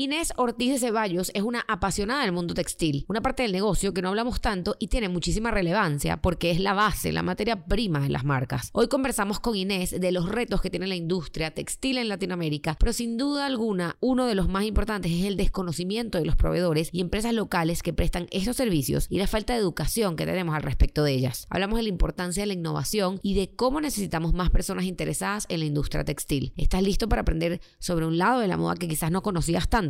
Inés 0.00 0.32
Ortiz 0.38 0.72
de 0.72 0.78
Ceballos 0.78 1.30
es 1.34 1.42
una 1.42 1.62
apasionada 1.68 2.22
del 2.22 2.32
mundo 2.32 2.54
textil, 2.54 3.04
una 3.08 3.20
parte 3.20 3.42
del 3.42 3.52
negocio 3.52 3.92
que 3.92 4.00
no 4.00 4.08
hablamos 4.08 4.40
tanto 4.40 4.74
y 4.78 4.86
tiene 4.86 5.10
muchísima 5.10 5.50
relevancia 5.50 6.22
porque 6.22 6.50
es 6.50 6.58
la 6.58 6.72
base, 6.72 7.12
la 7.12 7.22
materia 7.22 7.66
prima 7.66 8.00
de 8.00 8.08
las 8.08 8.24
marcas. 8.24 8.70
Hoy 8.72 8.88
conversamos 8.88 9.40
con 9.40 9.56
Inés 9.56 10.00
de 10.00 10.10
los 10.10 10.30
retos 10.30 10.62
que 10.62 10.70
tiene 10.70 10.86
la 10.86 10.96
industria 10.96 11.50
textil 11.50 11.98
en 11.98 12.08
Latinoamérica, 12.08 12.78
pero 12.80 12.94
sin 12.94 13.18
duda 13.18 13.44
alguna 13.44 13.98
uno 14.00 14.24
de 14.24 14.34
los 14.34 14.48
más 14.48 14.64
importantes 14.64 15.12
es 15.12 15.26
el 15.26 15.36
desconocimiento 15.36 16.16
de 16.16 16.24
los 16.24 16.34
proveedores 16.34 16.88
y 16.92 17.02
empresas 17.02 17.34
locales 17.34 17.82
que 17.82 17.92
prestan 17.92 18.26
esos 18.30 18.56
servicios 18.56 19.06
y 19.10 19.18
la 19.18 19.26
falta 19.26 19.52
de 19.52 19.58
educación 19.58 20.16
que 20.16 20.24
tenemos 20.24 20.54
al 20.54 20.62
respecto 20.62 21.04
de 21.04 21.12
ellas. 21.12 21.46
Hablamos 21.50 21.76
de 21.76 21.82
la 21.82 21.90
importancia 21.90 22.42
de 22.42 22.46
la 22.46 22.54
innovación 22.54 23.20
y 23.22 23.34
de 23.34 23.54
cómo 23.54 23.82
necesitamos 23.82 24.32
más 24.32 24.48
personas 24.48 24.86
interesadas 24.86 25.44
en 25.50 25.60
la 25.60 25.66
industria 25.66 26.06
textil. 26.06 26.54
¿Estás 26.56 26.82
listo 26.82 27.06
para 27.06 27.20
aprender 27.20 27.60
sobre 27.78 28.06
un 28.06 28.16
lado 28.16 28.40
de 28.40 28.48
la 28.48 28.56
moda 28.56 28.76
que 28.76 28.88
quizás 28.88 29.10
no 29.10 29.22
conocías 29.22 29.68
tanto? 29.68 29.89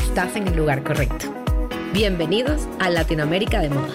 estás 0.11 0.35
en 0.35 0.45
el 0.45 0.57
lugar 0.57 0.83
correcto. 0.83 1.33
Bienvenidos 1.93 2.67
a 2.81 2.89
Latinoamérica 2.89 3.61
de 3.61 3.69
Moda. 3.69 3.93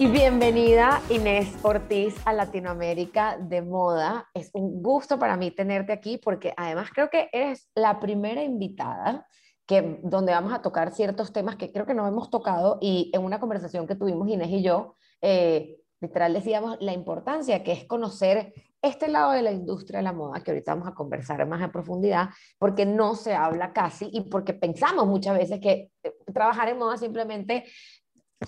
Y 0.00 0.06
bienvenida 0.08 1.00
Inés 1.10 1.54
Ortiz 1.62 2.16
a 2.24 2.32
Latinoamérica 2.32 3.38
de 3.38 3.62
Moda. 3.62 4.28
Es 4.34 4.50
un 4.52 4.82
gusto 4.82 5.16
para 5.16 5.36
mí 5.36 5.52
tenerte 5.52 5.92
aquí 5.92 6.18
porque 6.18 6.52
además 6.56 6.90
creo 6.92 7.08
que 7.08 7.28
eres 7.32 7.70
la 7.76 8.00
primera 8.00 8.42
invitada 8.42 9.28
que, 9.64 10.00
donde 10.02 10.32
vamos 10.32 10.52
a 10.52 10.60
tocar 10.60 10.92
ciertos 10.92 11.32
temas 11.32 11.54
que 11.54 11.70
creo 11.70 11.86
que 11.86 11.94
no 11.94 12.08
hemos 12.08 12.30
tocado 12.30 12.78
y 12.80 13.12
en 13.14 13.22
una 13.22 13.38
conversación 13.38 13.86
que 13.86 13.94
tuvimos 13.94 14.28
Inés 14.28 14.50
y 14.50 14.64
yo, 14.64 14.96
eh, 15.22 15.76
literal 16.00 16.32
decíamos 16.32 16.78
la 16.80 16.92
importancia 16.92 17.62
que 17.62 17.70
es 17.70 17.84
conocer 17.84 18.52
este 18.82 19.08
lado 19.08 19.32
de 19.32 19.42
la 19.42 19.52
industria 19.52 19.98
de 19.98 20.04
la 20.04 20.12
moda, 20.12 20.42
que 20.42 20.50
ahorita 20.50 20.74
vamos 20.74 20.88
a 20.88 20.94
conversar 20.94 21.46
más 21.46 21.62
en 21.62 21.70
profundidad, 21.70 22.30
porque 22.58 22.86
no 22.86 23.14
se 23.14 23.34
habla 23.34 23.72
casi 23.72 24.08
y 24.12 24.22
porque 24.22 24.54
pensamos 24.54 25.06
muchas 25.06 25.36
veces 25.36 25.60
que 25.60 25.90
eh, 26.02 26.14
trabajar 26.32 26.68
en 26.68 26.78
moda 26.78 26.96
simplemente 26.96 27.64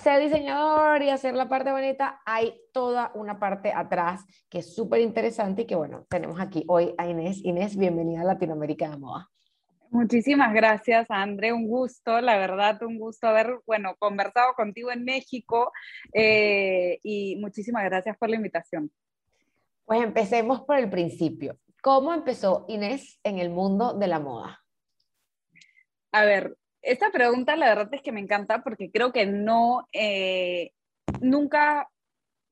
ser 0.00 0.22
diseñador 0.22 1.03
y 1.03 1.10
hacer 1.10 1.34
la 1.34 1.48
parte 1.48 1.70
bonita, 1.70 2.22
hay 2.25 2.58
toda 2.72 3.12
una 3.14 3.38
parte 3.38 3.72
atrás 3.75 4.25
que 4.48 4.60
es 4.60 4.75
súper 4.75 5.00
interesante 5.03 5.62
y 5.62 5.66
que 5.66 5.75
bueno, 5.75 6.06
tenemos 6.08 6.41
aquí 6.41 6.64
hoy 6.66 6.94
a 6.97 7.06
Inés. 7.06 7.44
Inés, 7.44 7.77
bienvenida 7.77 8.22
a 8.22 8.25
Latinoamérica 8.25 8.88
de 8.88 8.97
Moda. 8.97 9.28
Muchísimas 9.91 10.55
gracias, 10.55 11.10
André. 11.10 11.53
Un 11.53 11.69
gusto, 11.69 12.22
la 12.22 12.38
verdad, 12.38 12.83
un 12.83 12.98
gusto 12.98 13.27
haber, 13.27 13.58
bueno, 13.66 13.94
conversado 13.98 14.55
contigo 14.55 14.91
en 14.91 15.05
México 15.05 15.70
eh, 16.14 16.98
y 17.03 17.36
muchísimas 17.36 17.84
gracias 17.84 18.16
por 18.16 18.30
la 18.30 18.36
invitación. 18.36 18.91
Pues 19.84 20.02
empecemos 20.02 20.62
por 20.62 20.78
el 20.78 20.88
principio. 20.91 21.58
¿Cómo 21.83 22.14
empezó 22.14 22.64
Inés 22.69 23.19
en 23.25 23.38
el 23.38 23.50
mundo 23.50 23.94
de 23.94 24.06
la 24.06 24.20
moda? 24.20 24.62
A 26.12 26.25
ver, 26.25 26.56
esta 26.82 27.10
pregunta 27.10 27.56
la 27.56 27.69
verdad 27.69 27.92
es 27.92 28.03
que 28.03 28.12
me 28.12 28.21
encanta 28.21 28.62
porque 28.62 28.91
creo 28.91 29.12
que 29.12 29.26
no, 29.26 29.88
eh, 29.92 30.72
nunca 31.21 31.88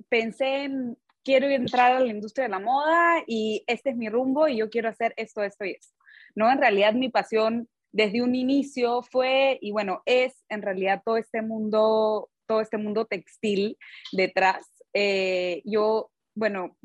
pensé 0.09 0.65
en 0.65 0.97
quiero 1.23 1.47
entrar 1.47 1.93
a 1.93 2.01
la 2.01 2.11
industria 2.11 2.45
de 2.45 2.51
la 2.51 2.59
moda 2.59 3.23
y 3.27 3.63
este 3.67 3.91
es 3.91 3.97
mi 3.97 4.09
rumbo 4.09 4.49
y 4.49 4.57
yo 4.57 4.71
quiero 4.71 4.89
hacer 4.89 5.15
esto, 5.17 5.43
esto 5.43 5.65
y 5.65 5.73
esto. 5.73 5.95
¿no? 6.35 6.51
En 6.51 6.59
realidad 6.59 6.95
mi 6.95 7.09
pasión 7.09 7.69
desde 7.93 8.23
un 8.23 8.35
inicio 8.35 9.03
fue 9.03 9.59
y 9.61 9.73
bueno, 9.73 10.03
es 10.07 10.45
en 10.49 10.63
realidad 10.63 11.03
todo 11.05 11.17
este 11.17 11.43
mundo, 11.43 12.31
todo 12.47 12.61
este 12.61 12.79
mundo 12.79 13.05
textil 13.05 13.77
detrás. 14.13 14.67
Eh, 14.93 15.63
yo, 15.65 16.11
bueno, 16.35 16.77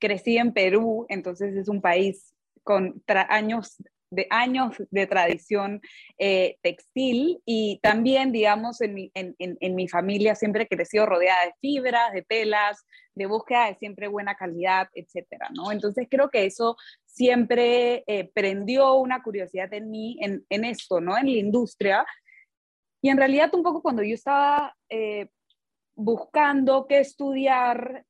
crecí 0.00 0.38
en 0.38 0.52
Perú, 0.52 1.06
entonces 1.08 1.54
es 1.54 1.68
un 1.68 1.80
país 1.80 2.34
con 2.64 3.02
años 3.28 3.76
de 4.10 4.26
años 4.30 4.76
de 4.90 5.06
tradición 5.06 5.80
eh, 6.18 6.58
textil 6.62 7.40
y 7.46 7.78
también, 7.80 8.32
digamos, 8.32 8.80
en 8.80 8.94
mi, 8.94 9.10
en, 9.14 9.36
en, 9.38 9.74
mi 9.74 9.88
familia 9.88 10.34
siempre 10.34 10.66
creció 10.66 11.06
rodeada 11.06 11.46
de 11.46 11.54
fibras, 11.60 12.12
de 12.12 12.22
telas, 12.22 12.84
de 13.14 13.26
búsqueda 13.26 13.66
de 13.66 13.76
siempre 13.76 14.08
buena 14.08 14.34
calidad, 14.34 14.88
etcétera, 14.94 15.48
¿no? 15.54 15.70
Entonces 15.70 16.08
creo 16.10 16.28
que 16.28 16.44
eso 16.44 16.76
siempre 17.06 18.02
eh, 18.06 18.30
prendió 18.34 18.94
una 18.94 19.22
curiosidad 19.22 19.72
en 19.72 19.90
mí 19.90 20.18
en, 20.20 20.64
esto, 20.64 21.00
¿no? 21.00 21.16
En 21.16 21.26
la 21.26 21.38
industria. 21.38 22.04
Y 23.00 23.10
en 23.10 23.16
realidad 23.16 23.54
un 23.54 23.62
poco 23.62 23.80
cuando 23.80 24.02
yo 24.02 24.14
estaba 24.14 24.76
eh, 24.88 25.28
buscando 25.94 26.86
qué 26.88 26.98
estudiar 26.98 28.04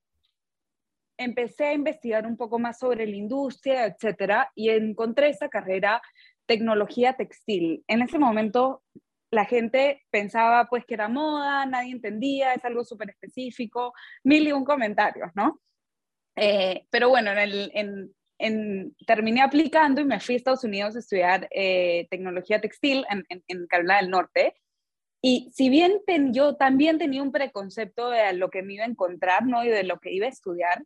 empecé 1.20 1.66
a 1.66 1.72
investigar 1.72 2.26
un 2.26 2.36
poco 2.36 2.58
más 2.58 2.78
sobre 2.78 3.06
la 3.06 3.16
industria, 3.16 3.86
etcétera, 3.86 4.50
y 4.54 4.70
encontré 4.70 5.28
esta 5.28 5.48
carrera 5.48 6.02
tecnología 6.46 7.14
textil. 7.14 7.84
En 7.86 8.02
ese 8.02 8.18
momento 8.18 8.82
la 9.30 9.44
gente 9.44 10.02
pensaba 10.10 10.66
pues 10.68 10.84
que 10.84 10.94
era 10.94 11.08
moda, 11.08 11.64
nadie 11.66 11.92
entendía, 11.92 12.54
es 12.54 12.64
algo 12.64 12.84
súper 12.84 13.10
específico, 13.10 13.92
mil 14.24 14.48
y 14.48 14.52
un 14.52 14.64
comentarios, 14.64 15.30
¿no? 15.34 15.60
Eh, 16.36 16.86
pero 16.90 17.10
bueno, 17.10 17.30
en 17.32 18.12
en, 18.40 18.96
terminé 19.06 19.42
aplicando 19.42 20.00
y 20.00 20.04
me 20.04 20.18
fui 20.18 20.34
a 20.34 20.38
Estados 20.38 20.64
Unidos 20.64 20.96
a 20.96 21.00
estudiar 21.00 21.48
eh, 21.50 22.08
tecnología 22.10 22.60
textil 22.60 23.04
en, 23.10 23.24
en, 23.28 23.66
Carolina 23.66 23.98
del 23.98 24.10
Norte. 24.10 24.54
Y 25.22 25.50
si 25.52 25.68
bien 25.68 26.00
yo 26.32 26.56
también 26.56 26.98
tenía 26.98 27.22
un 27.22 27.32
preconcepto 27.32 28.08
de 28.08 28.32
lo 28.32 28.48
que 28.48 28.62
me 28.62 28.74
iba 28.74 28.84
a 28.84 28.88
encontrar, 28.88 29.46
¿no? 29.46 29.62
Y 29.62 29.68
de 29.68 29.84
lo 29.84 30.00
que 30.00 30.12
iba 30.12 30.26
a 30.26 30.30
estudiar, 30.30 30.82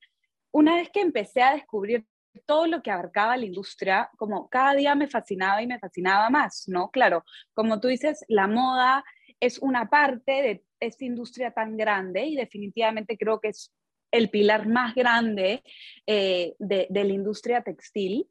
una 0.54 0.76
vez 0.76 0.88
que 0.90 1.00
empecé 1.00 1.42
a 1.42 1.54
descubrir 1.54 2.06
todo 2.46 2.68
lo 2.68 2.80
que 2.80 2.92
abarcaba 2.92 3.36
la 3.36 3.44
industria, 3.44 4.08
como 4.16 4.48
cada 4.48 4.74
día 4.74 4.94
me 4.94 5.08
fascinaba 5.08 5.60
y 5.60 5.66
me 5.66 5.80
fascinaba 5.80 6.30
más, 6.30 6.64
¿no? 6.68 6.90
Claro, 6.90 7.24
como 7.54 7.80
tú 7.80 7.88
dices, 7.88 8.24
la 8.28 8.46
moda 8.46 9.04
es 9.40 9.58
una 9.58 9.90
parte 9.90 10.32
de 10.32 10.64
esta 10.78 11.04
industria 11.04 11.50
tan 11.50 11.76
grande 11.76 12.24
y 12.24 12.36
definitivamente 12.36 13.18
creo 13.18 13.40
que 13.40 13.48
es 13.48 13.72
el 14.12 14.30
pilar 14.30 14.68
más 14.68 14.94
grande 14.94 15.64
eh, 16.06 16.54
de, 16.60 16.86
de 16.88 17.04
la 17.04 17.12
industria 17.12 17.62
textil 17.62 18.28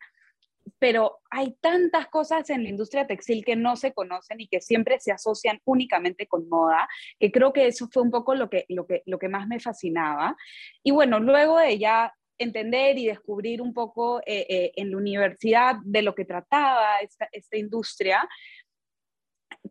pero 0.80 1.20
hay 1.30 1.56
tantas 1.62 2.08
cosas 2.08 2.50
en 2.50 2.64
la 2.64 2.70
industria 2.70 3.08
textil 3.08 3.44
que 3.46 3.56
no 3.56 3.76
se 3.76 3.94
conocen 3.94 4.42
y 4.42 4.48
que 4.48 4.62
siempre 4.62 5.00
se 5.00 5.12
asocian 5.12 5.60
únicamente 5.66 6.28
con 6.28 6.48
moda, 6.50 6.88
que 7.20 7.32
creo 7.32 7.54
que 7.54 7.68
eso 7.68 7.88
fue 7.92 8.04
un 8.04 8.12
poco 8.12 8.36
lo 8.36 8.50
que, 8.50 8.66
lo 8.70 8.86
que, 8.86 9.04
lo 9.06 9.20
que 9.20 9.30
más 9.30 9.48
me 9.48 9.60
fascinaba. 9.60 10.36
Y 10.84 10.92
bueno, 10.92 11.20
luego 11.20 11.58
de 11.58 11.78
ya 11.78 12.14
entender 12.38 12.98
y 12.98 13.08
descubrir 13.08 13.62
un 13.62 13.74
poco 13.74 14.20
eh, 14.22 14.46
eh, 14.50 14.72
en 14.76 14.92
la 14.92 14.98
universidad 14.98 15.76
de 15.84 16.02
lo 16.02 16.16
que 16.16 16.26
trataba 16.26 17.00
esta, 17.00 17.30
esta 17.32 17.58
industria, 17.58 18.28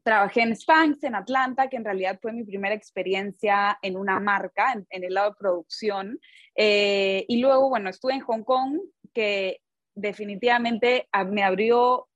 trabajé 0.03 0.43
en 0.43 0.57
Spanx, 0.57 1.05
en 1.05 1.15
Atlanta, 1.15 1.69
que 1.69 1.77
en 1.77 1.85
realidad 1.85 2.19
fue 2.21 2.33
mi 2.33 2.45
primera 2.45 2.75
experiencia 2.75 3.79
en 3.83 3.97
una 3.97 4.19
marca, 4.21 4.73
en, 4.89 5.05
el 5.05 5.15
lado 5.15 5.31
de 5.31 5.37
producción. 5.37 6.21
Eh, 6.57 7.25
y 7.29 7.41
luego, 7.41 7.69
bueno, 7.69 7.91
estuve 7.91 8.15
en 8.15 8.21
Hong 8.21 8.43
Kong, 8.43 8.81
que 9.13 9.61
definitivamente 9.95 11.09
me 11.27 11.43
abrió 11.43 12.09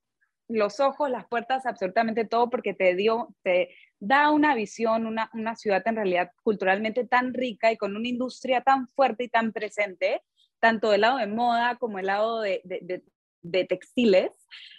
los 0.49 0.81
ojos, 0.81 1.11
las 1.11 1.27
puertas, 1.27 1.67
absolutamente 1.67 2.25
todo, 2.25 2.49
porque 2.49 2.73
te 2.75 2.95
dio, 2.95 3.35
te 3.43 3.71
da 3.99 4.31
una 4.31 4.55
visión, 4.55 5.07
una, 5.07 5.31
una 5.35 5.57
ciudad 5.57 5.83
en 5.87 5.97
realidad 5.97 6.31
culturalmente 6.43 7.05
tan 7.05 7.35
rica 7.35 7.73
y 7.73 7.77
con 7.77 7.97
una 7.97 8.09
industria 8.09 8.61
tan 8.61 8.89
fuerte 8.89 9.25
y 9.25 9.29
tan 9.29 9.53
presente, 9.53 10.23
tanto 10.61 10.91
del 10.91 11.03
lado 11.03 11.19
de 11.19 11.27
moda 11.27 11.77
como 11.77 11.97
del 11.97 12.07
lado 12.07 12.41
de, 12.41 12.63
de, 12.65 13.65
textiles, 13.65 14.31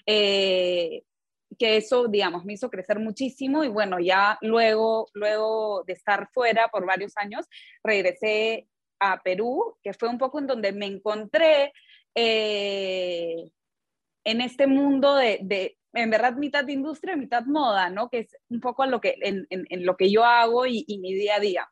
eh, 0.06 1.04
que 1.58 1.78
eso, 1.78 2.08
digamos, 2.08 2.46
me 2.46 2.54
hizo 2.54 2.70
crecer 2.70 3.00
muchísimo 3.00 3.64
y 3.64 3.70
bueno, 3.70 4.00
ya 4.00 4.38
luego, 4.42 5.10
luego 5.14 5.84
de 5.86 5.94
estar 5.94 6.30
fuera 6.34 6.68
por 6.70 6.86
varios 6.86 7.16
años, 7.18 7.46
regresé 7.84 8.68
a 9.00 9.22
Perú, 9.22 9.78
que 9.84 9.94
fue 9.94 10.10
un 10.10 10.18
poco 10.18 10.40
en 10.40 10.48
donde 10.48 10.72
me 10.72 10.86
encontré 10.86 11.72
eh, 12.20 13.52
en 14.24 14.42
este 14.42 14.66
mundo 14.66 15.16
de, 15.16 15.78
en 15.94 16.10
verdad, 16.10 16.34
mitad 16.34 16.68
industria, 16.68 17.16
mitad 17.16 17.46
moda, 17.46 17.92
¿no? 17.92 18.10
Que 18.10 18.20
es 18.20 18.36
un 18.50 18.60
poco 18.60 18.88
lo 18.88 19.00
que, 19.00 19.16
en, 19.22 19.46
en, 19.52 19.86
lo 19.86 19.96
que 19.96 20.12
yo 20.12 20.26
hago 20.26 20.66
y, 20.66 20.84
mi 21.00 21.14
día 21.14 21.36
a 21.36 21.40
día. 21.40 21.70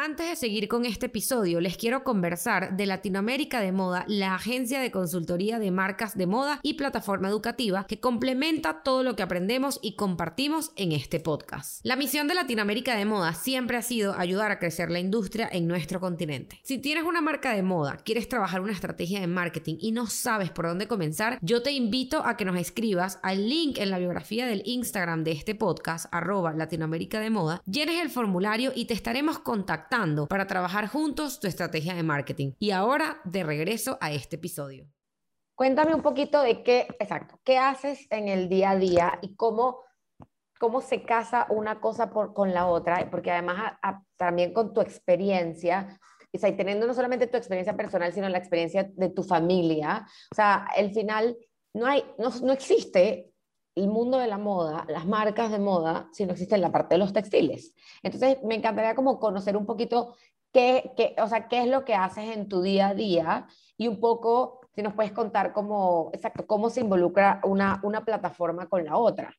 Antes 0.00 0.28
de 0.28 0.36
seguir 0.36 0.68
con 0.68 0.84
este 0.84 1.06
episodio, 1.06 1.60
les 1.60 1.76
quiero 1.76 2.04
conversar 2.04 2.76
de 2.76 2.86
Latinoamérica 2.86 3.60
de 3.60 3.72
Moda, 3.72 4.04
la 4.06 4.36
agencia 4.36 4.78
de 4.78 4.92
consultoría 4.92 5.58
de 5.58 5.72
marcas 5.72 6.16
de 6.16 6.28
moda 6.28 6.60
y 6.62 6.74
plataforma 6.74 7.28
educativa 7.28 7.84
que 7.84 7.98
complementa 7.98 8.84
todo 8.84 9.02
lo 9.02 9.16
que 9.16 9.24
aprendemos 9.24 9.80
y 9.82 9.96
compartimos 9.96 10.70
en 10.76 10.92
este 10.92 11.18
podcast. 11.18 11.80
La 11.82 11.96
misión 11.96 12.28
de 12.28 12.36
Latinoamérica 12.36 12.94
de 12.94 13.06
Moda 13.06 13.34
siempre 13.34 13.76
ha 13.76 13.82
sido 13.82 14.14
ayudar 14.14 14.52
a 14.52 14.60
crecer 14.60 14.88
la 14.88 15.00
industria 15.00 15.48
en 15.50 15.66
nuestro 15.66 15.98
continente. 15.98 16.60
Si 16.62 16.78
tienes 16.78 17.02
una 17.02 17.20
marca 17.20 17.52
de 17.52 17.64
moda, 17.64 17.96
quieres 17.96 18.28
trabajar 18.28 18.60
una 18.60 18.74
estrategia 18.74 19.18
de 19.18 19.26
marketing 19.26 19.78
y 19.80 19.90
no 19.90 20.06
sabes 20.06 20.52
por 20.52 20.68
dónde 20.68 20.86
comenzar, 20.86 21.40
yo 21.42 21.60
te 21.60 21.72
invito 21.72 22.24
a 22.24 22.36
que 22.36 22.44
nos 22.44 22.56
escribas 22.56 23.18
al 23.24 23.48
link 23.48 23.78
en 23.78 23.90
la 23.90 23.98
biografía 23.98 24.46
del 24.46 24.62
Instagram 24.64 25.24
de 25.24 25.32
este 25.32 25.56
podcast, 25.56 26.06
arroba 26.12 26.52
Latinoamérica 26.52 27.18
de 27.18 27.30
Moda, 27.30 27.60
llenes 27.66 28.00
el 28.00 28.10
formulario 28.10 28.70
y 28.76 28.84
te 28.84 28.94
estaremos 28.94 29.40
contactando 29.40 29.87
para 30.28 30.46
trabajar 30.46 30.86
juntos 30.88 31.40
tu 31.40 31.46
estrategia 31.46 31.94
de 31.94 32.02
marketing. 32.02 32.52
Y 32.58 32.72
ahora 32.72 33.20
de 33.24 33.42
regreso 33.42 33.98
a 34.00 34.12
este 34.12 34.36
episodio. 34.36 34.86
Cuéntame 35.54 35.94
un 35.94 36.02
poquito 36.02 36.40
de 36.42 36.62
qué, 36.62 36.86
exacto, 37.00 37.40
qué 37.42 37.58
haces 37.58 38.06
en 38.10 38.28
el 38.28 38.48
día 38.48 38.70
a 38.70 38.76
día 38.76 39.18
y 39.22 39.34
cómo, 39.34 39.80
cómo 40.60 40.80
se 40.80 41.02
casa 41.02 41.46
una 41.50 41.80
cosa 41.80 42.10
por, 42.10 42.32
con 42.32 42.54
la 42.54 42.66
otra, 42.66 43.10
porque 43.10 43.32
además 43.32 43.72
también 44.16 44.52
con 44.52 44.72
tu 44.72 44.80
experiencia, 44.80 45.98
y 46.32 46.38
teniendo 46.38 46.86
no 46.86 46.94
solamente 46.94 47.26
tu 47.26 47.36
experiencia 47.36 47.76
personal, 47.76 48.12
sino 48.12 48.28
la 48.28 48.38
experiencia 48.38 48.84
de 48.84 49.08
tu 49.08 49.24
familia, 49.24 50.06
o 50.30 50.34
sea, 50.34 50.66
al 50.76 50.92
final 50.92 51.36
no, 51.74 51.86
hay, 51.86 52.04
no, 52.18 52.30
no 52.42 52.52
existe 52.52 53.32
el 53.78 53.88
mundo 53.88 54.18
de 54.18 54.26
la 54.26 54.38
moda, 54.38 54.84
las 54.88 55.06
marcas 55.06 55.50
de 55.50 55.58
moda, 55.58 56.08
si 56.12 56.26
no 56.26 56.32
existe 56.32 56.58
la 56.58 56.72
parte 56.72 56.94
de 56.94 56.98
los 56.98 57.12
textiles. 57.12 57.74
Entonces, 58.02 58.38
me 58.44 58.54
encantaría 58.54 58.94
como 58.94 59.18
conocer 59.18 59.56
un 59.56 59.66
poquito 59.66 60.14
qué, 60.52 60.92
qué, 60.96 61.14
o 61.18 61.28
sea, 61.28 61.48
qué 61.48 61.62
es 61.62 61.68
lo 61.68 61.84
que 61.84 61.94
haces 61.94 62.36
en 62.36 62.48
tu 62.48 62.62
día 62.62 62.88
a 62.88 62.94
día 62.94 63.46
y 63.76 63.88
un 63.88 64.00
poco, 64.00 64.60
si 64.74 64.82
nos 64.82 64.94
puedes 64.94 65.12
contar 65.12 65.52
cómo, 65.52 66.10
exacto, 66.12 66.46
cómo 66.46 66.70
se 66.70 66.80
involucra 66.80 67.40
una, 67.44 67.80
una 67.82 68.04
plataforma 68.04 68.68
con 68.68 68.84
la 68.84 68.96
otra. 68.96 69.34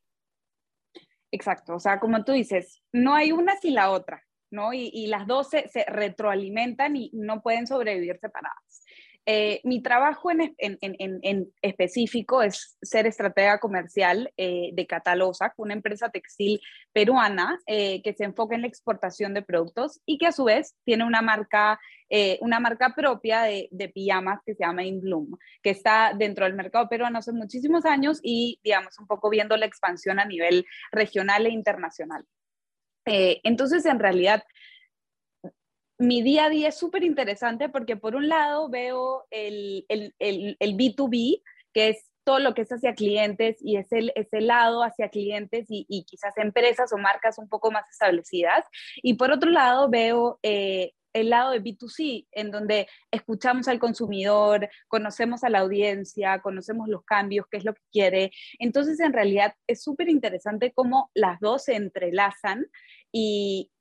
Exacto, 1.32 1.76
o 1.76 1.80
sea, 1.80 2.00
como 2.00 2.24
tú 2.24 2.32
dices, 2.32 2.82
no 2.92 3.14
hay 3.14 3.32
una 3.32 3.56
sin 3.58 3.76
la 3.76 3.92
otra, 3.92 4.24
¿no? 4.52 4.74
Y, 4.74 4.90
y 4.94 5.08
las 5.08 5.28
dos 5.28 5.50
se, 5.50 5.68
se, 5.68 5.86
retroalimentan 5.86 6.96
y 6.96 7.12
no 7.14 7.42
pueden 7.42 7.68
sobrevivir 7.68 8.18
separadas. 8.20 8.58
Eh, 9.32 9.62
mi 9.64 9.80
trabajo 9.84 10.32
en, 10.32 11.54
específico 11.62 12.42
es 12.42 12.80
ser 12.82 13.06
estratega 13.06 13.60
comercial 13.60 14.34
eh, 14.38 14.72
de 14.74 14.88
Catalosa, 14.88 15.54
una 15.58 15.76
empresa 15.76 16.10
textil 16.10 16.60
peruana 16.92 17.60
eh, 17.68 18.02
que 18.02 18.16
se 18.16 18.24
enfoca 18.24 18.56
en 18.56 18.62
la 18.62 18.68
exportación 18.68 19.36
de 19.36 19.44
productos 19.44 20.02
y 20.08 20.18
que 20.18 20.26
a 20.26 20.32
su 20.32 20.46
vez 20.46 20.74
tiene 20.84 21.06
una 21.06 21.22
marca, 21.22 21.80
una 22.42 22.60
marca 22.60 22.96
propia 22.96 23.44
de, 23.44 23.68
de, 23.70 23.90
pijamas 23.90 24.40
que 24.44 24.56
se 24.56 24.64
llama 24.64 24.84
In 24.84 25.00
Bloom, 25.00 25.38
que 25.62 25.70
está 25.70 26.14
dentro 26.18 26.46
del 26.46 26.56
mercado 26.56 26.90
peruano 26.90 27.20
hace 27.20 27.32
muchísimos 27.32 27.86
años 27.86 28.20
y, 28.24 28.60
digamos, 28.64 28.98
un 28.98 29.06
poco 29.06 29.30
viendo 29.30 29.56
la 29.58 29.68
expansión 29.68 30.20
a 30.20 30.26
nivel 30.26 30.66
regional 30.92 31.46
e 31.46 31.52
internacional. 31.52 32.26
entonces, 33.06 33.86
en 33.86 34.00
realidad, 34.00 34.44
mi 36.00 36.22
día 36.22 36.46
a 36.46 36.50
día 36.50 36.70
es 36.70 36.78
súper 36.78 37.04
interesante 37.04 37.70
porque 37.70 37.98
por 37.98 38.16
un 38.16 38.30
lado 38.30 38.70
veo 38.70 39.26
el, 39.30 39.86
el, 39.90 40.16
el, 40.18 40.56
el, 40.60 40.78
B2B, 40.78 41.44
que 41.74 41.90
es 41.90 42.10
todo 42.24 42.40
lo 42.40 42.54
que 42.54 42.62
es 42.62 42.72
hacia 42.72 42.94
clientes 42.94 43.58
y 43.60 43.76
es 43.76 43.92
el, 43.92 44.14
ese 44.16 44.40
lado 44.40 44.82
hacia 44.84 45.10
clientes 45.10 45.66
y, 45.70 45.86
y, 45.90 46.06
quizás 46.06 46.38
empresas 46.38 46.94
o 46.94 46.98
marcas 46.98 47.38
un 47.38 47.50
poco 47.50 47.70
más 47.70 47.90
establecidas. 47.90 48.66
Y 49.04 49.16
por 49.16 49.32
otro 49.32 49.52
lado 49.52 49.90
veo 49.90 50.40
eh, 50.42 50.94
el 51.12 51.32
lado 51.32 51.52
de 51.52 51.62
B2C, 51.62 52.28
en 52.32 52.52
donde 52.52 52.88
escuchamos 53.12 53.68
al 53.68 53.80
consumidor, 53.80 54.70
conocemos 54.88 55.44
a 55.44 55.50
la 55.50 55.60
audiencia, 55.60 56.40
conocemos 56.40 56.88
los 56.88 57.04
cambios, 57.04 57.46
qué 57.50 57.58
es 57.58 57.66
lo 57.66 57.74
que 57.74 57.82
quiere. 57.92 58.32
Entonces, 58.60 59.00
en 59.00 59.12
realidad, 59.12 59.54
es 59.68 59.84
súper 59.84 60.08
interesante 60.08 60.72
cómo 60.72 61.12
las 61.14 61.40
dos 61.40 61.66
se 61.66 61.76
entrelazan 61.76 62.68
y, 63.12 63.72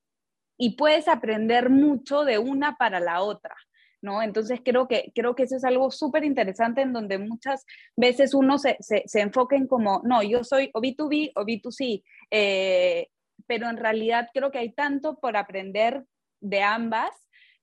y 0.58 0.76
puedes 0.76 1.08
aprender 1.08 1.70
mucho 1.70 2.25
de 2.25 2.38
una 2.38 2.76
para 2.76 3.00
la 3.00 3.22
otra. 3.22 3.55
¿No? 4.00 4.22
Entonces 4.22 4.60
creo 4.64 4.87
que, 4.87 5.10
creo 5.12 5.34
que 5.34 5.43
eso 5.43 5.56
es 5.56 5.64
algo 5.64 5.90
súper 5.90 6.22
interesante 6.22 6.82
en 6.82 6.93
donde 6.93 7.19
muchas 7.19 7.66
veces 7.96 8.32
uno 8.32 8.56
se, 8.56 8.76
se, 8.78 9.02
se, 9.06 9.20
enfoca 9.20 9.56
en 9.56 9.66
como, 9.66 10.02
no, 10.05 10.22
yo 10.22 10.44
soy 10.44 10.70
o 10.72 10.81
B2B 10.81 11.32
o 11.34 11.44
B2C, 11.44 12.05
eh, 12.31 13.08
pero 13.49 13.69
en 13.69 13.76
realidad 13.76 14.28
creo 14.32 14.52
que 14.52 14.58
hay 14.58 14.72
tanto 14.72 15.19
por 15.19 15.37
aprender 15.37 16.05
de 16.40 16.62
ambas 16.62 17.11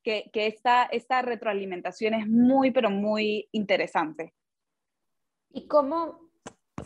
que, 0.03 0.29
que 0.33 0.47
esta, 0.47 0.83
esta 0.83 1.21
retroalimentación 1.21 2.13
es 2.13 2.27
muy, 2.27 2.71
pero 2.71 2.89
muy 2.89 3.47
interesante. 3.53 4.33
¿Y 5.51 5.67
cómo, 5.67 6.31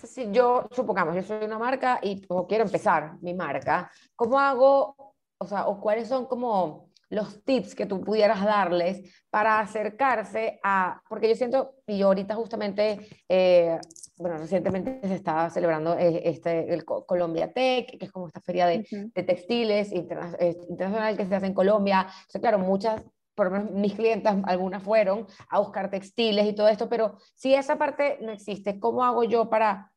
si 0.04 0.32
yo, 0.32 0.68
supongamos, 0.72 1.16
yo 1.16 1.24
soy 1.24 1.44
una 1.44 1.58
marca 1.58 2.00
y 2.04 2.22
quiero 2.48 2.66
empezar 2.66 3.20
mi 3.22 3.34
marca, 3.34 3.92
¿cómo 4.16 4.40
hago 4.40 5.16
o 5.40 5.48
sea, 5.48 5.68
o 5.68 5.80
cuáles 5.80 6.08
son 6.08 6.26
como 6.26 6.90
los 7.10 7.44
tips 7.44 7.74
que 7.74 7.86
tú 7.86 8.02
pudieras 8.02 8.44
darles 8.44 9.02
para 9.30 9.60
acercarse 9.60 10.60
a, 10.64 11.02
porque 11.10 11.28
yo 11.28 11.36
siento, 11.36 11.76
y 11.88 11.98
yo 11.98 12.08
ahorita 12.08 12.36
justamente, 12.36 13.00
eh, 13.28 13.80
bueno, 14.18 14.38
recientemente 14.38 15.00
se 15.08 15.16
estaba 15.16 15.50
celebrando 15.50 15.98
eh, 15.98 16.22
este, 16.26 16.72
el 16.72 16.86
Colombia 16.86 17.52
Tech, 17.52 17.98
que 17.98 18.06
es 18.06 18.12
como 18.12 18.28
esta 18.28 18.42
feria 18.42 18.68
de, 18.68 18.86
de 18.92 19.24
textiles 19.24 19.92
interna 19.92 20.36
eh, 20.40 20.56
internacional 20.70 21.18
que 21.18 21.26
se 21.26 21.36
hace 21.36 21.48
en 21.48 21.54
Colombia. 21.54 22.06
O 22.28 22.32
sea, 22.32 22.42
claro, 22.42 22.60
muchas, 22.60 23.02
por 23.34 23.48
lo 23.48 23.54
menos 23.54 23.72
mis 23.72 23.96
clientes, 23.96 24.32
algunas 24.44 24.84
fueron 24.84 25.26
a 25.50 25.60
buscar 25.60 25.90
textiles 25.90 26.46
y 26.46 26.54
todo 26.54 26.68
esto, 26.68 26.90
pero 26.90 27.18
si 27.34 27.56
esa 27.56 27.78
parte 27.78 28.20
no 28.22 28.32
existe, 28.32 28.80
¿cómo 28.80 29.04
hago 29.04 29.24
yo 29.24 29.50
para 29.50 29.89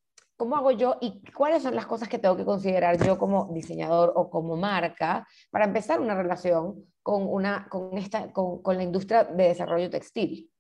¿Cómo 0.43 0.57
hago 0.57 0.73
yo 0.73 0.99
y 1.01 1.23
cuáles 1.31 1.63
son 1.63 1.77
las 1.77 1.87
cosas 1.87 2.09
que 2.09 2.19
tengo 2.19 2.37
que 2.37 2.45
considerar 2.45 3.01
yo 3.07 3.17
como 3.17 3.53
diseñador 3.55 4.13
o 4.17 4.29
como 4.29 4.57
marca 4.57 5.25
para 5.53 5.67
empezar 5.67 6.01
una 6.01 6.17
relación 6.17 6.85
con, 7.01 7.29
una, 7.29 7.69
con, 7.69 7.97
esta, 7.97 8.33
con, 8.33 8.61
con 8.61 8.77
la 8.77 8.83
industria 8.83 9.23
de 9.23 9.45
desarrollo 9.45 9.89
textil? 9.89 10.51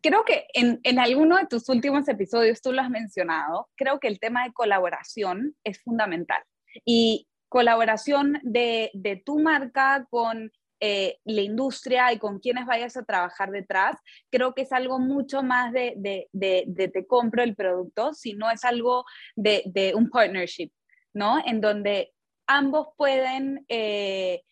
Creo 0.00 0.24
que 0.24 0.46
en, 0.54 0.80
en, 0.82 0.98
alguno 0.98 1.36
de 1.36 1.44
tus 1.44 1.68
últimos 1.68 2.08
episodios 2.08 2.62
tú 2.62 2.72
lo 2.72 2.80
has 2.80 2.88
mencionado, 2.88 3.68
creo 3.76 4.00
que 4.00 4.08
el 4.08 4.18
tema 4.18 4.44
de 4.44 4.54
colaboración 4.54 5.54
es 5.62 5.82
fundamental. 5.82 6.42
Y 6.86 7.28
colaboración 7.50 8.38
de, 8.42 8.90
de 8.94 9.16
tu 9.16 9.40
marca 9.40 10.06
con 10.08 10.50
eh, 10.80 11.18
la 11.24 11.42
industria 11.42 12.10
y 12.12 12.18
con 12.18 12.38
quienes 12.38 12.64
vayas 12.64 12.96
a 12.96 13.04
trabajar 13.04 13.50
detrás, 13.50 13.96
creo 14.30 14.54
que 14.54 14.62
es 14.62 14.72
algo 14.72 14.98
mucho 14.98 15.42
más 15.42 15.72
de, 15.72 15.94
de, 15.96 16.28
de, 16.32 16.88
te 16.88 17.06
compro 17.06 17.42
el 17.42 17.54
producto, 17.54 18.14
sino 18.14 18.50
es 18.50 18.64
algo 18.64 19.04
de, 19.36 19.92
un 19.94 20.08
partnership, 20.08 20.70
¿no? 21.12 21.42
En 21.44 21.60
donde 21.60 22.12
ambos 22.46 22.88
pueden, 22.96 23.64
eh, 23.68 24.42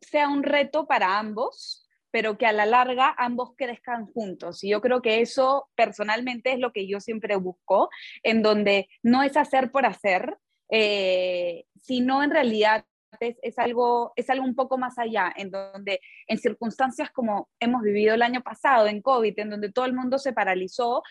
sea 0.00 0.28
un 0.28 0.42
reto 0.42 0.86
para 0.86 1.18
ambos, 1.18 1.88
pero 2.10 2.36
que 2.36 2.46
a 2.46 2.52
la 2.52 2.66
larga 2.66 3.14
ambos 3.16 3.52
crezcan 3.56 4.06
juntos. 4.06 4.64
Y 4.64 4.70
yo 4.70 4.80
creo 4.80 5.00
que 5.00 5.20
eso 5.20 5.68
personalmente 5.76 6.52
es 6.52 6.58
lo 6.58 6.72
que 6.72 6.88
yo 6.88 7.00
siempre 7.00 7.36
busco, 7.36 7.90
en 8.22 8.42
donde 8.42 8.88
no 9.02 9.22
es 9.22 9.36
hacer 9.36 9.70
por 9.70 9.86
hacer, 9.86 10.36
eh, 10.70 11.64
sino 11.76 12.22
en 12.22 12.30
realidad 12.30 12.84
es, 13.18 13.58
algo, 13.58 14.12
es 14.16 14.30
algo 14.30 14.44
un 14.44 14.54
poco 14.54 14.78
más 14.78 14.98
allá, 14.98 15.32
en 15.36 15.50
donde 15.50 16.00
en 16.26 16.38
circunstancias 16.38 17.10
como 17.10 17.48
hemos 17.58 17.82
vivido 17.82 18.14
el 18.14 18.22
año 18.22 18.42
pasado, 18.42 18.86
en 18.86 19.02
COVID, 19.02 19.38
en 19.38 19.50
donde 19.50 19.72
todo 19.72 19.84
el 19.86 19.94
mundo 19.94 20.18
se 20.18 20.32
paralizó, 20.32 21.02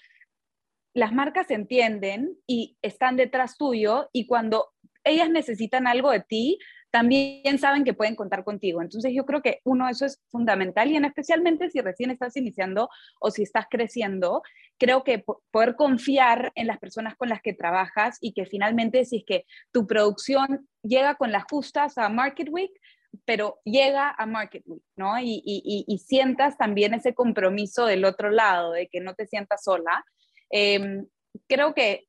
las 0.94 1.14
marcas 1.14 1.52
entienden 1.52 2.38
y 2.48 2.78
están 2.82 3.16
detrás 3.16 3.58
tuyo 3.58 4.10
y 4.12 4.26
cuando 4.28 4.70
ellas 5.04 5.30
necesitan 5.30 5.88
algo 5.88 6.12
de 6.12 6.22
ti, 6.22 6.60
también 6.92 7.60
saben 7.60 7.84
que 7.84 7.94
pueden 7.94 8.16
contar 8.16 8.44
contigo. 8.44 8.82
Entonces 8.82 9.14
yo 9.14 9.26
creo 9.26 9.42
que 9.42 9.60
uno, 9.64 9.88
eso 9.90 10.06
es 10.06 10.22
fundamental 10.30 10.92
y 10.92 10.96
en 10.96 11.06
especialmente 11.06 11.70
si 11.70 11.82
recién 11.82 12.12
estás 12.12 12.36
iniciando 12.38 12.90
o 13.20 13.32
si 13.32 13.44
estás 13.44 13.66
creciendo, 13.70 14.42
creo 14.78 15.04
que 15.04 15.24
poder 15.52 15.76
confiar 15.76 16.52
en 16.56 16.68
las 16.68 16.80
personas 16.80 17.16
con 17.16 17.30
las 17.30 17.42
que 17.42 17.54
trabajas 17.54 18.18
y 18.22 18.34
que 18.34 18.46
finalmente 18.46 19.06
si 19.06 19.18
es 19.18 19.24
que 19.26 19.46
tu 19.72 19.86
producción 19.86 20.68
llega 20.84 21.16
con 21.16 21.32
las 21.32 21.44
justas 21.50 21.98
a 21.98 22.10
Market 22.10 22.50
Week, 22.50 22.72
pero 23.26 23.60
llega 23.64 24.14
a 24.18 24.26
Market 24.26 24.64
Week, 24.66 24.84
¿no? 24.96 25.20
Y, 25.20 25.42
y, 25.44 25.86
y, 25.88 25.98
sientas 25.98 26.58
también 26.58 26.94
ese 26.94 27.16
compromiso 27.16 27.88
del 27.88 28.06
otro 28.06 28.30
lado, 28.30 28.74
de 28.74 28.88
que 28.88 29.00
no 29.00 29.16
te 29.16 29.26
sientas 29.26 29.64
sola. 29.64 30.06
Eh, 30.52 31.04
creo 31.48 31.74
que 31.74 32.09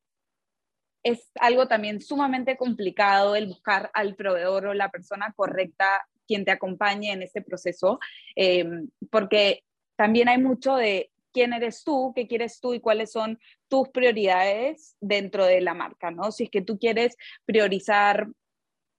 es 1.03 1.31
algo 1.41 1.67
también 1.67 2.01
sumamente 2.01 2.57
complicado 2.57 3.37
el 3.37 3.47
buscar 3.47 3.91
al 3.95 4.15
proveedor 4.15 4.67
o 4.67 4.75
la 4.75 4.91
persona 4.91 5.33
correcta 5.35 6.07
quien 6.27 6.45
te 6.45 6.53
acompañe 6.53 7.13
en 7.13 7.23
este 7.23 7.43
proceso, 7.43 7.99
eh, 8.37 8.65
porque 9.11 9.65
también 9.97 10.29
hay 10.29 10.39
mucho 10.39 10.77
de 10.77 11.11
quién 11.33 11.53
eres 11.53 11.83
tú, 11.85 12.13
qué 12.15 12.27
quieres 12.27 12.61
tú 12.61 12.75
y 12.75 12.81
cuáles 12.81 13.13
son 13.13 13.39
tus 13.69 13.89
prioridades 13.89 14.97
dentro 15.01 15.45
de 15.45 15.61
la 15.61 15.75
marca, 15.75 16.11
¿no? 16.11 16.33
Si 16.33 16.45
es 16.45 16.51
que 16.51 16.63
tú 16.63 16.79
quieres 16.79 17.17
priorizar 17.45 18.29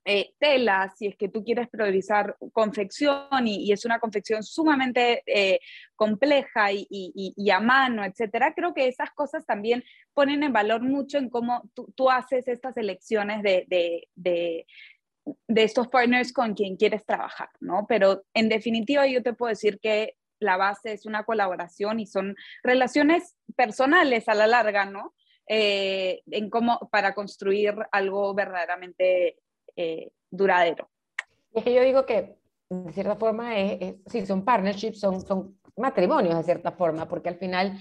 eh, 0.03 0.33
si 0.95 1.07
es 1.07 1.15
que 1.15 1.29
tú 1.29 1.43
quieres 1.43 1.69
priorizar 1.69 2.35
confección 2.53 3.45
y, 3.45 3.71
es 3.71 3.85
una 3.85 3.99
confección 3.99 4.43
sumamente 4.43 5.23
eh, 5.25 5.59
compleja 5.95 6.69
y, 6.71 7.49
a 7.51 7.59
mano, 7.59 8.03
etcétera, 8.03 8.53
creo 8.55 8.73
que 8.73 8.87
esas 8.87 9.11
cosas 9.11 9.45
también 9.45 9.83
ponen 10.13 10.43
en 10.43 10.53
valor 10.53 10.81
mucho 10.81 11.17
en 11.17 11.29
cómo 11.29 11.69
tú, 11.95 12.09
haces 12.09 12.47
estas 12.47 12.77
elecciones 12.77 13.43
de, 13.43 13.65
de, 14.15 14.65
estos 15.47 15.87
partners 15.87 16.33
con 16.33 16.55
quien 16.55 16.77
quieres 16.77 17.05
trabajar, 17.05 17.49
¿no? 17.59 17.85
Pero 17.87 18.23
en 18.33 18.49
definitiva 18.49 19.05
yo 19.05 19.21
te 19.21 19.33
puedo 19.33 19.49
decir 19.49 19.79
que 19.79 20.15
la 20.39 20.57
base 20.57 20.93
es 20.93 21.05
una 21.05 21.23
colaboración 21.23 21.99
y 21.99 22.07
son 22.07 22.35
relaciones 22.63 23.35
personales 23.55 24.27
a 24.27 24.33
la 24.33 24.47
larga, 24.47 24.85
¿no? 24.85 25.13
Eh, 25.47 26.23
en 26.31 26.49
cómo 26.49 26.89
para 26.91 27.13
construir 27.13 27.75
algo 27.91 28.33
verdaderamente 28.33 29.37
eh, 29.75 30.11
duradero. 30.29 30.89
Es 31.53 31.63
que 31.63 31.73
yo 31.73 31.81
digo 31.81 32.05
que 32.05 32.37
de 32.69 32.93
cierta 32.93 33.15
forma 33.15 33.57
es, 33.57 33.95
sí, 34.07 34.25
son 34.25 34.45
partnerships, 34.45 34.99
son, 34.99 35.21
son 35.21 35.59
matrimonios 35.75 36.37
de 36.37 36.43
cierta 36.43 36.71
forma, 36.71 37.07
porque 37.07 37.29
al 37.29 37.35
final 37.37 37.77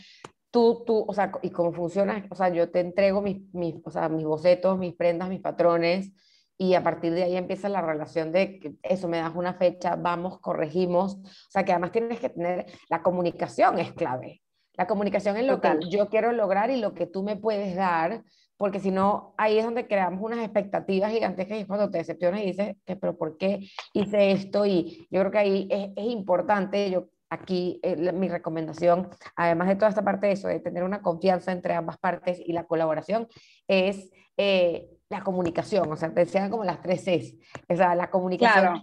tú, 0.50 0.82
tú, 0.85 1.04
o 1.06 1.12
sea, 1.14 1.32
y 1.42 1.50
cómo 1.50 1.73
funciona, 1.73 2.26
o 2.30 2.35
sea, 2.35 2.49
yo 2.49 2.70
te 2.70 2.80
entrego 2.80 3.23
mis, 3.23 3.42
mis, 3.54 3.76
o 3.85 3.90
sea, 3.90 4.09
mis 4.09 4.25
bocetos, 4.25 4.78
mis 4.78 4.94
prendas, 4.94 5.28
mis 5.28 5.40
patrones, 5.40 6.12
y 6.59 6.75
a 6.75 6.82
partir 6.82 7.14
de 7.14 7.23
ahí 7.23 7.37
empieza 7.37 7.68
la 7.68 7.80
relación 7.80 8.32
de 8.32 8.59
que 8.59 8.75
eso, 8.82 9.09
me 9.09 9.18
das 9.18 9.35
una 9.35 9.54
fecha, 9.54 9.97
vamos, 9.97 10.40
corregimos, 10.40 11.14
o 11.14 11.50
sea, 11.50 11.64
que 11.64 11.73
además 11.73 11.92
tienes 11.92 12.20
que 12.20 12.28
tener, 12.28 12.66
la 12.88 13.02
comunicación 13.02 13.78
es 13.78 13.92
clave, 13.92 14.42
la 14.75 14.87
comunicación 14.87 15.37
es 15.37 15.47
lo 15.47 15.61
que 15.61 15.78
yo 15.88 16.09
quiero 16.09 16.32
lograr 16.32 16.70
y 16.70 16.76
lo 16.76 16.94
que 16.94 17.06
tú 17.06 17.23
me 17.23 17.37
puedes 17.37 17.76
dar, 17.76 18.25
porque 18.60 18.78
si 18.78 18.90
no, 18.90 19.32
ahí 19.38 19.56
es 19.56 19.64
donde 19.64 19.86
creamos 19.86 20.20
unas 20.20 20.40
expectativas 20.40 21.10
gigantescas 21.10 21.58
y 21.58 21.64
cuando 21.64 21.90
te 21.90 21.96
decepcionas 21.96 22.42
y 22.42 22.48
dices, 22.48 22.76
que, 22.84 22.94
pero 22.94 23.16
¿por 23.16 23.38
qué 23.38 23.66
hice 23.94 24.32
esto? 24.32 24.66
Y 24.66 25.08
yo 25.10 25.20
creo 25.20 25.30
que 25.30 25.38
ahí 25.38 25.68
es, 25.70 25.88
es 25.96 26.12
importante, 26.12 26.90
yo 26.90 27.08
aquí 27.30 27.80
eh, 27.82 28.12
mi 28.12 28.28
recomendación, 28.28 29.08
además 29.34 29.68
de 29.68 29.76
toda 29.76 29.88
esta 29.88 30.04
parte 30.04 30.26
de 30.26 30.34
eso, 30.34 30.48
de 30.48 30.60
tener 30.60 30.84
una 30.84 31.00
confianza 31.00 31.52
entre 31.52 31.72
ambas 31.72 31.96
partes 31.96 32.38
y 32.44 32.52
la 32.52 32.64
colaboración, 32.64 33.28
es 33.66 34.10
eh, 34.36 34.90
la 35.08 35.22
comunicación, 35.24 35.90
o 35.90 35.96
sea, 35.96 36.12
te 36.12 36.26
decían 36.26 36.50
como 36.50 36.62
las 36.62 36.82
tres 36.82 37.02
Cs, 37.02 37.36
o 37.66 37.76
sea, 37.76 37.94
la 37.94 38.10
comunicación 38.10 38.82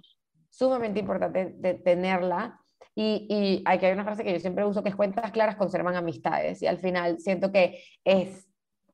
sumamente 0.50 1.00
importante 1.00 1.54
de 1.56 1.76
tenerla. 1.76 2.60
Y, 2.96 3.28
y 3.30 3.64
hay 3.68 3.78
que 3.78 3.86
hay 3.86 3.94
una 3.94 4.06
frase 4.06 4.24
que 4.24 4.34
yo 4.34 4.40
siempre 4.40 4.66
uso 4.66 4.82
que 4.82 4.90
es 4.90 4.96
cuentas 4.96 5.30
claras 5.30 5.56
conservan 5.56 5.96
amistades. 5.96 6.64
Y 6.64 6.66
al 6.66 6.80
final 6.80 7.20
siento 7.20 7.52
que 7.52 7.84
es 8.04 8.47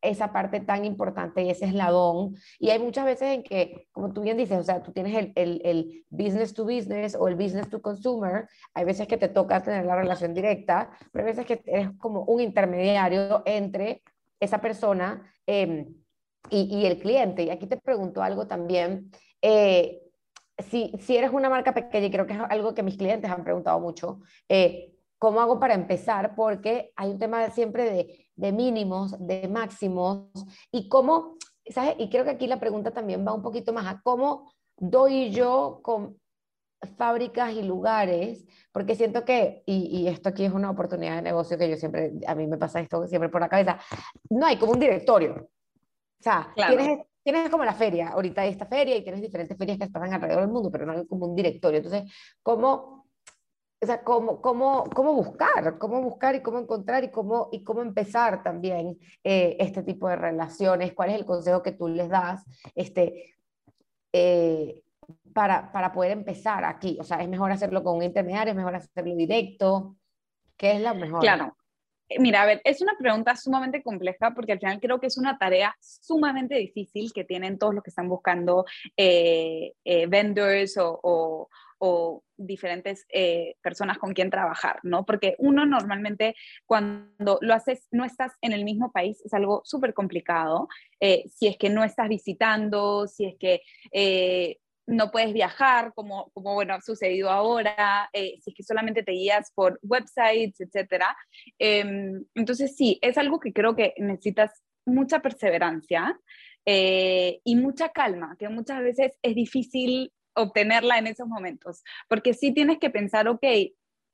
esa 0.03 0.31
parte 0.31 0.60
tan 0.60 0.86
importante 0.86 1.41
y 1.41 1.50
ese 1.50 1.65
eslabón. 1.65 2.36
Y 2.60 2.69
hay 2.69 2.79
muchas 2.79 3.05
veces 3.05 3.29
en 3.29 3.43
que, 3.43 3.88
como 3.91 4.13
tú 4.13 4.22
bien 4.22 4.38
dices, 4.38 4.60
o 4.60 4.63
sea, 4.63 4.83
tú 4.83 4.91
tienes 4.91 5.15
el, 5.15 5.31
el, 5.36 5.62
el, 5.63 6.05
business 6.10 6.53
to 6.53 6.65
business 6.65 7.15
o 7.15 7.27
el 7.27 7.36
business 7.36 7.69
to 7.69 7.81
consumer, 7.81 8.48
hay 8.74 8.86
veces 8.86 9.07
que 9.07 9.17
te 9.17 9.29
toca 9.29 9.63
tener 9.63 9.86
la 9.86 9.95
relación 9.95 10.33
directa, 10.33 10.91
pero 11.12 11.25
hay 11.25 11.31
veces 11.33 11.45
que 11.45 11.63
eres 11.65 11.89
como 11.98 12.24
un 12.24 12.41
intermediario 12.41 13.41
entre 13.45 14.03
esa 14.39 14.60
persona 14.60 15.24
em, 15.48 15.95
y, 16.50 16.79
y, 16.79 16.86
el 16.86 17.00
cliente. 17.00 17.43
Y 17.43 17.50
aquí 17.50 17.65
te 17.65 17.77
pregunto 17.77 18.22
algo 18.22 18.45
también. 18.45 19.10
Eh, 19.41 20.01
si, 20.69 20.93
si, 21.00 21.17
eres 21.17 21.31
una 21.31 21.50
marca 21.50 21.74
pequeña, 21.74 22.07
y 22.07 22.12
creo 22.12 22.27
que 22.27 22.33
es 22.33 22.39
algo 22.50 22.74
que 22.74 22.83
mis 22.83 22.98
clientes 22.98 23.31
han 23.31 23.43
preguntado 23.43 23.79
mucho, 23.79 24.19
eh, 24.50 24.93
¿cómo 25.17 25.41
hago 25.41 25.60
para 25.60 25.74
empezar? 25.74 26.36
Porque 26.36 26.91
hay 26.95 27.10
un 27.10 27.19
tema 27.19 27.50
siempre 27.50 27.86
de 27.86 28.23
de 28.35 28.51
mínimos, 28.51 29.15
de 29.25 29.47
máximos, 29.47 30.27
y 30.71 30.87
cómo, 30.89 31.37
¿sabes? 31.69 31.95
Y 31.99 32.09
creo 32.09 32.23
que 32.23 32.31
aquí 32.31 32.47
la 32.47 32.59
pregunta 32.59 32.91
también 32.91 33.25
va 33.25 33.33
un 33.33 33.41
poquito 33.41 33.73
más 33.73 33.87
a 33.87 34.01
cómo 34.01 34.51
doy 34.77 35.31
yo 35.31 35.79
con 35.83 36.17
fábricas 36.97 37.53
y 37.53 37.63
lugares, 37.63 38.45
porque 38.71 38.95
siento 38.95 39.23
que, 39.23 39.63
y, 39.65 40.07
esto 40.07 40.29
aquí 40.29 40.45
es 40.45 40.51
una 40.51 40.69
oportunidad 40.69 41.15
de 41.15 41.21
negocio 41.21 41.57
que 41.57 41.69
yo 41.69 41.77
siempre, 41.77 42.13
a 42.27 42.35
mí 42.35 42.47
me 42.47 42.57
pasa 42.57 42.81
esto 42.81 43.07
siempre 43.07 43.29
por 43.29 43.41
la 43.41 43.49
cabeza, 43.49 43.79
no 44.29 44.45
hay 44.45 44.57
como 44.57 44.73
un 44.73 44.79
directorio. 44.79 45.35
O 45.35 46.23
sea, 46.23 46.53
tienes, 46.55 46.99
tienes 47.23 47.49
como 47.49 47.65
la 47.65 47.73
feria, 47.73 48.09
ahorita 48.09 48.41
hay 48.41 48.51
esta 48.51 48.65
feria 48.65 48.95
y 48.95 49.03
tienes 49.03 49.21
diferentes 49.21 49.57
ferias 49.57 49.77
que 49.77 49.85
están 49.85 50.13
alrededor 50.13 50.41
del 50.41 50.51
mundo, 50.51 50.71
pero 50.71 50.85
no 50.85 50.93
hay 50.93 51.05
como 51.05 51.27
un 51.27 51.35
directorio. 51.35 51.77
Entonces, 51.77 52.11
¿cómo 52.41 53.02
o 53.83 53.85
sea, 53.85 54.03
cómo, 54.03 54.41
cómo, 54.41 54.85
cómo 54.85 55.13
buscar, 55.13 55.77
cómo 55.77 56.01
buscar 56.01 56.35
y 56.35 56.41
cómo 56.41 56.59
encontrar 56.59 57.03
y 57.03 57.11
cómo, 57.11 57.49
y 57.51 57.63
cómo 57.63 57.81
empezar 57.81 58.41
también 58.41 58.97
eh, 59.23 59.57
este 59.59 59.83
tipo 59.83 60.07
de 60.07 60.15
relaciones, 60.15 60.93
cuál 60.93 61.09
es 61.09 61.15
el 61.15 61.25
consejo 61.25 61.61
que 61.61 61.73
tú 61.73 61.89
les 61.89 62.07
das 62.07 62.45
este, 62.75 63.35
eh, 64.13 64.81
para, 65.33 65.71
para 65.71 65.91
poder 65.91 66.11
empezar 66.11 66.63
aquí. 66.63 66.97
O 66.99 67.03
sea, 67.03 67.21
es 67.21 67.27
mejor 67.27 67.51
hacerlo 67.51 67.83
con 67.83 67.97
un 67.97 68.03
intermediario, 68.03 68.51
es 68.51 68.57
mejor 68.57 68.75
hacerlo 68.75 69.15
directo. 69.15 69.97
¿Qué 70.55 70.77
es 70.77 70.81
lo 70.81 70.95
mejor? 70.95 71.19
Claro. 71.19 71.57
Eh, 72.07 72.19
mira, 72.19 72.43
a 72.43 72.45
ver, 72.45 72.61
es 72.63 72.81
una 72.81 72.93
pregunta 72.97 73.35
sumamente 73.35 73.83
compleja 73.83 74.31
porque 74.33 74.53
al 74.53 74.59
final 74.59 74.79
creo 74.79 75.01
que 75.01 75.07
es 75.07 75.17
una 75.17 75.37
tarea 75.37 75.75
sumamente 75.81 76.55
difícil 76.55 77.11
que 77.11 77.25
tienen 77.25 77.57
todos 77.57 77.73
los 77.73 77.83
que 77.83 77.89
están 77.89 78.07
buscando 78.07 78.65
vendors 78.95 80.77
o, 80.77 80.99
o 81.03 81.49
diferentes 82.37 83.05
eh, 83.09 83.55
personas 83.61 83.97
con 83.97 84.13
quien 84.13 84.29
trabajar, 84.29 84.79
¿no? 84.83 85.05
Porque 85.05 85.35
uno 85.37 85.65
normalmente 85.65 86.35
cuando 86.65 87.39
lo 87.41 87.53
haces, 87.53 87.87
no 87.91 88.05
estás 88.05 88.33
en 88.41 88.53
el 88.53 88.63
mismo 88.63 88.91
país, 88.91 89.21
es 89.25 89.33
algo 89.33 89.61
súper 89.65 89.93
complicado. 89.93 90.67
Eh, 90.99 91.25
si 91.27 91.47
es 91.47 91.57
que 91.57 91.69
no 91.69 91.83
estás 91.83 92.09
visitando, 92.09 93.07
si 93.07 93.25
es 93.25 93.35
que 93.37 93.61
eh, 93.91 94.57
no 94.85 95.11
puedes 95.11 95.33
viajar, 95.33 95.93
como, 95.93 96.29
como 96.33 96.53
bueno, 96.53 96.73
ha 96.73 96.81
sucedido 96.81 97.29
ahora, 97.29 98.09
si 98.13 98.43
es 98.45 98.53
que 98.55 98.63
solamente 98.63 99.03
te 99.03 99.13
guías 99.13 99.51
por 99.55 99.79
websites, 99.81 100.59
etc. 100.59 101.05
Em, 101.57 102.25
entonces, 102.35 102.75
sí, 102.75 102.99
es 103.01 103.17
algo 103.17 103.39
que 103.39 103.53
creo 103.53 103.75
que 103.75 103.93
necesitas 103.97 104.51
mucha 104.85 105.21
perseverancia 105.21 106.19
y 106.65 107.55
mucha 107.55 107.89
calma, 107.89 108.35
que 108.37 108.49
muchas 108.49 108.81
veces 108.81 109.17
es 109.21 109.35
difícil 109.35 110.11
obtenerla 110.35 110.97
en 110.97 111.07
esos 111.07 111.27
momentos, 111.27 111.83
porque 112.07 112.33
sí 112.33 112.53
tienes 112.53 112.79
que 112.79 112.89
pensar, 112.89 113.27
ok, 113.27 113.45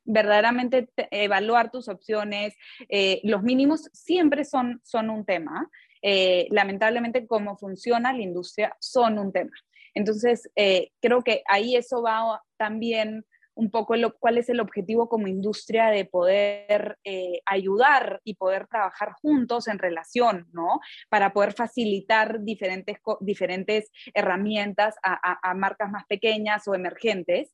verdaderamente 0.06 0.90
evaluar 1.12 1.72
tus 1.72 1.88
opciones, 1.88 2.56
eh, 2.90 3.22
los 3.24 3.44
mínimos 3.44 3.90
siempre 3.94 4.44
son, 4.44 4.82
son 4.84 5.10
un 5.10 5.26
tema, 5.26 5.70
eh, 6.02 6.48
lamentablemente 6.50 7.28
cómo 7.28 7.58
funciona 7.58 8.14
la 8.14 8.22
industria 8.22 8.76
son 8.80 9.20
un 9.20 9.32
tema. 9.32 9.52
Entonces, 9.94 10.50
eh, 10.56 10.92
creo 11.02 11.24
que 11.24 11.44
ahí 11.48 11.76
eso 11.76 12.02
va 12.02 12.42
también 12.58 13.26
un 13.60 13.70
poco 13.70 13.98
lo, 13.98 14.18
cuál 14.18 14.38
es 14.38 14.48
el 14.48 14.62
objetivo 14.62 15.10
como 15.10 15.28
industria 15.28 15.88
de 15.88 16.06
poder 16.06 16.98
eh, 17.04 17.42
ayudar 17.46 18.22
y 18.24 18.36
poder 18.36 18.68
trabajar 18.68 19.12
juntos 19.22 19.68
en 19.68 19.80
relación, 19.80 20.48
¿no? 20.54 20.80
Para 21.10 21.34
poder 21.34 21.52
facilitar 21.52 22.42
diferentes, 22.42 23.00
diferentes 23.20 23.92
herramientas 24.14 24.96
a, 25.04 25.54
marcas 25.56 25.92
más 25.92 26.06
pequeñas 26.06 26.70
o 26.70 26.74
emergentes. 26.74 27.54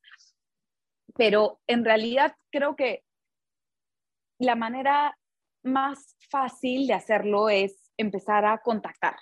Pero 1.16 1.60
en 1.66 1.84
realidad 1.84 2.36
creo 2.52 2.76
que 2.76 3.04
la 4.38 4.56
manera 4.56 5.18
más 5.64 6.18
fácil 6.30 6.86
de 6.86 6.94
hacerlo 6.94 7.50
es 7.50 7.92
empezar 7.98 8.46
a 8.46 8.60
contactar, 8.60 9.16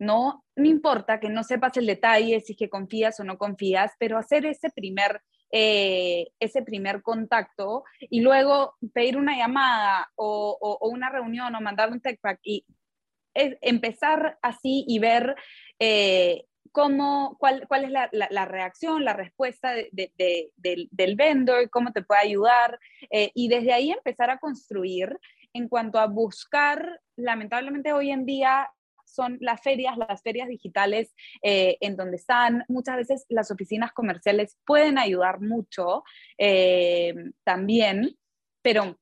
¿no? 0.00 0.44
No 0.56 0.66
importa 0.66 1.20
que 1.20 1.28
no 1.28 1.44
sepas 1.44 1.76
el 1.76 1.86
detalle, 1.86 2.40
si 2.40 2.54
es 2.54 2.58
que 2.58 2.68
confías 2.68 3.20
o 3.20 3.24
no 3.24 3.38
confías, 3.38 3.92
pero 4.00 4.18
hacer 4.18 4.46
ese 4.46 4.70
primer 4.70 5.22
eh, 5.50 6.28
ese 6.40 6.62
primer 6.62 7.02
contacto 7.02 7.84
y 8.00 8.20
luego 8.20 8.74
pedir 8.92 9.16
una 9.16 9.36
llamada 9.36 10.10
o, 10.16 10.78
una 10.82 11.10
reunión 11.10 11.54
o 11.54 11.60
mandar 11.60 11.90
un 11.90 12.00
tech 12.00 12.20
pack 12.20 12.40
y 12.42 12.64
empezar 13.34 14.38
así 14.42 14.84
y 14.86 14.98
ver 14.98 15.34
eh, 15.78 16.44
cómo, 16.72 17.36
cuál, 17.38 17.66
cuál 17.68 17.84
es 17.84 17.90
la, 17.90 18.44
reacción, 18.46 19.04
la 19.04 19.12
respuesta 19.12 19.72
del, 19.92 21.16
vendor, 21.16 21.70
cómo 21.70 21.92
te 21.92 22.02
puede 22.02 22.22
ayudar 22.22 22.80
eh, 23.10 23.30
y 23.34 23.48
desde 23.48 23.72
ahí 23.72 23.92
empezar 23.92 24.30
a 24.30 24.38
construir 24.38 25.16
en 25.52 25.68
cuanto 25.68 26.00
a 26.00 26.08
buscar, 26.08 27.00
lamentablemente 27.16 27.92
hoy 27.92 28.10
en 28.10 28.26
día 28.26 28.68
son 29.14 29.38
las 29.40 29.60
ferias, 29.62 29.96
las 29.96 30.22
ferias 30.22 30.48
digitales 30.48 31.14
eh, 31.42 31.76
en 31.80 31.96
donde 31.96 32.16
están. 32.16 32.64
Muchas 32.68 32.96
veces 32.96 33.26
las 33.28 33.50
oficinas 33.50 33.92
comerciales 33.92 34.58
pueden 34.66 34.98
ayudar 34.98 35.40
mucho 35.40 36.04
eh, 36.38 37.14
también, 37.44 38.16
pero 38.62 38.98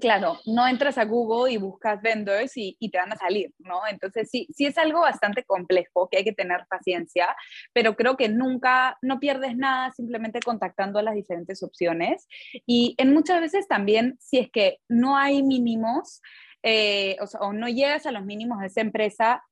claro, 0.00 0.38
no 0.46 0.66
entras 0.66 0.98
a 0.98 1.04
Google 1.04 1.52
y 1.52 1.56
buscas 1.58 2.00
vendors 2.00 2.52
y, 2.56 2.76
te 2.90 2.98
van 2.98 3.12
a 3.12 3.16
salir, 3.16 3.52
¿no? 3.58 3.80
Entonces 3.88 4.30
sí, 4.30 4.46
sí 4.54 4.66
es 4.66 4.78
algo 4.78 5.00
bastante 5.00 5.44
complejo 5.44 6.08
que 6.10 6.18
hay 6.18 6.24
que 6.24 6.32
tener 6.32 6.66
paciencia, 6.68 7.34
pero 7.72 7.94
creo 7.96 8.16
que 8.16 8.28
nunca, 8.28 8.98
no 9.02 9.20
pierdes 9.20 9.56
nada 9.56 9.90
simplemente 9.92 10.40
contactando 10.40 10.98
a 10.98 11.02
las 11.02 11.14
diferentes 11.14 11.62
opciones. 11.62 12.26
Y 12.66 12.94
en 12.98 13.12
muchas 13.12 13.40
veces 13.40 13.68
también, 13.68 14.16
si 14.20 14.38
es 14.38 14.50
que 14.50 14.78
no 14.88 15.16
hay 15.16 15.42
mínimos, 15.42 16.22
eh, 16.62 17.16
o, 17.20 17.46
o, 17.46 17.52
no 17.52 17.68
llegas 17.68 18.06
a 18.06 18.12
los 18.12 18.24
mínimos 18.24 18.60
de 18.60 18.66
esa 18.68 18.80
empresa, 18.80 19.42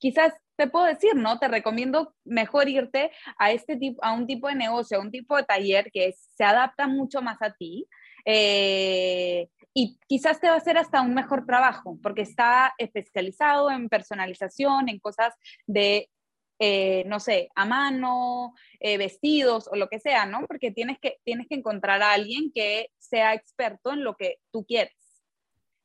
quizás 0.00 0.32
te 0.56 0.66
puedo 0.66 0.86
decir, 0.86 1.14
¿no? 1.14 1.38
Te 1.38 1.48
recomiendo 1.48 2.14
mejor 2.24 2.68
irte 2.68 3.12
a, 3.38 3.52
este 3.52 3.76
tipo, 3.76 4.04
a 4.04 4.12
un 4.12 4.26
tipo 4.26 4.48
de 4.48 4.56
negocio, 4.56 4.98
a 4.98 5.00
un 5.00 5.10
tipo 5.10 5.36
de 5.36 5.44
taller 5.44 5.90
que 5.92 6.12
se 6.12 6.44
adapta 6.44 6.88
mucho 6.88 7.22
más 7.22 7.40
a 7.40 7.54
ti. 7.54 7.86
Eh, 8.24 9.48
y 9.72 9.98
quizás 10.06 10.40
te 10.40 10.48
va 10.48 10.54
a 10.54 10.58
hacer 10.58 10.76
hasta 10.76 11.00
un 11.00 11.14
mejor 11.14 11.46
trabajo, 11.46 11.98
porque 12.02 12.22
está 12.22 12.74
especializado 12.76 13.70
en 13.70 13.88
personalización, 13.88 14.88
en 14.88 14.98
cosas 14.98 15.34
de, 15.66 16.10
eh, 16.58 17.04
no 17.06 17.20
sé, 17.20 17.48
a 17.54 17.64
mano, 17.64 18.52
eh, 18.80 18.98
vestidos 18.98 19.68
o 19.72 19.76
lo 19.76 19.88
que 19.88 20.00
sea, 20.00 20.26
¿no? 20.26 20.44
Porque 20.46 20.72
tienes 20.72 20.98
que, 20.98 21.18
tienes 21.24 21.46
que 21.48 21.54
encontrar 21.54 22.02
a 22.02 22.12
alguien 22.12 22.50
que 22.52 22.90
sea 22.98 23.32
experto 23.32 23.92
en 23.92 24.04
lo 24.04 24.16
que 24.16 24.38
tú 24.50 24.64
quieres. 24.66 25.22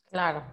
Claro. 0.09 0.43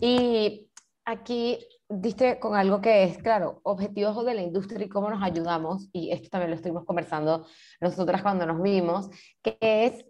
Y 0.00 0.68
aquí 1.04 1.58
diste 1.88 2.38
con 2.38 2.56
algo 2.56 2.80
que 2.80 3.04
es, 3.04 3.18
claro, 3.18 3.60
objetivos 3.62 4.24
de 4.24 4.34
la 4.34 4.42
industria 4.42 4.84
y 4.84 4.88
cómo 4.88 5.10
nos 5.10 5.22
ayudamos, 5.22 5.88
y 5.92 6.10
esto 6.10 6.28
también 6.30 6.50
lo 6.50 6.56
estuvimos 6.56 6.84
conversando 6.84 7.46
nosotras 7.80 8.22
cuando 8.22 8.46
nos 8.46 8.60
vimos, 8.62 9.10
que 9.42 9.56
es 9.60 10.04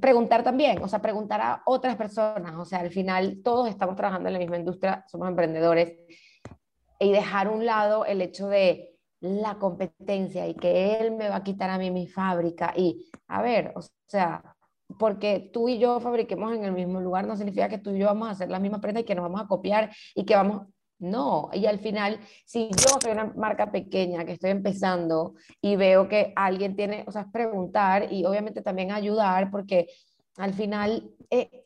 preguntar 0.00 0.42
también, 0.42 0.82
o 0.82 0.88
sea, 0.88 1.00
preguntar 1.00 1.40
a 1.40 1.62
otras 1.64 1.96
personas, 1.96 2.54
o 2.56 2.64
sea, 2.64 2.80
al 2.80 2.90
final 2.90 3.40
todos 3.42 3.68
estamos 3.68 3.96
trabajando 3.96 4.28
en 4.28 4.34
la 4.34 4.38
misma 4.38 4.58
industria, 4.58 5.04
somos 5.08 5.28
emprendedores, 5.28 5.94
y 6.98 7.12
dejar 7.12 7.46
a 7.46 7.50
un 7.50 7.66
lado 7.66 8.04
el 8.04 8.20
hecho 8.22 8.48
de 8.48 8.96
la 9.20 9.58
competencia 9.58 10.46
y 10.46 10.54
que 10.54 10.98
él 10.98 11.12
me 11.12 11.28
va 11.28 11.36
a 11.36 11.42
quitar 11.42 11.70
a 11.70 11.78
mí 11.78 11.90
mi 11.90 12.06
fábrica, 12.06 12.72
y 12.76 13.08
a 13.28 13.42
ver, 13.42 13.72
o 13.76 13.80
sea, 14.06 14.56
porque 14.98 15.50
tú 15.52 15.68
y 15.68 15.78
yo 15.78 15.98
fabriquemos 16.00 16.54
en 16.54 16.64
el 16.64 16.72
mismo 16.72 17.00
lugar 17.00 17.26
no 17.26 17.36
significa 17.36 17.68
que 17.68 17.78
tú 17.78 17.90
y 17.90 17.98
yo 17.98 18.06
vamos 18.06 18.28
a 18.28 18.32
hacer 18.32 18.50
la 18.50 18.60
misma 18.60 18.80
prenda 18.80 19.00
y 19.00 19.04
que 19.04 19.14
nos 19.14 19.24
vamos 19.24 19.40
a 19.40 19.48
copiar 19.48 19.90
y 20.14 20.24
que 20.24 20.36
vamos, 20.36 20.68
no, 20.98 21.50
y 21.52 21.66
al 21.66 21.78
final, 21.78 22.18
si 22.44 22.70
yo 22.70 22.98
soy 23.02 23.12
una 23.12 23.32
marca 23.36 23.70
pequeña 23.70 24.24
que 24.24 24.32
estoy 24.32 24.50
empezando 24.50 25.34
y 25.60 25.76
veo 25.76 26.08
que 26.08 26.32
alguien 26.34 26.74
tiene, 26.74 27.04
o 27.06 27.12
sea, 27.12 27.26
preguntar 27.30 28.12
y 28.12 28.24
obviamente 28.24 28.62
también 28.62 28.92
ayudar, 28.92 29.50
porque 29.50 29.88
al 30.36 30.54
final 30.54 31.10
eh, 31.30 31.65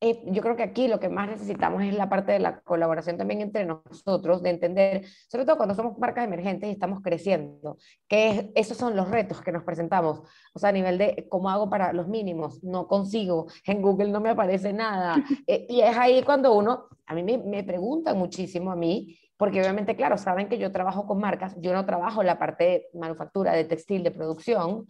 eh, 0.00 0.22
yo 0.26 0.42
creo 0.42 0.54
que 0.54 0.62
aquí 0.62 0.86
lo 0.86 1.00
que 1.00 1.08
más 1.08 1.28
necesitamos 1.28 1.82
es 1.82 1.92
la 1.94 2.08
parte 2.08 2.30
de 2.30 2.38
la 2.38 2.60
colaboración 2.60 3.16
también 3.16 3.40
entre 3.40 3.64
nosotros, 3.64 4.42
de 4.42 4.50
entender, 4.50 5.04
sobre 5.28 5.44
todo 5.44 5.56
cuando 5.56 5.74
somos 5.74 5.98
marcas 5.98 6.24
emergentes 6.24 6.68
y 6.68 6.72
estamos 6.72 7.00
creciendo, 7.02 7.78
que 8.06 8.52
esos 8.54 8.76
son 8.76 8.94
los 8.94 9.10
retos 9.10 9.40
que 9.42 9.50
nos 9.50 9.64
presentamos. 9.64 10.22
O 10.54 10.58
sea, 10.58 10.68
a 10.68 10.72
nivel 10.72 10.98
de 10.98 11.26
cómo 11.28 11.50
hago 11.50 11.68
para 11.68 11.92
los 11.92 12.06
mínimos, 12.06 12.62
no 12.62 12.86
consigo, 12.86 13.46
en 13.64 13.82
Google 13.82 14.10
no 14.10 14.20
me 14.20 14.30
aparece 14.30 14.72
nada. 14.72 15.16
Eh, 15.46 15.66
y 15.68 15.80
es 15.80 15.96
ahí 15.96 16.22
cuando 16.24 16.54
uno, 16.54 16.88
a 17.06 17.14
mí 17.14 17.22
me, 17.22 17.38
me 17.38 17.64
preguntan 17.64 18.18
muchísimo 18.18 18.70
a 18.70 18.76
mí, 18.76 19.18
porque 19.38 19.60
obviamente, 19.60 19.96
claro, 19.96 20.18
saben 20.18 20.48
que 20.48 20.58
yo 20.58 20.72
trabajo 20.72 21.06
con 21.06 21.20
marcas, 21.20 21.56
yo 21.60 21.72
no 21.72 21.86
trabajo 21.86 22.22
la 22.22 22.38
parte 22.38 22.64
de 22.64 22.86
manufactura, 22.92 23.52
de 23.52 23.64
textil, 23.64 24.02
de 24.02 24.10
producción, 24.10 24.86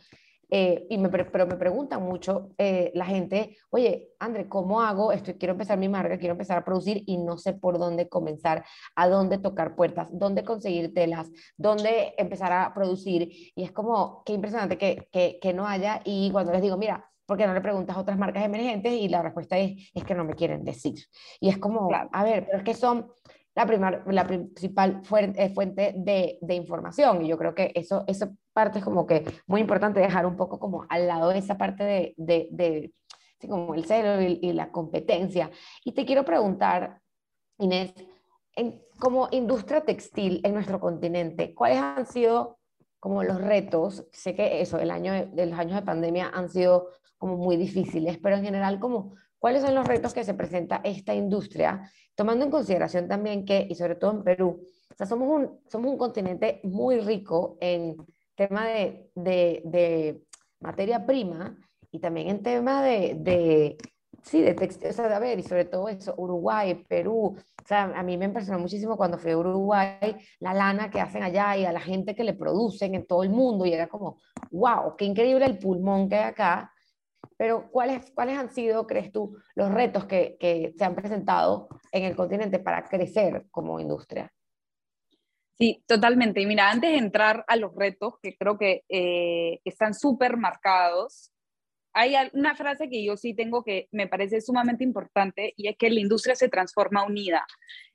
eh, 0.50 0.86
y 0.88 0.98
me, 0.98 1.08
pero 1.08 1.46
me 1.46 1.56
preguntan 1.56 2.02
mucho 2.02 2.50
eh, 2.58 2.90
la 2.94 3.04
gente, 3.04 3.56
oye, 3.70 4.10
André, 4.18 4.48
¿cómo 4.48 4.80
hago? 4.80 5.12
Estoy, 5.12 5.34
quiero 5.34 5.52
empezar 5.52 5.78
mi 5.78 5.88
marca, 5.88 6.18
quiero 6.18 6.32
empezar 6.32 6.58
a 6.58 6.64
producir 6.64 7.02
y 7.06 7.18
no 7.18 7.38
sé 7.38 7.52
por 7.52 7.78
dónde 7.78 8.08
comenzar, 8.08 8.64
a 8.96 9.08
dónde 9.08 9.38
tocar 9.38 9.76
puertas, 9.76 10.08
dónde 10.12 10.44
conseguir 10.44 10.94
telas, 10.94 11.30
dónde 11.56 12.14
empezar 12.18 12.52
a 12.52 12.72
producir. 12.74 13.52
Y 13.54 13.62
es 13.62 13.72
como, 13.72 14.22
qué 14.24 14.32
impresionante 14.32 14.78
que, 14.78 15.08
que, 15.12 15.38
que 15.40 15.52
no 15.52 15.66
haya. 15.66 16.00
Y 16.04 16.30
cuando 16.30 16.52
les 16.52 16.62
digo, 16.62 16.76
mira, 16.76 17.10
¿por 17.26 17.36
qué 17.36 17.46
no 17.46 17.52
le 17.52 17.60
preguntas 17.60 17.96
a 17.96 18.00
otras 18.00 18.18
marcas 18.18 18.44
emergentes? 18.44 18.92
Y 18.92 19.08
la 19.08 19.22
respuesta 19.22 19.58
es, 19.58 19.90
es 19.94 20.04
que 20.04 20.14
no 20.14 20.24
me 20.24 20.34
quieren 20.34 20.64
decir. 20.64 20.94
Y 21.40 21.50
es 21.50 21.58
como, 21.58 21.90
a 21.92 22.24
ver, 22.24 22.46
pero 22.46 22.58
es 22.58 22.64
que 22.64 22.74
son 22.74 23.12
la, 23.54 24.02
la 24.06 24.26
principal 24.26 25.04
fuente, 25.04 25.50
fuente 25.50 25.94
de, 25.96 26.38
de, 26.40 26.54
información. 26.54 27.24
Y 27.24 27.28
yo 27.28 27.36
creo 27.36 27.54
que 27.54 27.72
eso, 27.74 28.04
esa 28.06 28.32
parte 28.58 28.80
es 28.80 28.84
como 28.84 29.06
que 29.06 29.24
muy 29.46 29.60
importante 29.60 30.00
dejar 30.00 30.26
un 30.26 30.36
poco 30.36 30.58
como 30.58 30.84
al 30.88 31.06
lado 31.06 31.30
esa 31.30 31.56
parte 31.56 31.84
de, 31.84 32.14
de, 32.16 32.48
de 32.50 32.92
como 33.48 33.72
el 33.76 33.84
cero 33.84 34.20
y, 34.20 34.40
y, 34.42 34.52
la 34.52 34.72
competencia. 34.72 35.48
Y 35.84 35.92
te 35.92 36.04
quiero 36.04 36.24
preguntar, 36.24 37.00
Inés, 37.58 37.94
en, 38.56 38.82
como 38.98 39.28
industria 39.30 39.82
textil 39.82 40.40
en 40.42 40.54
nuestro 40.54 40.80
continente, 40.80 41.54
¿cuáles 41.54 41.78
han 41.78 42.04
sido 42.06 42.58
como 42.98 43.22
los 43.22 43.40
retos? 43.40 44.08
Sé 44.10 44.34
que 44.34 44.60
eso, 44.60 44.80
el 44.80 44.90
año 44.90 45.12
de, 45.12 45.46
los 45.46 45.56
años 45.56 45.76
de 45.76 45.82
pandemia 45.82 46.28
han 46.34 46.48
sido 46.48 46.88
como 47.16 47.36
muy 47.36 47.56
difíciles, 47.56 48.18
pero 48.20 48.34
en 48.34 48.42
general, 48.42 48.80
como, 48.80 49.14
¿cuáles 49.38 49.62
son 49.62 49.76
los 49.76 49.86
retos 49.86 50.14
que 50.14 50.24
se 50.24 50.34
presenta 50.34 50.80
esta 50.82 51.14
industria 51.14 51.92
tomando 52.16 52.44
en 52.44 52.50
consideración 52.50 53.06
también 53.06 53.44
que, 53.44 53.68
y 53.70 53.76
sobre 53.76 53.94
todo 53.94 54.10
en 54.10 54.24
Perú, 54.24 54.66
o 54.90 54.94
sea, 54.96 55.06
somos, 55.06 55.28
un, 55.28 55.60
somos 55.68 55.92
un 55.92 55.96
continente 55.96 56.60
muy 56.64 56.98
rico 56.98 57.56
en 57.60 57.96
tema 58.38 58.66
de, 58.66 59.10
de, 59.16 59.62
de 59.64 60.22
materia 60.60 61.04
prima 61.04 61.58
y 61.90 61.98
también 61.98 62.28
en 62.28 62.42
tema 62.42 62.82
de, 62.84 63.16
de 63.18 63.76
sí, 64.22 64.40
de 64.40 64.54
textil, 64.54 64.90
o 64.90 64.92
sea, 64.92 65.16
a 65.16 65.18
ver, 65.18 65.40
y 65.40 65.42
sobre 65.42 65.64
todo 65.64 65.88
eso, 65.88 66.14
Uruguay, 66.16 66.84
Perú, 66.88 67.36
o 67.36 67.66
sea, 67.66 67.92
a 67.96 68.02
mí 68.04 68.16
me 68.16 68.26
impresionó 68.26 68.60
muchísimo 68.60 68.96
cuando 68.96 69.18
fui 69.18 69.32
a 69.32 69.38
Uruguay, 69.38 70.16
la 70.38 70.54
lana 70.54 70.88
que 70.88 71.00
hacen 71.00 71.24
allá 71.24 71.56
y 71.56 71.64
a 71.64 71.72
la 71.72 71.80
gente 71.80 72.14
que 72.14 72.22
le 72.24 72.34
producen 72.34 72.94
en 72.94 73.06
todo 73.06 73.24
el 73.24 73.30
mundo, 73.30 73.66
y 73.66 73.72
era 73.72 73.88
como, 73.88 74.18
wow, 74.52 74.94
qué 74.96 75.04
increíble 75.04 75.44
el 75.44 75.58
pulmón 75.58 76.08
que 76.08 76.16
hay 76.16 76.24
acá, 76.24 76.72
pero 77.36 77.70
¿cuáles, 77.70 78.10
¿cuáles 78.12 78.38
han 78.38 78.50
sido, 78.50 78.86
crees 78.86 79.10
tú, 79.10 79.36
los 79.56 79.72
retos 79.72 80.04
que, 80.04 80.36
que 80.38 80.74
se 80.76 80.84
han 80.84 80.94
presentado 80.94 81.68
en 81.90 82.04
el 82.04 82.14
continente 82.14 82.60
para 82.60 82.84
crecer 82.84 83.46
como 83.50 83.80
industria? 83.80 84.32
Sí, 85.58 85.82
totalmente. 85.86 86.40
Y 86.40 86.46
mira, 86.46 86.70
antes 86.70 86.92
de 86.92 86.98
entrar 86.98 87.44
a 87.48 87.56
los 87.56 87.74
retos, 87.74 88.14
que 88.22 88.36
creo 88.36 88.58
que 88.58 88.84
eh, 88.88 89.60
están 89.64 89.92
súper 89.94 90.36
marcados, 90.36 91.32
hay 91.92 92.14
una 92.32 92.54
frase 92.54 92.88
que 92.88 93.04
yo 93.04 93.16
sí 93.16 93.34
tengo 93.34 93.64
que 93.64 93.88
me 93.90 94.06
parece 94.06 94.40
sumamente 94.40 94.84
importante 94.84 95.54
y 95.56 95.68
es 95.68 95.76
que 95.76 95.90
la 95.90 96.00
industria 96.00 96.36
se 96.36 96.48
transforma 96.48 97.04
unida. 97.04 97.46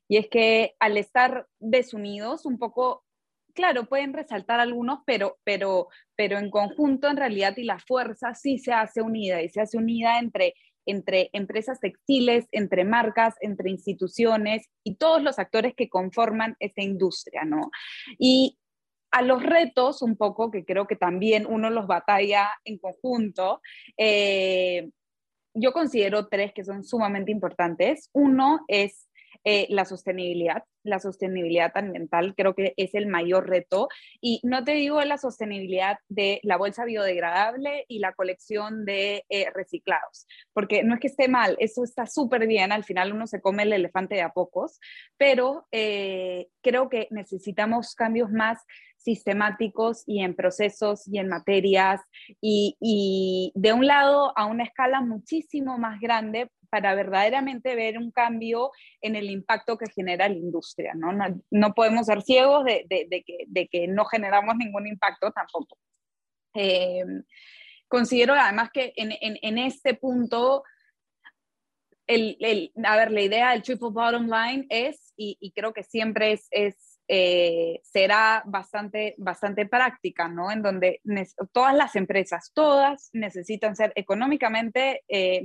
Y 0.09 0.17
es 0.17 0.27
que 0.27 0.75
al 0.79 0.97
estar 0.97 1.47
desunidos, 1.59 2.45
un 2.45 2.59
poco 2.59 3.05
claro, 3.53 3.85
pueden 3.85 4.13
resaltar 4.13 4.59
algunos, 4.59 4.99
pero, 5.05 5.37
pero, 5.43 5.87
pero 6.15 6.37
en 6.39 6.49
conjunto, 6.49 7.07
en 7.07 7.17
realidad, 7.17 7.55
y 7.57 7.63
la 7.63 7.79
fuerza 7.79 8.33
sí 8.33 8.57
se 8.57 8.73
hace 8.73 9.01
unida, 9.01 9.41
y 9.41 9.49
se 9.49 9.61
hace 9.61 9.77
unida 9.77 10.19
entre, 10.19 10.55
entre 10.85 11.29
empresas 11.33 11.79
textiles, 11.79 12.47
entre 12.51 12.85
marcas, 12.85 13.35
entre 13.41 13.69
instituciones 13.69 14.67
y 14.83 14.95
todos 14.95 15.21
los 15.21 15.39
actores 15.39 15.73
que 15.75 15.89
conforman 15.89 16.55
esta 16.59 16.81
industria, 16.81 17.43
¿no? 17.45 17.71
Y 18.17 18.57
a 19.11 19.21
los 19.21 19.43
retos, 19.43 20.01
un 20.01 20.17
poco, 20.17 20.49
que 20.49 20.65
creo 20.65 20.87
que 20.87 20.95
también 20.95 21.45
uno 21.45 21.69
los 21.69 21.85
batalla 21.85 22.49
en 22.65 22.79
conjunto, 22.79 23.61
eh, 23.95 24.89
yo 25.53 25.71
considero 25.71 26.27
tres 26.27 26.51
que 26.53 26.63
son 26.63 26.83
sumamente 26.83 27.31
importantes. 27.31 28.09
Uno 28.11 28.61
es 28.67 29.07
eh, 29.45 29.67
la 29.69 29.85
sostenibilidad, 29.85 30.63
la 30.83 30.99
sostenibilidad 30.99 31.71
ambiental 31.75 32.33
creo 32.35 32.55
que 32.55 32.73
es 32.77 32.93
el 32.95 33.07
mayor 33.07 33.49
reto. 33.49 33.89
Y 34.21 34.39
no 34.43 34.63
te 34.63 34.73
digo 34.73 35.01
la 35.01 35.17
sostenibilidad 35.17 35.97
de 36.09 36.39
la 36.43 36.57
bolsa 36.57 36.85
biodegradable 36.85 37.85
y 37.87 37.99
la 37.99 38.13
colección 38.13 38.85
de 38.85 39.25
eh, 39.29 39.49
reciclados, 39.53 40.27
porque 40.53 40.83
no 40.83 40.95
es 40.95 40.99
que 40.99 41.07
esté 41.07 41.27
mal, 41.27 41.55
eso 41.59 41.83
está 41.83 42.05
súper 42.05 42.47
bien, 42.47 42.71
al 42.71 42.83
final 42.83 43.13
uno 43.13 43.27
se 43.27 43.41
come 43.41 43.63
el 43.63 43.73
elefante 43.73 44.15
de 44.15 44.21
a 44.21 44.29
pocos, 44.29 44.79
pero 45.17 45.67
eh, 45.71 46.47
creo 46.61 46.89
que 46.89 47.07
necesitamos 47.11 47.95
cambios 47.95 48.31
más 48.31 48.59
sistemáticos 49.03 50.03
y 50.07 50.21
en 50.21 50.35
procesos 50.35 51.07
y 51.07 51.19
en 51.19 51.27
materias 51.27 52.01
y, 52.41 52.77
y, 52.79 53.51
de 53.55 53.73
un 53.73 53.85
lado 53.85 54.33
a 54.37 54.45
una 54.45 54.63
escala 54.63 55.01
muchísimo 55.01 55.77
más 55.77 55.99
grande 55.99 56.49
para 56.69 56.95
verdaderamente 56.95 57.75
ver 57.75 57.97
un 57.99 58.11
cambio 58.11 58.71
en 59.01 59.15
el 59.15 59.29
impacto 59.29 59.77
que 59.77 59.91
genera 59.91 60.27
la 60.27 60.35
industria. 60.35 60.93
No, 60.95 61.11
no, 61.11 61.25
no 61.51 61.73
podemos 61.73 62.07
ser 62.07 62.23
ciegos 62.23 62.65
de, 62.65 62.85
de, 62.89 63.23
que, 63.23 63.37
de, 63.47 63.67
que, 63.67 63.87
no 63.87 64.05
generamos 64.05 64.55
ningún 64.55 64.87
impacto 64.87 65.31
tampoco. 65.31 65.77
Eh, 66.55 67.03
considero 67.87 68.33
además 68.33 68.71
que 68.73 68.93
en, 68.95 69.11
en, 69.19 69.57
este 69.59 69.93
punto, 69.93 70.63
el, 72.07 72.37
el, 72.39 72.71
a 72.83 72.95
ver, 72.95 73.11
la 73.11 73.21
idea 73.21 73.51
del 73.51 73.61
triple 73.61 73.89
bottom 73.91 74.27
line 74.27 74.65
es, 74.69 75.13
y, 75.15 75.37
y 75.39 75.51
creo 75.51 75.73
que 75.73 75.83
siempre 75.83 76.39
es 76.49 76.92
eh, 77.07 77.81
será 77.83 78.43
bastante, 78.45 79.13
bastante 79.17 79.65
práctica, 79.65 80.29
¿no? 80.29 80.51
En 80.51 80.61
donde 80.61 81.01
todas 81.51 81.75
las 81.75 81.97
empresas, 81.97 82.51
todas 82.53 83.09
necesitan 83.11 83.75
ser 83.75 83.91
económicamente, 83.95 85.03
eh, 85.09 85.41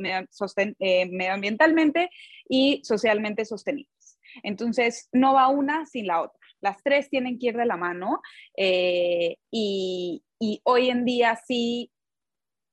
eh, 0.78 1.06
medioambientalmente 1.06 2.10
y 2.48 2.80
socialmente 2.84 3.44
sostenibles. 3.44 4.18
Entonces, 4.44 5.08
no 5.12 5.34
va 5.34 5.48
una 5.48 5.84
sin 5.86 6.06
la 6.06 6.22
otra. 6.22 6.38
Las 6.60 6.80
tres 6.82 7.10
tienen 7.10 7.38
que 7.38 7.48
ir 7.48 7.56
de 7.56 7.66
la 7.66 7.76
mano 7.76 8.20
y, 8.56 10.22
y 10.38 10.60
hoy 10.64 10.90
en 10.90 11.04
día 11.04 11.40
sí 11.46 11.90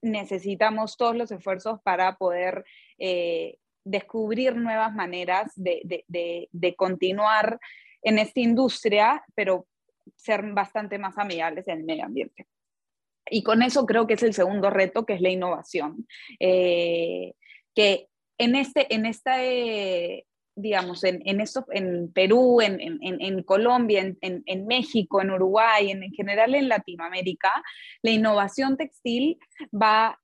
necesitamos 0.01 0.97
todos 0.97 1.15
los 1.15 1.31
esfuerzos 1.31 1.79
para 1.81 2.17
poder 2.17 2.65
descubrir 3.83 4.55
nuevas 4.55 4.93
maneras 4.93 5.51
de, 5.55 5.81
de, 5.85 6.03
de, 6.07 6.49
de 6.51 6.75
continuar 6.75 7.59
en 8.05 8.19
esta 8.19 8.39
industria, 8.39 9.23
pero 9.35 9.67
ser 10.15 10.43
bastante 10.53 10.97
más 10.97 11.17
amigables 11.17 11.67
en 11.67 11.79
el 11.79 11.83
medio 11.83 12.05
ambiente. 12.05 12.47
Y 13.29 13.43
con 13.43 13.63
eso 13.63 13.85
creo 13.85 14.05
que 14.05 14.13
es 14.13 14.23
el 14.23 14.33
segundo 14.33 14.69
reto, 14.69 15.05
que 15.05 15.13
es 15.13 15.21
la 15.21 15.29
innovación. 15.29 16.07
Eh, 16.39 17.33
que 17.73 18.07
en, 18.37 18.55
este, 18.55 18.93
en 18.93 19.07
esta, 19.07 19.43
eh, 19.43 20.25
digamos, 20.55 21.03
en, 21.03 21.21
en, 21.25 21.41
esto, 21.41 21.65
en 21.71 22.13
Perú, 22.13 22.61
en, 22.61 22.79
en, 22.79 22.99
en 23.01 23.43
Colombia, 23.43 24.13
en, 24.21 24.67
México, 24.67 25.21
en 25.21 25.31
Uruguay, 25.31 25.89
en, 25.89 26.11
general 26.13 26.53
en 26.53 26.69
Latinoamérica, 26.69 27.51
la 28.03 28.11
innovación 28.11 28.77
textil 28.77 29.39
va 29.73 30.19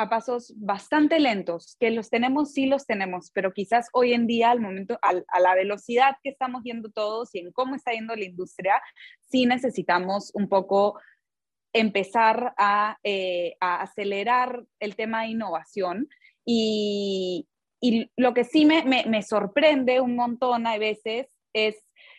a 0.00 0.08
pasos 0.08 0.54
bastante 0.56 1.20
lentos, 1.20 1.76
que 1.78 1.90
los 1.90 2.08
tenemos, 2.08 2.52
sí 2.52 2.66
los 2.66 2.86
tenemos, 2.86 3.30
pero 3.32 3.52
quizás 3.52 3.88
hoy 3.92 4.14
en 4.14 4.26
día, 4.26 4.50
al 4.50 4.60
momento, 4.60 4.98
a 5.02 5.40
la 5.40 5.54
velocidad 5.54 6.16
que 6.22 6.30
estamos 6.30 6.62
yendo 6.64 6.90
todos 6.90 7.34
y 7.34 7.40
en 7.40 7.52
cómo 7.52 7.74
está 7.74 7.92
yendo 7.92 8.16
la 8.16 8.24
industria, 8.24 8.80
sí 9.20 9.46
necesitamos 9.46 10.30
un 10.34 10.48
poco 10.48 10.98
empezar 11.72 12.54
a, 12.56 12.98
eh, 13.04 13.56
acelerar 13.60 14.64
el 14.80 14.96
tema 14.96 15.22
de 15.22 15.28
innovación. 15.28 16.08
Y, 16.44 17.46
lo 18.16 18.34
que 18.34 18.44
sí 18.44 18.66
me, 18.66 18.84
me, 18.84 19.22
sorprende 19.22 20.00
un 20.00 20.14
montón 20.14 20.66
a 20.66 20.76
veces 20.76 21.28
es, 21.54 21.76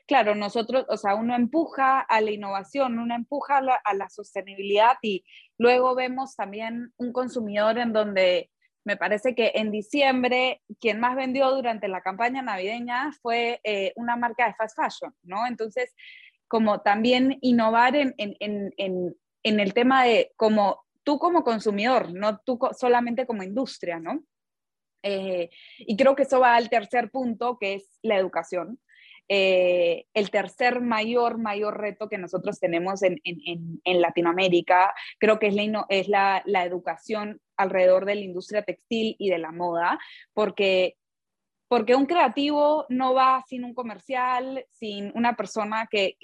claro, 0.07 0.35
nosotros, 0.35 0.85
o 0.89 0.97
sea, 0.97 1.15
uno 1.15 1.35
empuja 1.35 1.99
a 1.99 2.21
la 2.21 2.31
innovación, 2.31 2.99
uno 2.99 3.15
empuja 3.15 3.57
a 3.57 3.93
la, 3.93 4.09
sostenibilidad 4.09 4.97
y 5.01 5.23
luego 5.57 5.95
vemos 5.95 6.35
también 6.35 6.93
un 6.97 7.11
consumidor 7.13 7.77
en 7.77 7.93
donde 7.93 8.49
me 8.83 8.97
parece 8.97 9.35
que 9.35 9.51
en 9.55 9.71
diciembre 9.71 10.61
quien 10.79 10.99
más 10.99 11.15
vendió 11.15 11.51
durante 11.51 11.87
la 11.87 12.01
campaña 12.01 12.41
navideña 12.41 13.11
fue 13.21 13.61
eh, 13.63 13.93
una 13.95 14.15
marca 14.15 14.47
de 14.47 14.55
fast 14.55 14.75
fashion, 14.75 15.15
¿no? 15.23 15.45
Entonces, 15.45 15.93
como 16.47 16.81
también 16.81 17.37
innovar 17.41 17.95
en, 17.95 18.13
en, 18.17 18.35
en, 18.39 19.15
en 19.43 19.59
el 19.59 19.73
tema 19.73 20.03
de 20.03 20.33
como 20.35 20.83
tú 21.03 21.19
como 21.19 21.43
consumidor, 21.43 22.13
no 22.13 22.39
tú 22.39 22.59
solamente 22.77 23.25
como 23.25 23.43
industria, 23.43 23.99
¿no? 23.99 24.23
Eh, 25.03 25.49
y 25.79 25.97
creo 25.97 26.15
que 26.15 26.23
eso 26.23 26.39
va 26.39 26.55
al 26.55 26.69
tercer 26.69 27.09
punto, 27.09 27.57
que 27.59 27.75
es 27.75 27.99
la 28.01 28.17
educación. 28.17 28.79
Eh, 29.33 30.07
el 30.13 30.29
tercer 30.29 30.81
mayor, 30.81 31.37
mayor 31.37 31.79
reto 31.79 32.09
que 32.09 32.17
nosotros 32.17 32.59
tenemos 32.59 33.01
en, 33.01 33.17
en, 33.23 33.79
en 33.81 34.01
Latinoamérica, 34.01 34.93
creo 35.19 35.39
que 35.39 35.47
es, 35.47 35.55
la, 35.55 35.85
es 35.87 36.09
la, 36.09 36.43
la 36.45 36.65
educación 36.65 37.39
alrededor 37.55 38.03
de 38.03 38.15
la 38.15 38.21
industria 38.21 38.63
textil 38.63 39.15
y 39.17 39.29
de 39.29 39.37
la 39.37 39.53
moda, 39.53 39.97
porque 40.33 40.97
porque 41.71 41.95
un 41.95 42.05
creativo 42.05 42.85
no 42.89 43.13
va 43.13 43.45
sin 43.47 43.63
un 43.63 43.73
comercial, 43.73 44.65
sin 44.73 45.09
una 45.15 45.37
persona 45.37 45.87
que, 45.89 46.17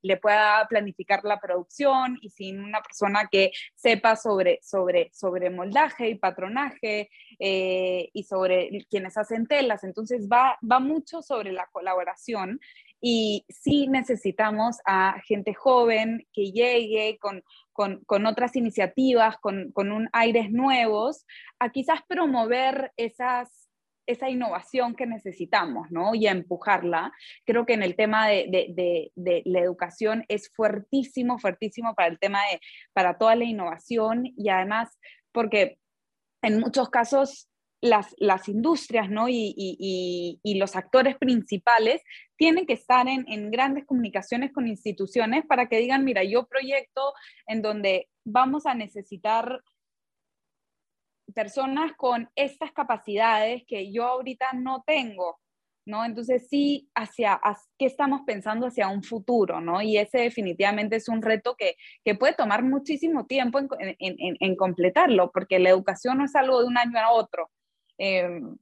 le 0.00 0.16
pueda 0.18 0.64
planificar 0.68 1.24
la 1.24 1.40
producción 1.40 2.16
y 2.22 2.30
sin 2.30 2.60
una 2.60 2.80
persona 2.80 3.26
que 3.28 3.50
sepa 3.74 4.14
sobre, 4.14 4.60
sobre, 4.62 5.10
sobre 5.12 5.50
moldaje 5.50 6.10
y 6.10 6.14
patronaje 6.14 7.10
eh, 7.40 8.08
y 8.12 8.22
sobre 8.22 8.86
quienes 8.88 9.16
hacen 9.16 9.48
telas. 9.48 9.82
Entonces 9.82 10.28
va, 10.28 10.56
va 10.62 10.78
mucho 10.78 11.22
sobre 11.22 11.50
la 11.50 11.66
colaboración 11.72 12.60
y 13.00 13.44
sí 13.48 13.88
necesitamos 13.88 14.76
a 14.86 15.20
gente 15.26 15.54
joven 15.54 16.24
que 16.32 16.52
llegue 16.52 17.18
con, 17.18 17.42
con, 17.72 18.26
otras 18.26 18.54
iniciativas, 18.54 19.38
con, 19.38 19.72
con 19.72 19.90
un 19.90 20.08
aires 20.12 20.52
nuevos, 20.52 21.26
a 21.58 21.70
quizás 21.70 21.98
promover 22.06 22.92
esas 22.96 23.67
esa 24.08 24.30
innovación 24.30 24.96
que 24.96 25.06
necesitamos, 25.06 25.90
¿no? 25.90 26.14
Y 26.14 26.26
a 26.26 26.32
empujarla. 26.32 27.12
Creo 27.44 27.66
que 27.66 27.74
en 27.74 27.82
el 27.82 27.94
tema 27.94 28.26
de, 28.26 29.12
la 29.14 29.60
educación 29.60 30.24
es 30.28 30.50
fuertísimo, 30.54 31.38
fuertísimo 31.38 31.94
para 31.94 32.08
el 32.08 32.18
tema 32.18 32.40
de, 32.50 32.60
para 32.94 33.18
toda 33.18 33.36
la 33.36 33.44
innovación 33.44 34.24
y 34.36 34.48
además 34.48 34.98
porque 35.30 35.78
en 36.42 36.58
muchos 36.58 36.88
casos 36.88 37.48
las, 37.80 38.14
las 38.18 38.48
industrias, 38.48 39.10
¿no? 39.10 39.28
Y, 39.28 40.40
los 40.58 40.74
actores 40.74 41.16
principales 41.16 42.02
tienen 42.36 42.66
que 42.66 42.72
estar 42.72 43.06
en, 43.06 43.24
en 43.28 43.50
grandes 43.50 43.84
comunicaciones 43.84 44.52
con 44.52 44.66
instituciones 44.66 45.44
para 45.46 45.68
que 45.68 45.78
digan, 45.78 46.04
mira, 46.04 46.24
yo 46.24 46.46
proyecto 46.46 47.12
en 47.46 47.62
donde 47.62 48.08
vamos 48.24 48.66
a 48.66 48.74
necesitar 48.74 49.62
personas 51.34 51.92
con 51.96 52.28
estas 52.34 52.72
capacidades 52.72 53.64
que 53.66 53.92
yo 53.92 54.04
ahorita 54.04 54.46
no 54.54 54.82
tengo, 54.86 55.38
¿no? 55.84 56.04
Entonces 56.04 56.48
sí, 56.48 56.90
hacia, 56.94 57.40
qué 57.78 57.86
estamos 57.86 58.22
pensando 58.26 58.66
hacia 58.66 58.88
un 58.88 59.02
futuro, 59.02 59.60
¿no? 59.60 59.80
Y 59.82 59.96
ese 59.96 60.18
definitivamente 60.18 60.96
es 60.96 61.08
un 61.08 61.22
reto 61.22 61.56
que, 61.56 61.76
que 62.04 62.14
puede 62.14 62.34
tomar 62.34 62.62
muchísimo 62.62 63.26
tiempo 63.26 63.60
en, 63.78 64.56
completarlo, 64.56 65.30
porque 65.32 65.58
la 65.58 65.70
educación 65.70 66.18
no 66.18 66.24
es 66.24 66.36
algo 66.36 66.60
de 66.60 66.66
un 66.66 66.78
año 66.78 66.98
a 66.98 67.10
otro. 67.10 67.50
Em, 67.96 68.56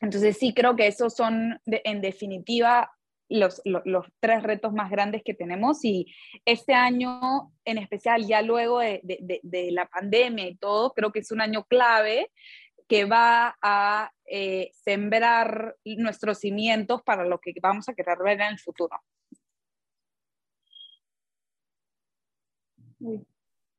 entonces 0.00 0.36
sí 0.38 0.52
creo 0.52 0.76
que 0.76 0.88
esos 0.88 1.14
son, 1.14 1.60
en 1.66 2.00
definitiva, 2.00 2.90
los, 3.28 3.60
los, 3.64 4.06
tres 4.20 4.42
retos 4.42 4.72
más 4.72 4.90
grandes 4.90 5.22
que 5.24 5.34
tenemos 5.34 5.84
y 5.84 6.06
este 6.44 6.74
año 6.74 7.52
en 7.64 7.78
especial, 7.78 8.26
ya 8.26 8.42
luego 8.42 8.78
de, 8.78 9.00
de, 9.02 9.70
la 9.72 9.86
pandemia 9.86 10.48
y 10.48 10.56
todo, 10.56 10.92
creo 10.92 11.12
que 11.12 11.20
es 11.20 11.32
un 11.32 11.40
año 11.40 11.64
clave 11.64 12.30
que 12.88 13.04
va 13.04 13.56
a 13.60 14.12
eh, 14.26 14.70
sembrar 14.84 15.76
nuestros 15.84 16.38
cimientos 16.38 17.02
para 17.02 17.24
lo 17.24 17.40
que 17.40 17.52
vamos 17.60 17.88
a 17.88 17.94
querer 17.94 18.18
ver 18.18 18.40
en 18.40 18.52
el 18.52 18.58
futuro. 18.60 18.96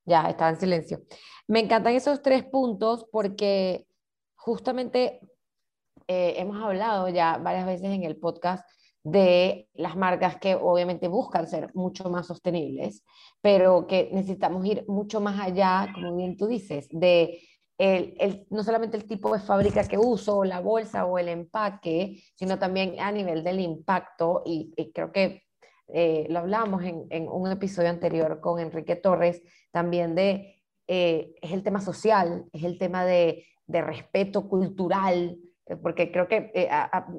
Ya, 0.06 0.30
estaba 0.30 0.52
en 0.52 0.60
silencio. 0.60 1.02
Me 1.48 1.60
encantan 1.60 1.94
esos 1.94 2.22
tres 2.22 2.44
puntos 2.44 3.06
porque 3.12 3.88
justamente 4.36 5.20
eh, 6.08 6.36
hemos 6.38 6.62
hablado 6.62 7.10
ya 7.10 7.38
varias 7.38 7.66
veces 7.66 7.88
en 7.88 8.04
el 8.04 8.18
podcast 8.18 8.66
de 9.12 9.70
las 9.74 9.96
marcas 9.96 10.38
que 10.38 10.56
obviamente 10.56 11.08
buscan 11.08 11.48
ser 11.48 11.72
mucho 11.74 12.10
más 12.10 12.28
sostenibles, 12.28 13.06
pero 13.42 13.88
que 13.88 14.10
necesitamos 14.12 14.66
ir 14.66 14.84
mucho 14.90 15.22
más 15.22 15.40
allá, 15.40 15.88
como 15.94 16.18
bien 16.18 16.36
tú 16.36 16.46
dices, 16.48 16.90
de 16.92 17.40
el, 17.78 18.46
no 18.50 18.64
solamente 18.64 18.98
el 18.98 19.08
tipo 19.08 19.32
de 19.34 19.40
fábrica 19.40 19.88
que 19.88 19.98
uso, 19.98 20.44
la 20.44 20.60
bolsa 20.60 21.06
o 21.06 21.18
el 21.20 21.30
empaque, 21.30 22.22
sino 22.36 22.60
también 22.60 23.00
a 23.00 23.12
nivel 23.12 23.44
del 23.44 23.62
impacto, 23.62 24.44
y, 24.46 24.74
creo 24.94 25.12
que 25.14 25.44
eh, 25.94 26.26
lo 26.30 26.40
hablamos 26.40 26.84
en, 26.84 27.06
en, 27.10 27.30
un 27.30 27.50
episodio 27.50 27.90
anterior 27.90 28.42
con 28.42 28.60
Enrique 28.60 28.98
Torres, 28.98 29.42
también 29.72 30.16
de, 30.16 30.62
eh, 30.88 31.34
es 31.42 31.52
el 31.52 31.64
tema 31.64 31.80
social, 31.80 32.46
es 32.52 32.64
el 32.66 32.78
tema 32.78 33.06
de, 33.06 33.46
de 33.68 33.82
respeto 33.82 34.50
cultural, 34.50 35.38
porque 35.82 36.12
creo 36.12 36.28
que 36.28 36.52
eh, 36.54 36.70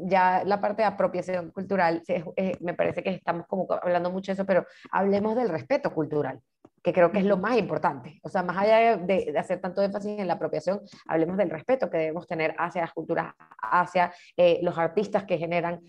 ya 0.04 0.42
la 0.44 0.61
parte 0.61 0.82
de 0.82 0.88
apropiación 0.88 1.50
cultural, 1.50 2.02
eh, 2.08 2.56
me 2.61 2.74
parece 2.74 3.02
que 3.02 3.11
estamos 3.11 3.46
como 3.46 3.66
hablando 3.70 4.11
mucho 4.11 4.32
de 4.32 4.34
eso, 4.34 4.46
pero 4.46 4.66
hablemos 4.90 5.37
del 5.37 5.48
respeto 5.48 5.92
cultural, 5.92 6.40
que 6.82 6.92
creo 6.92 7.12
que 7.12 7.18
es 7.18 7.24
lo 7.24 7.37
más 7.37 7.58
importante. 7.58 8.20
O 8.22 8.28
sea, 8.28 8.42
más 8.42 8.56
allá 8.56 8.96
de, 8.96 9.34
hacer 9.38 9.61
tanto 9.61 9.82
énfasis 9.82 10.18
en 10.18 10.26
la 10.26 10.34
apropiación, 10.34 10.80
hablemos 11.06 11.37
del 11.37 11.50
respeto 11.50 11.90
que 11.90 11.98
debemos 11.98 12.26
tener 12.26 12.54
hacia 12.58 12.82
las 12.82 12.92
culturas, 12.92 13.34
hacia 13.61 14.12
los 14.62 14.78
artistas 14.78 15.24
que 15.24 15.38
generan, 15.38 15.80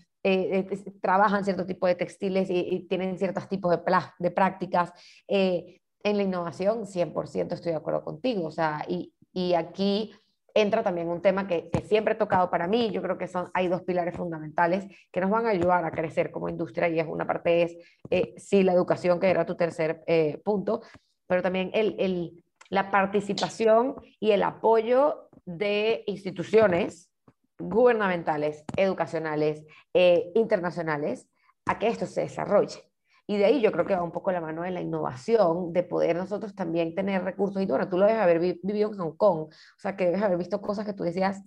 trabajan 1.00 1.44
cierto 1.44 1.64
tipo 1.64 1.86
de 1.86 1.94
textiles 1.94 2.48
y, 2.50 2.86
tienen 2.88 3.18
ciertos 3.18 3.48
tipos 3.48 3.70
de, 3.70 3.80
de 4.18 4.30
prácticas. 4.30 4.92
en 5.28 6.16
la 6.16 6.22
innovación, 6.22 6.86
100% 6.86 7.52
estoy 7.52 7.72
de 7.72 7.78
acuerdo 7.78 8.04
contigo. 8.04 8.46
O 8.46 8.50
sea, 8.50 8.84
y, 8.88 9.12
y 9.32 9.54
aquí 9.54 10.12
entra 10.54 10.82
también 10.82 11.08
un 11.08 11.22
tema 11.22 11.46
que, 11.46 11.70
siempre 11.84 12.14
he 12.14 12.16
tocado 12.16 12.50
para 12.50 12.66
mí. 12.66 12.90
Yo 12.90 13.02
creo 13.02 13.18
que 13.18 13.26
son, 13.28 13.50
hay 13.54 13.68
dos 13.68 13.82
pilares 13.82 14.16
fundamentales 14.16 14.86
que 15.10 15.20
nos 15.20 15.30
van 15.30 15.46
a 15.46 15.50
ayudar 15.50 15.84
a 15.84 15.90
crecer 15.90 16.30
como 16.30 16.48
industria 16.48 16.88
y 16.88 17.00
es 17.00 17.06
una 17.06 17.26
parte 17.26 17.62
es, 17.62 17.76
eh, 18.10 18.34
sí, 18.36 18.62
la 18.62 18.72
educación, 18.72 19.18
que 19.20 19.30
era 19.30 19.46
tu 19.46 19.56
tercer 19.56 20.02
eh, 20.06 20.40
punto, 20.44 20.82
pero 21.26 21.42
también 21.42 21.70
el, 21.74 21.96
el, 21.98 22.44
la 22.68 22.90
participación 22.90 23.96
y 24.18 24.30
el 24.30 24.42
apoyo 24.42 25.28
de 25.44 26.04
instituciones 26.06 27.10
gubernamentales, 27.58 28.64
educacionales, 28.76 29.64
eh, 29.94 30.30
internacionales, 30.34 31.28
a 31.66 31.78
que 31.78 31.88
esto 31.88 32.06
se 32.06 32.22
desarrolle. 32.22 32.89
Y 33.30 33.36
de 33.36 33.44
ahí 33.44 33.60
yo 33.60 33.70
creo 33.70 33.86
que 33.86 33.94
va 33.94 34.02
un 34.02 34.10
poco 34.10 34.32
la 34.32 34.40
mano 34.40 34.62
de 34.62 34.72
la 34.72 34.80
innovación, 34.80 35.72
de 35.72 35.84
poder 35.84 36.16
nosotros 36.16 36.52
también 36.52 36.96
tener 36.96 37.22
recursos. 37.22 37.62
Y 37.62 37.66
bueno, 37.66 37.88
tú 37.88 37.96
lo 37.96 38.06
debes 38.06 38.20
haber 38.20 38.40
vivido 38.40 38.90
en 38.90 38.98
Hong 38.98 39.16
Kong, 39.16 39.42
o 39.42 39.78
sea, 39.78 39.94
que 39.94 40.06
debes 40.06 40.20
haber 40.20 40.36
visto 40.36 40.60
cosas 40.60 40.84
que 40.84 40.94
tú 40.94 41.04
decías, 41.04 41.40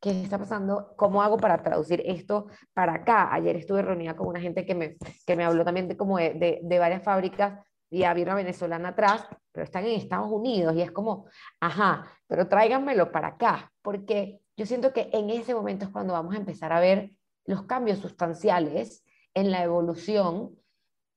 ¿qué 0.00 0.22
está 0.22 0.38
pasando? 0.38 0.94
¿Cómo 0.96 1.22
hago 1.22 1.36
para 1.36 1.62
traducir 1.62 2.02
esto 2.06 2.46
para 2.72 2.94
acá? 2.94 3.34
Ayer 3.34 3.54
estuve 3.56 3.82
reunida 3.82 4.16
con 4.16 4.28
una 4.28 4.40
gente 4.40 4.64
que 4.64 4.74
me, 4.74 4.96
que 5.26 5.36
me 5.36 5.44
habló 5.44 5.62
también 5.62 5.88
de, 5.88 5.96
como 5.98 6.16
de, 6.16 6.60
de, 6.62 6.78
varias 6.78 7.02
fábricas 7.02 7.66
y 7.90 8.04
había 8.04 8.24
una 8.24 8.36
venezolana 8.36 8.88
atrás, 8.88 9.26
pero 9.52 9.64
están 9.64 9.84
en 9.84 10.00
Estados 10.00 10.30
Unidos 10.32 10.74
y 10.74 10.80
es 10.80 10.90
como, 10.90 11.26
ajá, 11.60 12.06
pero 12.28 12.48
tráiganmelo 12.48 13.12
para 13.12 13.28
acá, 13.28 13.70
porque 13.82 14.40
yo 14.56 14.64
siento 14.64 14.94
que 14.94 15.10
en 15.12 15.28
ese 15.28 15.54
momento 15.54 15.84
es 15.84 15.90
cuando 15.90 16.14
vamos 16.14 16.34
a 16.34 16.38
empezar 16.38 16.72
a 16.72 16.80
ver 16.80 17.10
los 17.44 17.64
cambios 17.64 17.98
sustanciales 17.98 19.04
en 19.34 19.50
la 19.50 19.62
evolución, 19.62 20.56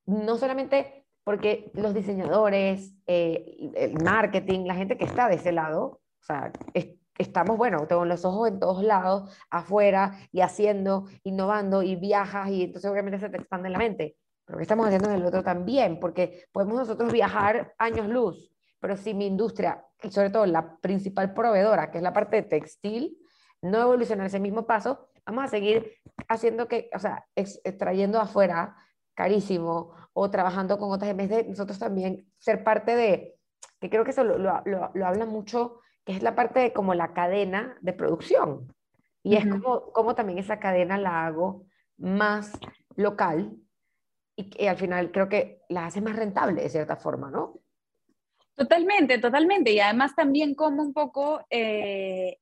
no 0.05 0.37
solamente 0.37 1.05
porque 1.23 1.71
los 1.73 1.93
diseñadores, 1.93 2.93
eh, 3.07 3.71
el 3.75 4.03
marketing, 4.03 4.65
la 4.65 4.75
gente 4.75 4.97
que 4.97 5.05
está 5.05 5.29
de 5.29 5.35
ese 5.35 5.51
lado, 5.51 6.01
o 6.21 6.25
sea, 6.25 6.51
estamos, 7.17 7.57
bueno, 7.57 7.87
tengo 7.87 8.05
los 8.05 8.25
ojos 8.25 8.49
en 8.49 8.59
todos 8.59 8.83
lados, 8.83 9.31
afuera 9.49 10.17
y 10.31 10.41
haciendo, 10.41 11.05
innovando 11.23 11.81
y 11.83 11.95
viajas 11.95 12.49
y 12.49 12.63
entonces 12.63 12.89
obviamente 12.89 13.19
se 13.19 13.29
te 13.29 13.37
expande 13.37 13.69
la 13.69 13.77
mente. 13.77 14.17
Pero 14.45 14.57
¿qué 14.57 14.63
estamos 14.63 14.85
haciendo 14.85 15.09
en 15.09 15.15
el 15.15 15.25
otro 15.25 15.43
también? 15.43 15.99
Porque 15.99 16.45
podemos 16.51 16.75
nosotros 16.75 17.11
viajar 17.11 17.73
años 17.77 18.07
luz, 18.09 18.53
pero 18.79 18.97
si 18.97 19.13
mi 19.13 19.25
industria, 19.25 19.85
y 20.01 20.11
sobre 20.11 20.29
todo 20.29 20.45
la 20.45 20.77
principal 20.77 21.33
proveedora, 21.33 21.91
que 21.91 21.99
es 21.99 22.03
la 22.03 22.11
parte 22.11 22.37
de 22.37 22.43
textil, 22.43 23.17
no 23.61 23.81
evoluciona 23.81 24.25
ese 24.25 24.41
mismo 24.41 24.65
paso, 24.65 25.07
vamos 25.25 25.45
a 25.45 25.47
seguir 25.47 25.93
haciendo 26.27 26.67
que, 26.67 26.89
o 26.93 26.99
sea, 26.99 27.25
extrayendo 27.35 28.19
afuera 28.19 28.75
carísimo 29.13 29.93
o 30.13 30.29
trabajando 30.29 30.77
con 30.77 30.91
otras, 30.91 31.11
en 31.11 31.17
vez 31.17 31.29
de 31.29 31.43
nosotros 31.45 31.79
también 31.79 32.31
ser 32.37 32.63
parte 32.63 32.95
de, 32.95 33.35
que 33.79 33.89
creo 33.89 34.03
que 34.03 34.11
eso 34.11 34.23
lo, 34.23 34.37
lo, 34.37 34.61
lo, 34.63 35.05
habla 35.05 35.25
mucho, 35.25 35.79
que 36.05 36.13
es 36.13 36.23
la 36.23 36.35
parte 36.35 36.59
de 36.59 36.73
como 36.73 36.93
la 36.93 37.13
cadena 37.13 37.77
de 37.81 37.93
producción. 37.93 38.73
Y 39.23 39.37
es 39.37 39.47
como, 39.47 39.91
como 39.93 40.15
también 40.15 40.39
esa 40.39 40.59
cadena 40.59 40.97
la 40.97 41.25
hago 41.25 41.65
más 41.97 42.51
local 42.95 43.55
y, 44.35 44.49
que 44.49 44.69
al 44.69 44.77
final 44.77 45.11
creo 45.11 45.29
que 45.29 45.61
la 45.69 45.85
hace 45.85 46.01
más 46.01 46.15
rentable 46.15 46.61
de 46.61 46.69
cierta 46.69 46.97
forma, 46.97 47.31
¿no? 47.31 47.59
Totalmente, 48.55 49.17
totalmente. 49.17 49.71
Y 49.71 49.79
además 49.79 50.15
también 50.15 50.55
como 50.55 50.83
un 50.83 50.93
poco, 50.93 51.45
eh, 51.49 52.37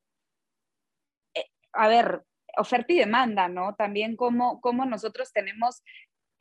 eh, 1.33 1.45
a 1.73 1.87
ver, 1.87 2.25
oferta 2.57 2.91
y 2.93 2.97
demanda, 2.97 3.47
¿no? 3.47 3.75
También 3.75 4.15
como, 4.15 4.59
como 4.59 4.85
nosotros 4.85 5.31
tenemos 5.31 5.83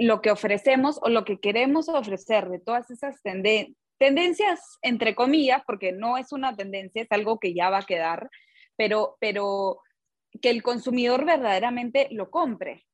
lo 0.00 0.22
que 0.22 0.30
ofrecemos 0.30 0.98
o 1.02 1.10
lo 1.10 1.26
que 1.26 1.38
queremos 1.38 1.90
ofrecer 1.90 2.48
de 2.48 2.58
todas 2.58 2.90
esas 2.90 3.20
tendencias, 3.22 4.78
entre 4.80 5.14
comillas, 5.14 5.62
porque 5.66 5.92
no 5.92 6.16
es 6.16 6.32
una 6.32 6.56
tendencia, 6.56 7.02
es 7.02 7.12
algo 7.12 7.38
que 7.38 7.52
ya 7.52 7.68
va 7.68 7.78
a 7.78 7.86
quedar, 7.86 8.30
pero, 8.76 9.18
pero 9.20 9.80
que 10.40 10.48
el 10.48 10.62
consumidor 10.62 11.26
verdaderamente 11.26 12.08
lo 12.12 12.30
compre, 12.30 12.86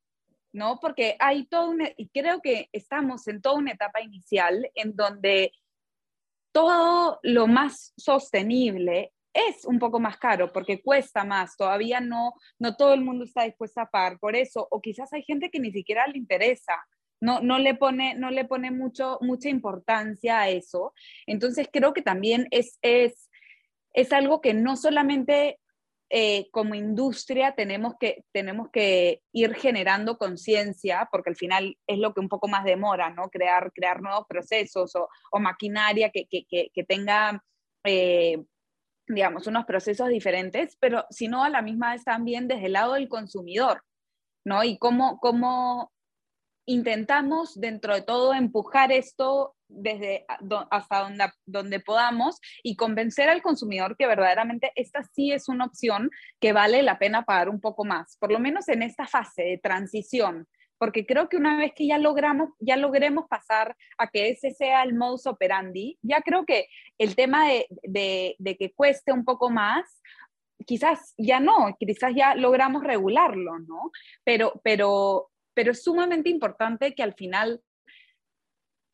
¿no? 0.53 0.81
Porque 0.81 1.17
hay 1.21 1.47
todo 1.47 1.71
una, 1.71 1.89
y 1.97 2.09
creo 2.09 2.41
que 2.41 2.69
estamos 2.73 3.29
en 3.29 3.41
toda 3.41 3.59
una 3.59 3.73
etapa 3.73 4.01
inicial 4.01 4.69
en 4.75 4.97
donde 4.97 5.53
todo 6.51 7.21
lo 7.23 7.47
más 7.47 7.93
sostenible 7.97 9.13
es 9.33 9.65
un 9.65 9.79
poco 9.79 10.01
más 10.01 10.17
caro 10.17 10.51
porque 10.53 10.83
cuesta 10.83 11.23
más, 11.23 11.57
todavía 11.57 12.01
no, 12.01 12.35
no 12.59 12.75
todo 12.75 12.95
el 12.95 13.03
mundo 13.03 13.25
está 13.25 13.45
dispuesto 13.45 13.81
a 13.81 13.91
pagar 13.91 14.19
por 14.19 14.35
eso, 14.35 14.67
o 14.71 14.81
quizás 14.81 15.13
hay 15.13 15.23
gente 15.23 15.51
que 15.51 15.61
ni 15.61 15.71
siquiera 15.71 16.05
le 16.09 16.19
interesa, 16.19 16.75
no, 17.21 17.41
no 17.41 17.59
le 17.59 17.75
pone, 17.75 18.15
no 18.15 18.31
le 18.31 18.45
pone 18.45 18.71
mucho, 18.71 19.19
mucha 19.21 19.49
importancia 19.49 20.41
a 20.41 20.49
eso. 20.49 20.93
Entonces 21.27 21.69
creo 21.73 21.93
que 21.93 22.03
también 22.03 22.47
es, 22.51 22.79
es, 22.83 23.31
es 23.93 24.13
algo 24.13 24.41
que 24.41 24.55
no 24.55 24.77
solamente 24.77 25.59
eh, 26.09 26.49
como 26.53 26.77
industria 26.77 27.57
tenemos 27.57 27.95
que, 27.99 28.25
tenemos 28.33 28.71
que 28.71 29.23
ir 29.33 29.55
generando 29.55 30.19
conciencia, 30.19 31.09
porque 31.11 31.31
al 31.31 31.37
final 31.37 31.77
es 31.87 31.99
lo 31.99 32.15
que 32.15 32.21
un 32.21 32.29
poco 32.29 32.47
más 32.47 32.65
demora, 32.65 33.11
¿no? 33.11 33.29
Crear, 33.29 33.73
crear 33.73 34.01
nuevos 34.01 34.25
procesos 34.29 34.93
o, 34.95 35.41
maquinaria 35.41 36.11
que, 36.11 36.27
que, 36.29 36.47
que, 36.47 36.85
tenga, 36.85 37.43
eh, 37.83 38.41
digamos, 39.09 39.49
unos 39.49 39.65
procesos 39.65 40.09
diferentes, 40.09 40.77
pero 40.79 41.05
sino 41.11 41.43
a 41.43 41.49
la 41.49 41.61
misma 41.61 41.93
vez 41.93 42.05
también 42.05 42.47
desde 42.47 42.67
el 42.67 42.75
lado 42.75 42.93
del 42.95 43.09
consumidor, 43.09 43.83
¿no? 44.45 44.63
Y 44.63 44.79
cómo, 44.79 45.19
cómo 45.19 45.91
intentamos 46.67 47.59
dentro 47.59 47.95
de 47.95 48.03
todo 48.03 48.35
empujar 48.35 48.93
esto 48.93 49.55
desde 49.69 50.25
hasta 50.71 51.01
donde, 51.01 51.25
donde 51.45 51.81
podamos 51.81 52.41
y 52.63 52.77
convencer 52.77 53.29
al 53.29 53.43
consumidor 53.43 53.97
que 53.97 54.07
verdaderamente 54.07 54.73
esta 54.77 55.03
sí 55.03 55.33
es 55.33 55.49
una 55.49 55.65
opción 55.65 56.11
que 56.41 56.53
vale 56.53 56.83
la 56.83 56.99
pena 56.99 57.25
pagar 57.25 57.49
un 57.49 57.61
poco 57.61 57.85
más, 57.85 58.17
por 58.19 58.31
lo 58.31 58.39
menos 58.39 58.69
en 58.69 58.83
esta 58.83 59.07
fase 59.07 59.43
de 59.43 59.59
transición, 59.59 60.47
porque 60.79 61.07
creo 61.07 61.29
que 61.29 61.37
una 61.37 61.57
vez 61.57 61.73
que 61.75 61.87
ya 61.87 61.99
logramos, 61.99 62.51
ya 62.61 62.77
logremos 62.77 63.27
pasar 63.29 63.77
a 63.99 64.09
que 64.09 64.31
ese 64.31 64.51
sea 64.51 64.83
el 64.83 64.95
modus 64.95 65.27
operandi, 65.27 65.99
ya 66.03 66.21
creo 66.21 66.45
que 66.45 66.69
el 66.99 67.17
tema 67.17 67.49
de, 67.49 67.67
de, 67.83 68.37
de 68.39 68.57
que 68.57 68.73
cueste 68.73 69.13
un 69.13 69.25
poco 69.25 69.51
más, 69.51 70.03
quizás 70.67 71.15
ya 71.17 71.41
no, 71.41 71.77
quizás 71.79 72.13
ya 72.15 72.35
logramos 72.35 72.85
regularlo, 72.85 73.59
¿no? 73.61 73.91
Pero, 74.25 74.61
pero 74.65 75.31
pero 75.57 75.73
es 75.73 75.83
sumamente 75.83 76.29
importante 76.29 76.95
que 76.95 77.03
al 77.03 77.15
final 77.15 77.63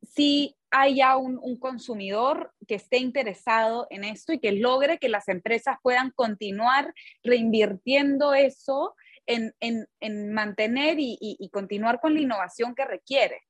sí 0.01 0.57
haya 0.71 1.17
un, 1.17 1.39
un, 1.43 1.59
consumidor 1.59 2.55
que 2.69 2.77
esté 2.77 2.99
interesado 2.99 3.89
en 3.91 4.05
esto 4.05 4.33
y 4.33 4.39
que 4.39 4.53
logre 4.53 4.99
que 4.99 5.09
las 5.09 5.29
empresas 5.29 5.77
puedan 5.83 6.13
continuar 6.13 6.95
reinvirtiendo 7.25 8.33
eso 8.33 8.95
en, 9.27 9.53
en, 9.59 9.87
en 10.01 10.33
mantener 10.33 11.01
y, 11.01 11.19
y, 11.21 11.51
continuar 11.51 12.01
con 12.01 12.15
la 12.15 12.21
innovación 12.21 12.75
que 12.75 12.85
requiere. 12.85 13.43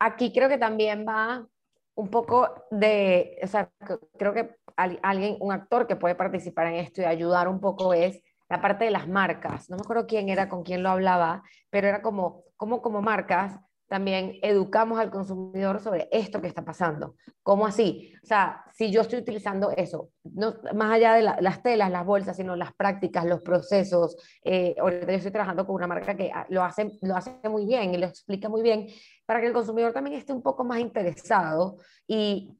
Aquí 0.00 0.32
creo 0.32 0.48
que 0.48 0.58
también 0.58 1.06
va 1.06 1.46
un 1.94 2.10
poco 2.10 2.66
de, 2.72 3.38
o 3.42 3.46
sea, 3.46 3.70
creo 4.18 4.34
que 4.34 4.56
alguien, 4.76 5.36
un 5.40 5.52
actor 5.52 5.86
que 5.86 5.96
puede 5.96 6.16
participar 6.16 6.66
en 6.66 6.74
esto 6.74 7.00
y 7.00 7.04
ayudar 7.04 7.48
un 7.48 7.60
poco 7.60 7.94
es 7.94 8.20
la 8.48 8.60
parte 8.60 8.84
de 8.84 8.90
las 8.90 9.08
marcas. 9.08 9.70
No 9.70 9.76
me 9.76 9.82
acuerdo 9.82 10.06
quién 10.06 10.28
era, 10.28 10.48
con 10.48 10.62
quién 10.62 10.82
lo 10.82 10.90
hablaba, 10.90 11.42
pero 11.70 11.88
era 11.88 12.02
como, 12.02 12.44
como, 12.56 12.82
como 12.82 13.02
marcas 13.02 13.58
también 13.86 14.38
educamos 14.42 14.98
al 14.98 15.10
consumidor 15.10 15.78
sobre 15.80 16.08
esto 16.10 16.40
que 16.40 16.48
está 16.48 16.64
pasando. 16.64 17.16
¿Cómo 17.42 17.66
así? 17.66 18.12
O 18.22 18.26
sea, 18.26 18.64
si 18.72 18.90
yo 18.90 19.02
estoy 19.02 19.20
utilizando 19.20 19.70
eso, 19.70 20.08
no, 20.24 20.54
más 20.74 20.92
allá 20.92 21.14
de 21.14 21.22
las 21.22 21.62
telas, 21.62 21.90
las 21.90 22.04
bolsas, 22.04 22.36
sino 22.36 22.56
las 22.56 22.74
prácticas, 22.74 23.24
los 23.26 23.42
procesos. 23.42 24.16
Eh, 24.42 24.74
ahorita 24.80 25.06
yo 25.06 25.16
estoy 25.18 25.32
trabajando 25.32 25.66
con 25.66 25.76
una 25.76 25.86
marca 25.86 26.16
que 26.16 26.30
ah, 26.34 26.46
lo 26.48 26.64
hace, 26.64 26.90
lo 27.02 27.14
hace 27.14 27.38
muy 27.48 27.66
bien 27.66 27.94
y 27.94 27.98
lo 27.98 28.06
explica 28.06 28.48
muy 28.48 28.62
bien 28.62 28.88
para 29.26 29.40
que 29.40 29.46
el 29.46 29.52
consumidor 29.52 29.92
también 29.92 30.16
esté 30.16 30.32
un 30.32 30.42
poco 30.42 30.64
más 30.64 30.80
interesado. 30.80 31.76
Y 32.06 32.50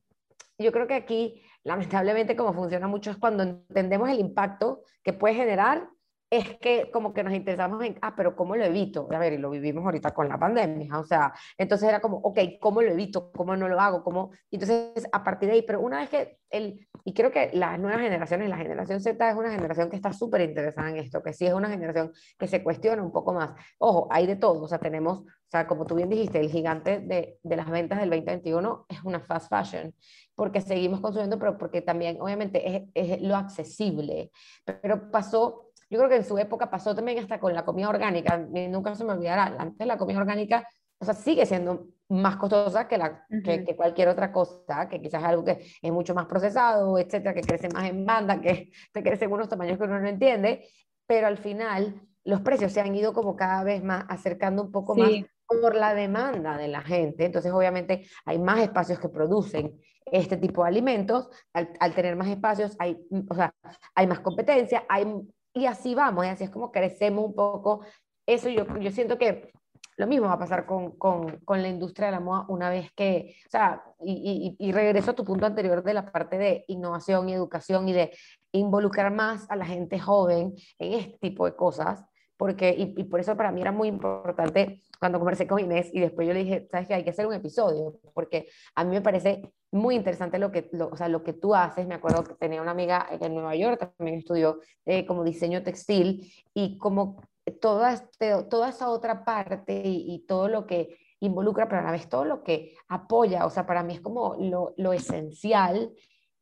yo 0.59 0.73
creo 0.73 0.87
que 0.87 0.95
aquí 0.95 1.43
lamentablemente 1.65 2.37
como 2.37 2.53
funciona 2.53 2.87
mucho 2.87 3.11
es 3.11 3.17
cuando 3.17 3.43
entendemos 3.43 4.09
el 4.09 4.21
impacto 4.21 4.83
que 5.03 5.13
puede 5.13 5.35
generar, 5.35 5.89
es 6.31 6.59
que 6.59 6.91
como 6.91 7.15
que 7.15 7.23
nos 7.23 7.33
interesamos 7.33 7.85
en, 7.85 7.99
ah, 8.03 8.15
pero 8.17 8.35
¿cómo 8.35 8.57
lo 8.57 8.65
evito? 8.65 9.09
A 9.13 9.19
ver, 9.19 9.35
y 9.35 9.39
lo 9.39 9.51
vivimos 9.51 9.85
ahorita 9.85 10.13
con 10.13 10.29
la 10.29 10.39
pandemia, 10.39 10.99
o 10.99 11.05
sea, 11.05 11.33
entonces 11.57 11.89
era 11.89 12.01
como, 12.01 12.19
ok, 12.19 12.39
¿cómo 12.61 12.83
lo 12.83 12.91
evito? 12.91 13.31
¿Cómo 13.33 13.57
no 13.57 13.69
lo 13.69 13.81
hago? 13.81 14.03
¿Cómo? 14.03 14.33
Entonces, 14.51 15.07
a 15.13 15.23
partir 15.23 15.49
de 15.49 15.57
ahí, 15.57 15.63
pero 15.63 15.81
una 15.81 15.99
vez 15.99 16.09
que 16.09 16.39
el, 16.51 16.89
y 17.05 17.13
creo 17.13 17.31
que 17.31 17.51
las 17.53 17.79
nuevas 17.79 18.01
generaciones, 18.01 18.49
la 18.49 18.57
generación 18.57 19.01
Z 19.01 19.31
es 19.31 19.37
una 19.37 19.51
generación 19.51 19.91
que 19.91 19.97
está 19.97 20.13
súper 20.13 20.41
interesada 20.41 20.89
en 20.89 20.97
esto, 20.97 21.23
que 21.23 21.35
sí 21.35 21.47
es 21.47 21.53
una 21.53 21.69
generación 21.69 22.13
que 22.39 22.49
se 22.49 22.63
cuestiona 22.63 23.03
un 23.03 23.13
poco 23.13 23.35
más. 23.35 23.51
Ojo, 23.79 24.09
hay 24.11 24.27
de 24.27 24.37
todo, 24.37 24.63
o 24.63 24.69
sea, 24.69 24.79
tenemos, 24.79 25.21
o 25.21 25.51
sea, 25.51 25.67
como 25.67 25.85
tú 25.85 25.95
bien 25.95 26.09
dijiste, 26.09 26.41
el 26.41 26.51
gigante 26.51 27.01
de, 27.01 27.39
de 27.43 27.57
las 27.57 27.71
ventas 27.71 28.01
del 28.01 28.09
2021 28.09 28.87
es 28.89 29.05
una 29.05 29.21
fast 29.21 29.51
fashion, 29.51 29.95
porque 30.35 30.63
seguimos 30.63 31.01
consumiendo, 31.01 31.39
pero 31.39 31.59
porque 31.59 31.83
también, 31.83 32.19
obviamente, 32.21 32.77
es, 32.77 32.83
es 32.95 33.21
lo 33.21 33.37
accesible. 33.37 34.31
Pero 34.65 35.11
pasó 35.11 35.71
yo 35.91 35.99
creo 35.99 36.09
que 36.11 36.17
en 36.17 36.25
su 36.25 36.37
época 36.39 36.71
pasó 36.71 36.95
también 36.95 37.19
hasta 37.19 37.39
con 37.39 37.55
la 37.55 37.65
comida 37.65 37.89
orgánica. 37.89 38.37
Nunca 38.39 38.95
se 38.97 39.05
me 39.05 39.13
olvidará. 39.13 39.55
Antes 39.59 39.87
la 39.87 39.97
comida 39.97 40.19
orgánica, 40.19 40.67
o 40.99 41.05
sea, 41.05 41.15
sigue 41.15 41.47
siendo 41.47 41.87
más 42.09 42.37
costosa 42.37 42.87
que, 42.87 42.99
la, 42.99 43.27
que, 43.43 43.75
cualquier 43.77 44.09
otra 44.09 44.31
cosa, 44.31 44.89
que 44.89 45.01
quizás 45.01 45.23
es 45.23 45.29
algo 45.29 45.45
que 45.45 45.65
es 45.81 45.93
mucho 45.93 46.15
más 46.15 46.27
procesado, 46.27 46.99
etcétera, 46.99 47.35
que 47.35 47.41
crece 47.41 47.69
más 47.69 47.89
en 47.89 48.05
banda, 48.05 48.41
que 48.41 48.71
te 48.93 49.03
crece 49.03 49.25
en 49.25 49.33
unos 49.33 49.49
tamaños 49.49 49.79
que 49.79 49.85
uno 49.85 49.99
no 49.99 50.09
entiende, 50.09 50.69
pero 51.07 51.27
al 51.27 51.39
final 51.39 52.03
los 52.25 52.41
precios 52.41 52.73
se 52.73 52.81
han 52.81 52.95
ido 52.95 53.13
como 53.13 53.37
cada 53.37 53.65
vez 53.65 53.83
más 53.83 54.05
acercando 54.09 54.63
un 54.63 54.71
poco 54.71 54.95
más 54.95 55.11
por 55.47 55.75
la 55.75 55.95
demanda 55.95 56.57
de 56.57 56.69
la 56.69 56.81
gente. 56.81 57.27
Entonces, 57.27 57.53
obviamente, 57.53 58.07
hay 58.25 58.39
más 58.39 58.61
espacios 58.61 58.99
que 58.99 59.11
producen 59.11 59.79
este 60.07 60.39
tipo 60.39 60.63
de 60.63 60.69
alimentos. 60.69 61.29
Al, 61.53 61.71
al 61.81 61.95
tener 61.95 62.17
más 62.17 62.29
espacios, 62.29 62.75
hay, 62.79 62.97
o 63.29 63.35
sea, 63.35 63.55
hay 63.95 64.07
más 64.07 64.21
competencia, 64.21 64.85
hay 64.89 65.07
y 65.55 65.67
así 65.67 65.95
vamos, 65.95 66.27
y 66.27 66.29
así 66.29 66.45
es 66.45 66.51
como 66.51 66.73
crecemos 66.73 67.25
un 67.25 67.35
poco. 67.35 67.81
Eso 68.27 68.49
yo, 68.49 68.67
yo 68.79 68.91
siento 68.91 69.17
que 69.17 69.53
lo 69.97 70.07
mismo 70.07 70.27
va 70.27 70.35
a 70.35 70.39
pasar 70.39 70.67
con, 70.67 70.93
con, 70.93 71.39
con, 71.45 71.63
la 71.63 71.69
industria 71.69 72.07
de 72.07 72.13
la 72.13 72.21
moda 72.21 72.47
una 72.49 72.69
vez 72.71 72.91
que, 72.93 73.37
o 73.47 73.51
sea, 73.51 73.83
y, 74.01 74.57
y, 74.59 74.67
y, 74.69 74.73
regreso 74.73 75.13
a 75.13 75.15
tu 75.15 75.25
punto 75.25 75.47
anterior 75.47 75.83
de 75.83 75.95
la 75.95 76.11
parte 76.11 76.37
de 76.39 76.65
innovación 76.69 77.29
y 77.29 77.35
educación 77.35 77.89
y 77.89 77.93
de 77.93 78.13
involucrar 78.53 79.13
más 79.13 79.51
a 79.51 79.57
la 79.57 79.67
gente 79.67 79.99
joven 79.99 80.55
en 80.79 80.93
este 80.95 81.19
tipo 81.19 81.47
de 81.47 81.55
cosas, 81.55 82.05
porque, 82.37 82.75
y, 82.77 83.05
por 83.05 83.21
eso 83.21 83.37
para 83.37 83.53
mí 83.53 83.61
era 83.61 83.73
muy 83.73 83.89
importante 83.89 84.83
cuando 84.99 85.19
conversé 85.19 85.47
con 85.47 85.61
Inés 85.61 85.91
y 85.93 86.01
después 86.01 86.27
yo 86.27 86.35
le 86.35 86.41
dije, 86.41 86.67
sabes 86.71 86.89
que 86.89 86.95
hay 86.95 87.05
que 87.05 87.11
hacer 87.11 87.27
un 87.27 87.35
episodio, 87.35 88.01
porque 88.13 88.49
a 88.75 88.85
mí 88.85 88.91
me 88.91 89.03
parece 89.03 89.43
muy 89.71 89.95
interesante 89.95 90.39
lo 90.39 90.51
que, 90.51 90.69
lo, 90.73 90.89
o 90.89 90.97
sea, 90.97 91.09
lo 91.09 91.23
que 91.23 91.33
tú 91.33 91.55
haces. 91.55 91.87
Me 91.87 91.95
acuerdo 91.95 92.25
que 92.25 92.35
tenía 92.35 92.63
una 92.63 92.73
amiga 92.73 93.07
en 93.11 93.35
Nueva 93.35 93.55
York, 93.55 93.93
también 93.97 94.19
estudió 94.19 94.61
eh, 94.85 95.07
como 95.07 95.25
diseño 95.25 95.63
textil 95.63 96.33
y 96.55 96.79
como 96.79 97.23
toda, 97.61 97.93
este, 97.93 98.45
toda 98.45 98.71
esa 98.71 98.89
otra 98.91 99.25
parte 99.25 99.83
y, 99.85 100.25
todo 100.27 100.49
lo 100.49 100.67
que 100.67 100.99
involucra, 101.21 101.69
pero 101.69 101.81
a 101.81 101.85
la 101.85 101.93
vez 101.93 102.09
todo 102.09 102.25
lo 102.25 102.43
que 102.43 102.75
apoya, 102.89 103.47
o 103.47 103.51
sea, 103.51 103.67
para 103.67 103.83
mí 103.83 103.95
es 103.95 104.01
como 104.01 104.37
lo, 104.39 104.75
lo 104.77 104.93
esencial 104.93 105.93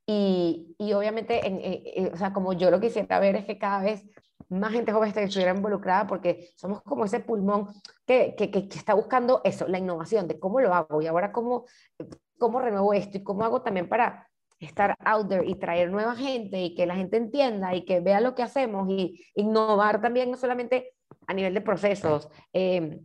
y, 0.07 0.75
y 0.79 0.93
obviamente, 0.93 1.47
en, 1.47 1.59
eh, 1.61 1.83
eh, 1.87 2.11
o 2.13 2.17
sea, 2.17 2.33
como 2.33 2.53
yo 2.53 2.71
lo 2.71 2.81
quisiera 2.81 3.21
ver 3.21 3.37
es 3.37 3.45
que 3.45 3.59
cada 3.59 3.83
vez 3.83 4.05
más 4.49 4.73
gente 4.73 4.93
joven 4.93 5.13
estuviera 5.17 5.55
involucrada 5.55 6.07
porque 6.07 6.51
somos 6.57 6.83
como 6.83 7.05
ese 7.05 7.21
pulmón 7.21 7.69
que, 8.07 8.35
que, 8.37 8.51
que, 8.51 8.59
está 8.59 8.95
buscando 8.95 9.41
eso, 9.45 9.67
la 9.69 9.79
innovación, 9.79 10.29
de 10.29 10.39
cómo 10.39 10.61
lo 10.61 10.75
hago 10.75 11.01
y 11.01 11.07
ahora 11.07 11.33
cómo, 11.33 11.65
cómo 12.39 12.61
renuevo 12.61 12.93
esto 12.93 13.19
y 13.19 13.23
cómo 13.23 13.45
hago 13.45 13.63
también 13.63 13.89
para 13.89 14.29
estar 14.67 14.97
out 15.05 15.29
there 15.29 15.47
y 15.47 15.55
traer 15.57 15.91
nueva 15.91 16.15
gente 16.17 16.63
y 16.63 16.75
que 16.75 16.87
la 16.87 16.97
gente 16.97 17.17
entienda 17.17 17.75
y 17.75 17.85
que 17.85 18.01
vea 18.01 18.21
lo 18.21 18.35
que 18.35 18.43
hacemos 18.43 18.89
y 18.89 19.25
innovar 19.35 20.01
también 20.01 20.31
no 20.31 20.37
solamente 20.37 20.95
a 21.27 21.35
nivel 21.35 21.55
de 21.55 21.61
procesos, 21.61 22.29
eh, 22.53 23.01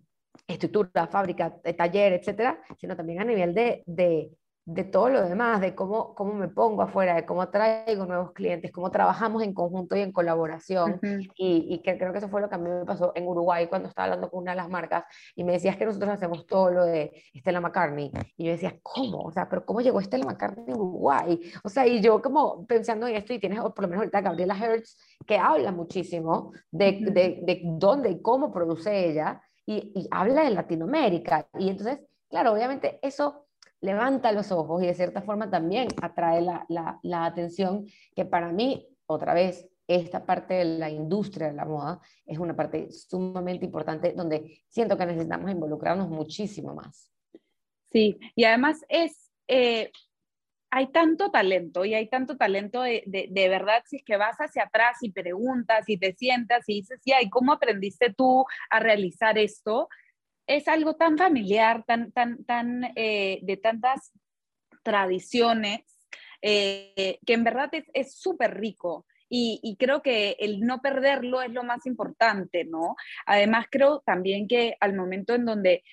estructura, 0.48 1.08
fábrica, 1.08 1.60
taller, 1.76 2.14
etcétera, 2.14 2.62
sino 2.78 2.96
también 2.96 3.22
a 3.22 3.26
nivel 3.26 3.54
de, 3.54 3.84
de, 3.86 4.32
de 4.68 4.84
todo 4.84 5.08
lo 5.08 5.22
demás, 5.22 5.62
de 5.62 5.74
cómo, 5.74 6.14
cómo 6.14 6.34
me 6.34 6.50
pongo 6.50 6.82
afuera, 6.82 7.16
de 7.16 7.26
cómo 7.26 7.48
traigo 7.48 8.06
nuevos 8.06 8.34
clientes, 8.34 8.70
cómo 8.70 8.92
trabajamos 8.92 9.42
en 9.42 9.54
conjunto 9.54 9.96
y 9.96 10.02
en 10.02 10.12
colaboración. 10.12 11.00
y, 11.38 11.74
y, 11.74 11.82
que 11.82 11.98
creo 11.98 12.12
que 12.12 12.18
eso 12.18 12.28
fue 12.28 12.42
lo 12.42 12.50
que 12.50 12.56
a 12.56 12.58
mí 12.58 12.70
me 12.70 12.84
pasó 12.84 13.14
en 13.16 13.26
Uruguay 13.26 13.68
cuando 13.68 13.88
estaba 13.88 14.08
hablando 14.08 14.30
con 14.30 14.42
una 14.42 14.52
de 14.52 14.58
las 14.58 14.70
marcas 14.70 15.06
y 15.38 15.46
me 15.46 15.54
decías 15.54 15.78
que 15.78 15.86
nosotros 15.86 16.12
hacemos 16.12 16.46
todo 16.46 16.70
lo 16.70 16.84
de 16.84 17.14
Stella 17.34 17.62
McCartney. 17.62 18.12
Y 18.36 18.44
yo 18.44 18.52
decía, 18.52 18.78
¿cómo? 18.84 19.22
O 19.22 19.32
sea, 19.32 19.48
pero 19.48 19.66
¿cómo 19.66 19.80
llegó 19.80 20.02
Stella 20.02 20.26
McCartney 20.26 20.74
a 20.74 20.76
Uruguay? 20.76 21.40
O 21.64 21.70
sea, 21.70 21.88
y 21.88 22.02
yo 22.02 22.22
como 22.22 22.66
pensando 22.68 23.08
en 23.08 23.16
esto 23.16 23.34
y 23.34 23.40
tienes 23.40 23.62
por 23.62 23.82
lo 23.84 23.88
menos 23.88 24.02
ahorita 24.02 24.20
Gabriela 24.20 24.58
Hertz 24.58 24.98
que 25.26 25.38
habla 25.38 25.72
muchísimo 25.72 26.52
de, 26.72 27.00
de, 27.04 27.40
de 27.42 27.62
dónde 27.64 28.10
y 28.10 28.22
cómo 28.22 28.52
produce 28.52 29.08
ella 29.12 29.42
y, 29.66 29.94
y 29.96 30.08
habla 30.12 30.44
de 30.44 30.50
Latinoamérica. 30.50 31.48
Y 31.58 31.70
entonces, 31.70 32.00
claro, 32.30 32.52
obviamente 32.52 33.00
eso 33.02 33.47
levanta 33.82 34.32
los 34.32 34.52
ojos 34.52 34.84
y 34.84 34.88
de 34.88 34.94
cierta 34.94 35.22
forma 35.22 35.50
también 35.50 35.88
atrae 36.02 36.42
la, 36.42 36.66
la, 36.70 37.00
la, 37.04 37.26
atención 37.26 37.86
que 38.16 38.26
para 38.26 38.52
mí, 38.52 38.88
otra 39.06 39.34
vez, 39.34 39.70
esta 39.88 40.26
parte 40.26 40.56
de 40.56 40.66
la 40.66 40.90
industria 40.90 41.48
de 41.48 41.54
la 41.54 41.66
moda 41.66 42.02
es 42.26 42.40
una 42.40 42.56
parte 42.56 42.92
sumamente 42.92 43.66
importante 43.66 44.12
donde 44.14 44.64
siento 44.68 44.98
que 44.98 45.06
necesitamos 45.06 45.50
involucrarnos 45.50 46.10
muchísimo 46.10 46.74
más. 46.74 47.10
Sí, 47.92 48.20
y 48.36 48.44
además 48.44 48.84
es, 48.90 49.32
eh, 49.48 49.92
hay 50.70 50.92
tanto 50.92 51.32
talento 51.32 51.86
y 51.86 51.94
hay 51.94 52.10
tanto 52.10 52.36
talento 52.36 52.82
de, 52.82 53.04
de, 53.06 53.28
de, 53.32 53.50
verdad 53.50 53.82
si 53.86 53.98
es 53.98 54.04
que 54.04 54.18
vas 54.18 54.36
hacia 54.38 54.64
atrás 54.64 54.98
y 55.02 55.12
preguntas 55.12 55.88
y 55.88 55.98
te 55.98 56.14
sientas 56.14 56.68
y 56.68 56.82
dices, 56.82 57.02
ya, 57.06 57.22
¿y 57.22 57.30
cómo 57.30 57.54
aprendiste 57.54 58.14
tú 58.14 58.46
a 58.70 58.80
realizar 58.82 59.38
esto? 59.38 59.88
Es 60.48 60.68
algo 60.68 60.96
tan 60.96 61.18
familiar, 61.18 61.84
tan, 61.86 62.12
tan, 62.12 62.44
tan, 62.46 62.92
eh, 62.96 63.40
de 63.44 63.58
tantas 63.58 64.12
tradiciones, 64.82 65.82
eh, 66.42 67.20
que 67.26 67.34
en 67.34 67.44
verdad 67.44 67.70
es 67.94 68.16
súper 68.16 68.58
rico. 68.58 69.06
Y, 69.30 69.76
creo 69.78 70.02
que 70.02 70.38
el 70.40 70.62
no 70.62 70.82
perderlo 70.82 71.42
es 71.42 71.52
lo 71.52 71.64
más 71.64 71.86
importante, 71.86 72.64
¿no? 72.64 72.96
Además, 73.26 73.66
creo 73.70 74.02
también 74.06 74.48
que 74.48 74.78
al 74.80 74.96
momento 74.96 75.36
en 75.36 75.44
donde, 75.44 75.84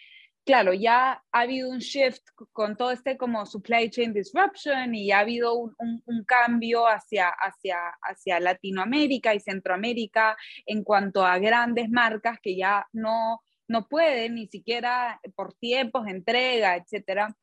claro, 0.44 0.72
ya 0.72 1.20
ha 1.32 1.40
habido 1.40 1.68
un 1.68 1.80
shift 1.80 2.22
con 2.52 2.76
todo 2.76 2.92
este 2.92 3.16
como 3.16 3.44
supply 3.44 3.90
chain 3.90 4.12
disruption 4.12 4.94
y 4.94 5.10
ha 5.10 5.18
habido 5.18 5.54
un, 5.54 5.74
un, 5.78 6.00
un 6.06 6.24
cambio 6.24 6.86
hacia, 6.86 7.28
hacia, 7.28 7.76
hacia 8.02 8.38
Latinoamérica 8.38 9.34
y 9.34 9.40
Centroamérica 9.40 10.36
en 10.64 10.84
cuanto 10.84 11.26
a 11.26 11.38
grandes 11.38 11.90
marcas 11.90 12.38
que 12.40 12.54
ya 12.54 12.86
no 12.92 13.42
no 13.68 13.88
puede 13.88 14.28
ni 14.30 14.46
siquiera 14.46 15.20
por 15.34 15.54
tiempos 15.54 16.06
entrega, 16.06 16.76
etcétera, 16.76 17.36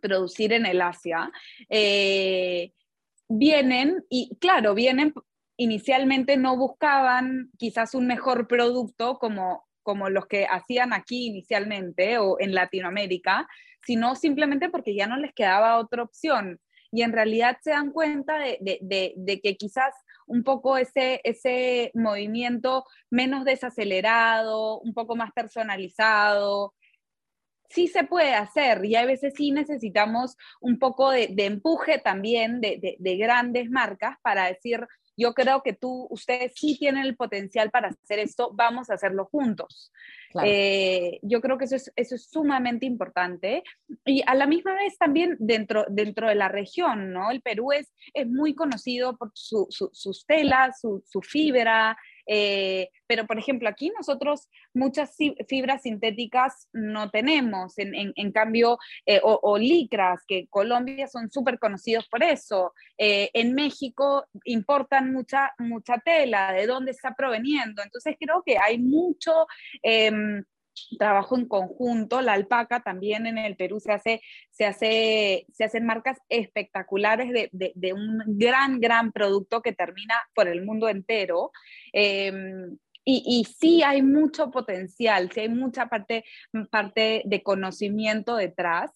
producir 0.00 0.52
en 0.52 0.66
el 0.66 0.80
Asia, 0.80 1.30
eh, 1.68 2.72
vienen 3.28 4.04
y 4.08 4.36
claro, 4.40 4.74
vienen 4.74 5.12
inicialmente 5.56 6.36
no 6.36 6.56
buscaban 6.56 7.50
quizás 7.58 7.94
un 7.94 8.06
mejor 8.06 8.46
producto 8.46 9.18
como, 9.18 9.66
como 9.82 10.08
los 10.08 10.26
que 10.26 10.46
hacían 10.46 10.92
aquí 10.92 11.26
inicialmente 11.26 12.18
o 12.18 12.38
en 12.40 12.54
Latinoamérica, 12.54 13.48
sino 13.84 14.14
simplemente 14.14 14.68
porque 14.70 14.94
ya 14.94 15.06
no 15.06 15.16
les 15.16 15.34
quedaba 15.34 15.78
otra 15.78 16.04
opción. 16.04 16.60
Y 16.90 17.02
en 17.02 17.12
realidad 17.12 17.58
se 17.60 17.70
dan 17.70 17.90
cuenta 17.90 18.38
de, 18.38 18.78
de, 18.80 19.12
de 19.16 19.40
que 19.40 19.56
quizás 19.56 19.92
un 20.28 20.44
poco 20.44 20.76
ese, 20.76 21.20
ese 21.24 21.90
movimiento 21.94 22.84
menos 23.10 23.44
desacelerado, 23.44 24.78
un 24.80 24.94
poco 24.94 25.16
más 25.16 25.32
personalizado. 25.32 26.74
Sí 27.70 27.88
se 27.88 28.04
puede 28.04 28.34
hacer 28.34 28.84
y 28.84 28.96
a 28.96 29.04
veces 29.04 29.34
sí 29.36 29.50
necesitamos 29.50 30.36
un 30.60 30.78
poco 30.78 31.10
de, 31.10 31.34
empuje 31.38 31.98
también 31.98 32.60
de 32.60 33.16
grandes 33.18 33.70
marcas 33.70 34.16
para 34.22 34.46
decir, 34.46 34.86
yo 35.18 35.34
creo 35.34 35.62
que 35.62 35.72
tú, 35.72 36.06
ustedes 36.10 36.52
sí 36.54 36.78
tienen 36.78 37.04
el 37.04 37.16
potencial 37.16 37.70
para 37.70 37.88
hacer 37.88 38.20
esto, 38.20 38.50
vamos 38.54 38.88
a 38.88 38.94
hacerlo 38.94 39.26
juntos. 39.26 39.92
Claro. 40.30 40.48
Eh, 40.48 41.18
yo 41.22 41.40
creo 41.40 41.58
que 41.58 41.64
eso 41.64 41.74
es, 41.74 41.92
eso 41.96 42.14
es 42.14 42.30
sumamente 42.30 42.86
importante. 42.86 43.64
Y 44.04 44.22
a 44.26 44.36
la 44.36 44.46
misma 44.46 44.74
vez 44.74 44.96
también 44.96 45.36
dentro, 45.40 45.84
dentro 45.88 46.28
de 46.28 46.36
la 46.36 46.48
región, 46.48 47.12
¿no? 47.12 47.32
El 47.32 47.42
Perú 47.42 47.72
es, 47.72 47.92
es 48.14 48.28
muy 48.28 48.54
conocido 48.54 49.16
por 49.16 49.32
su, 49.34 49.66
su, 49.70 49.90
sus 49.92 50.24
telas, 50.24 50.80
su, 50.80 51.02
su 51.04 51.20
fibra, 51.20 51.98
eh, 52.28 52.90
pero, 53.06 53.26
por 53.26 53.38
ejemplo, 53.38 53.68
aquí 53.68 53.90
nosotros 53.96 54.48
muchas 54.74 55.16
fibras 55.48 55.82
sintéticas 55.82 56.68
no 56.72 57.10
tenemos, 57.10 57.74
en, 57.78 58.32
cambio, 58.32 58.78
eh, 59.06 59.20
o, 59.22 59.40
o, 59.42 59.56
licras, 59.58 60.20
que 60.28 60.46
Colombia 60.48 61.08
son 61.08 61.30
súper 61.30 61.58
conocidos 61.58 62.06
por 62.08 62.22
eso. 62.22 62.74
Eh, 62.98 63.30
en 63.32 63.54
México 63.54 64.26
importan 64.44 65.10
mucha, 65.12 65.54
mucha 65.58 65.98
tela, 65.98 66.52
¿de 66.52 66.66
dónde 66.66 66.90
está 66.90 67.14
proveniendo? 67.14 67.82
Entonces, 67.82 68.14
creo 68.20 68.42
que 68.44 68.58
hay 68.58 68.78
mucho 68.78 69.46
em, 69.82 70.44
trabajo 70.98 71.36
en 71.36 71.46
conjunto. 71.46 72.20
La 72.20 72.34
alpaca 72.34 72.80
también 72.80 73.26
en 73.26 73.38
el 73.38 73.56
Perú 73.56 73.80
se 73.80 73.92
hace, 73.92 74.20
se 74.50 74.64
hace, 74.64 75.46
se 75.52 75.64
hacen 75.64 75.86
marcas 75.86 76.18
espectaculares 76.28 77.50
de, 77.52 77.92
un 77.92 78.22
gran, 78.26 78.80
gran 78.80 79.12
producto 79.12 79.62
que 79.62 79.72
termina 79.72 80.14
por 80.34 80.48
el 80.48 80.64
mundo 80.64 80.88
entero. 80.88 81.52
Eh, 81.92 82.32
y, 83.04 83.22
y, 83.26 83.44
sí 83.44 83.82
hay 83.82 84.02
mucho 84.02 84.50
potencial, 84.50 85.30
sí 85.32 85.40
hay 85.40 85.48
mucha 85.48 85.86
parte, 85.86 86.24
parte 86.70 87.22
de 87.24 87.42
conocimiento 87.42 88.36
detrás. 88.36 88.90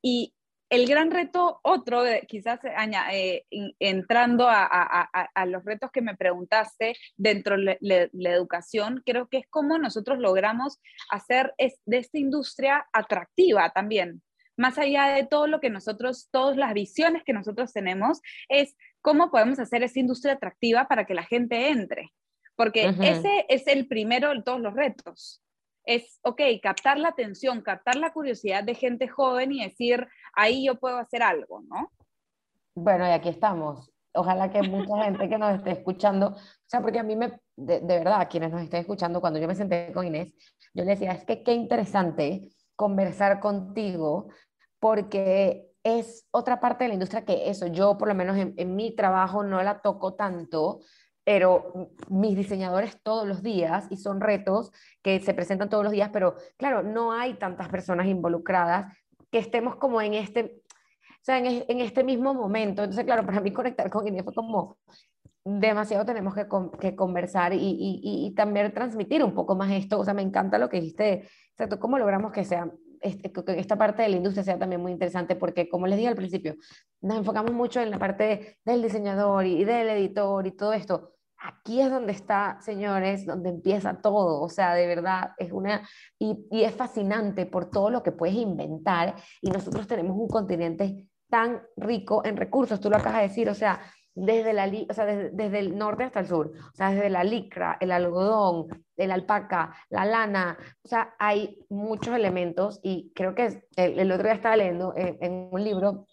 Y 0.00 0.32
el 0.70 0.86
gran 0.86 1.10
reto, 1.10 1.60
otro, 1.62 2.02
quizás 2.26 2.60
eh, 2.64 3.44
entrando 3.78 4.48
a, 4.48 4.66
a, 4.70 5.30
a, 5.34 5.46
los 5.46 5.64
retos 5.64 5.90
que 5.90 6.02
me 6.02 6.16
preguntaste 6.16 6.94
dentro 7.16 7.56
de 7.56 7.78
la, 7.80 8.08
la 8.12 8.30
educación, 8.30 9.02
creo 9.04 9.28
que 9.28 9.38
es 9.38 9.46
cómo 9.48 9.78
nosotros 9.78 10.18
logramos 10.18 10.78
hacer 11.10 11.54
es, 11.58 11.80
de 11.86 11.98
esta 11.98 12.18
industria 12.18 12.86
atractiva 12.92 13.70
también. 13.70 14.22
Más 14.56 14.76
allá 14.76 15.06
de 15.06 15.24
todo 15.24 15.46
lo 15.46 15.60
que 15.60 15.70
nosotros, 15.70 16.28
todas 16.30 16.56
las 16.56 16.74
visiones 16.74 17.22
que 17.24 17.32
nosotros 17.32 17.72
tenemos, 17.72 18.20
es 18.48 18.76
cómo 19.00 19.30
podemos 19.30 19.58
hacer 19.60 19.82
esa 19.82 20.00
industria 20.00 20.34
atractiva 20.34 20.88
para 20.88 21.06
que 21.06 21.14
la 21.14 21.24
gente 21.24 21.68
entre. 21.68 22.12
Porque 22.56 22.88
uh 22.88 22.92
-huh. 22.92 23.04
ese 23.04 23.46
es 23.48 23.66
el 23.68 23.86
primero 23.86 24.34
de 24.34 24.42
todos 24.42 24.60
los 24.60 24.74
retos 24.74 25.40
es, 25.88 26.20
ok, 26.22 26.42
captar 26.62 26.98
la 26.98 27.08
atención, 27.08 27.62
captar 27.62 27.96
la 27.96 28.12
curiosidad 28.12 28.62
de 28.62 28.74
gente 28.74 29.08
joven 29.08 29.52
y 29.52 29.64
decir, 29.64 30.06
ahí 30.34 30.66
yo 30.66 30.78
puedo 30.78 30.98
hacer 30.98 31.22
algo, 31.22 31.62
¿no? 31.62 31.90
Bueno, 32.74 33.06
y 33.06 33.10
aquí 33.10 33.30
estamos. 33.30 33.90
Ojalá 34.12 34.50
que 34.50 34.62
mucha 34.62 35.02
gente 35.04 35.30
que 35.30 35.38
nos 35.38 35.54
esté 35.54 35.70
escuchando, 35.70 36.28
o 36.28 36.66
sea, 36.66 36.82
porque 36.82 36.98
a 36.98 37.02
mí 37.02 37.16
me, 37.16 37.40
de, 37.56 37.80
de 37.80 37.98
verdad, 37.98 38.28
quienes 38.30 38.50
nos 38.50 38.60
estén 38.60 38.80
escuchando, 38.80 39.22
cuando 39.22 39.38
yo 39.38 39.48
me 39.48 39.54
senté 39.54 39.90
con 39.94 40.06
Inés, 40.06 40.34
yo 40.74 40.84
le 40.84 40.90
decía, 40.90 41.12
es 41.12 41.24
que 41.24 41.42
qué 41.42 41.54
interesante 41.54 42.50
conversar 42.76 43.40
contigo, 43.40 44.28
porque 44.78 45.70
es 45.82 46.28
otra 46.32 46.60
parte 46.60 46.84
de 46.84 46.88
la 46.88 46.94
industria 46.94 47.24
que 47.24 47.48
eso, 47.48 47.66
yo 47.66 47.96
por 47.96 48.08
lo 48.08 48.14
menos 48.14 48.36
en, 48.36 48.52
en 48.58 48.76
mi 48.76 48.94
trabajo 48.94 49.42
no 49.42 49.62
la 49.62 49.80
toco 49.80 50.14
tanto, 50.14 50.80
pero 51.28 51.90
mis 52.08 52.34
diseñadores 52.34 53.02
todos 53.02 53.28
los 53.28 53.42
días, 53.42 53.86
y 53.90 53.98
son 53.98 54.18
retos 54.18 54.72
que 55.02 55.20
se 55.20 55.34
presentan 55.34 55.68
todos 55.68 55.84
los 55.84 55.92
días, 55.92 56.08
pero 56.10 56.36
claro, 56.56 56.82
no 56.82 57.12
hay 57.12 57.34
tantas 57.34 57.68
personas 57.68 58.06
involucradas 58.06 58.96
que 59.30 59.36
estemos 59.36 59.76
como 59.76 60.00
en 60.00 60.14
este, 60.14 60.62
o 60.64 61.20
sea, 61.20 61.36
en, 61.36 61.66
en 61.68 61.80
este 61.80 62.02
mismo 62.02 62.32
momento. 62.32 62.82
Entonces, 62.82 63.04
claro, 63.04 63.26
para 63.26 63.42
mí 63.42 63.52
conectar 63.52 63.90
con 63.90 64.08
Inés 64.08 64.24
fue 64.24 64.32
como, 64.32 64.78
demasiado 65.44 66.06
tenemos 66.06 66.34
que, 66.34 66.46
que 66.80 66.96
conversar 66.96 67.52
y, 67.52 67.58
y, 67.58 68.00
y, 68.02 68.34
también 68.34 68.72
transmitir 68.72 69.22
un 69.22 69.34
poco 69.34 69.54
más 69.54 69.70
esto. 69.72 69.98
O 69.98 70.06
sea, 70.06 70.14
me 70.14 70.22
encanta 70.22 70.56
lo 70.56 70.70
que 70.70 70.80
dijiste, 70.80 71.28
exacto, 71.50 71.78
cómo 71.78 71.98
logramos 71.98 72.32
que 72.32 72.46
sea 72.46 72.72
este, 73.02 73.30
que 73.30 73.60
esta 73.60 73.76
parte 73.76 74.00
de 74.02 74.08
la 74.08 74.16
industria 74.16 74.44
sea 74.44 74.58
también 74.58 74.80
muy 74.80 74.92
interesante 74.92 75.36
porque, 75.36 75.68
como 75.68 75.86
les 75.86 75.98
dije 75.98 76.08
al 76.08 76.16
principio, 76.16 76.54
nos 77.02 77.18
enfocamos 77.18 77.52
mucho 77.52 77.82
en 77.82 77.90
la 77.90 77.98
parte 77.98 78.60
del 78.64 78.80
diseñador 78.80 79.44
y 79.44 79.64
del 79.64 79.90
editor 79.90 80.46
y 80.46 80.52
todo 80.52 80.72
esto. 80.72 81.17
Aquí 81.40 81.80
es 81.80 81.90
donde 81.90 82.12
está, 82.12 82.58
señores, 82.60 83.26
donde 83.26 83.50
empieza 83.50 84.00
todo. 84.00 84.42
O 84.42 84.48
sea, 84.48 84.74
de 84.74 84.86
verdad, 84.86 85.32
es 85.38 85.52
una... 85.52 85.88
Y, 86.18 86.46
y 86.50 86.64
es 86.64 86.74
fascinante 86.74 87.46
por 87.46 87.70
todo 87.70 87.90
lo 87.90 88.02
que 88.02 88.12
puedes 88.12 88.36
inventar. 88.36 89.14
Y 89.40 89.50
nosotros 89.50 89.86
tenemos 89.86 90.16
un 90.16 90.28
continente 90.28 91.08
tan 91.28 91.62
rico 91.76 92.22
en 92.24 92.36
recursos, 92.36 92.80
tú 92.80 92.90
lo 92.90 92.96
acabas 92.96 93.20
de 93.20 93.28
decir, 93.28 93.48
o 93.50 93.54
sea, 93.54 93.80
desde, 94.14 94.52
la, 94.52 94.70
o 94.88 94.94
sea, 94.94 95.06
desde, 95.06 95.58
el 95.58 95.78
norte 95.78 96.04
hasta 96.04 96.20
el 96.20 96.26
sur, 96.26 96.52
o 96.56 96.76
sea, 96.76 96.90
desde 96.90 97.08
la 97.08 97.22
licra, 97.22 97.76
el 97.80 97.92
algodón, 97.92 98.66
el 98.96 99.12
alpaca, 99.12 99.74
la 99.90 100.04
lana, 100.04 100.58
o 100.82 100.88
sea, 100.88 101.14
hay 101.18 101.64
muchos 101.68 102.14
elementos 102.14 102.80
y 102.82 103.12
creo 103.14 103.34
que 103.34 103.62
el, 103.76 104.10
otro 104.10 104.24
día 104.24 104.34
estaba 104.34 104.56
leyendo 104.56 104.92
en, 104.96 105.48
un 105.52 105.62
libro, 105.62 106.06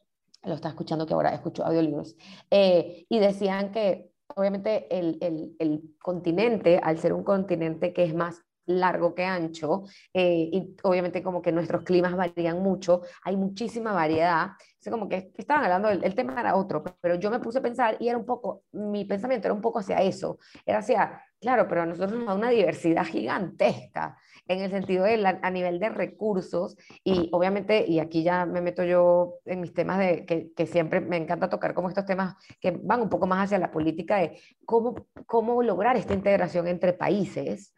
lo 0.44 0.54
estaba 0.54 0.72
escuchando 0.72 1.08
que 1.08 1.16
ahora 1.16 1.34
escucho 1.34 1.66
audiolibros, 1.66 2.16
eh, 2.52 3.06
y 3.10 3.20
decían 3.20 3.72
que 3.72 4.12
obviamente 4.36 4.88
el, 4.96 5.18
el, 5.22 5.56
el 5.60 5.96
continente, 6.00 6.80
al 6.82 6.98
ser 7.00 7.14
un 7.14 7.24
continente 7.24 7.94
que 7.94 8.04
es 8.04 8.14
más 8.14 8.44
largo 8.68 9.14
que 9.14 9.24
ancho, 9.24 9.84
eh, 10.14 10.50
y 10.52 10.76
obviamente 10.84 11.22
como 11.22 11.42
que 11.42 11.52
nuestros 11.52 11.84
climas 11.84 12.16
varían 12.16 12.62
mucho, 12.64 13.02
hay 13.24 13.36
muchísima 13.38 13.94
variedad, 13.94 14.52
es 14.82 14.92
como 14.92 15.08
que 15.08 15.32
estaban 15.38 15.64
hablando, 15.64 15.90
el, 15.90 16.04
el, 16.04 16.16
tema 16.16 16.40
era 16.40 16.56
otro, 16.56 16.84
pero 17.00 17.16
yo 17.16 17.30
me 17.30 17.40
puse 17.40 17.60
a 17.60 17.62
pensar 17.62 17.98
y 18.00 18.08
era 18.08 18.18
un 18.18 18.26
poco, 18.26 18.64
mi 18.72 19.06
pensamiento 19.06 19.48
era 19.48 19.54
un 19.54 19.62
poco 19.62 19.80
hacia 19.80 20.02
eso, 20.02 20.40
era 20.66 20.80
hacia, 20.80 21.22
claro, 21.40 21.68
pero 21.68 21.84
a 21.84 21.86
nosotros 21.86 22.18
nos 22.18 22.28
da 22.28 22.34
una 22.34 22.50
diversidad 22.50 23.06
gigantesca 23.06 24.18
en 24.48 24.60
el 24.60 24.72
sentido 24.72 25.06
de 25.06 25.40
a 25.42 25.50
nivel 25.50 25.80
de 25.80 25.90
recursos 25.90 26.78
y 27.04 27.30
obviamente, 27.32 27.86
y 27.88 28.00
aquí 28.00 28.24
ya 28.24 28.46
me 28.46 28.62
meto 28.62 28.84
yo 28.84 29.40
en 29.46 29.62
mis 29.62 29.74
temas 29.74 30.00
de 30.00 30.26
que, 30.26 30.52
que, 30.54 30.68
siempre 30.68 31.02
me 31.02 31.18
encanta 31.18 31.50
tocar 31.50 31.74
como 31.74 31.90
estos 31.90 32.06
temas 32.06 32.36
que 32.60 32.72
van 32.72 33.02
un 33.02 33.10
poco 33.10 33.28
más 33.28 33.46
hacia 33.46 33.58
la 33.58 33.72
política 33.72 34.18
de 34.18 34.40
cómo, 34.66 35.08
cómo 35.26 35.64
lograr 35.64 35.98
esta 35.98 36.14
integración 36.14 36.68
entre 36.68 36.94
países 36.94 37.74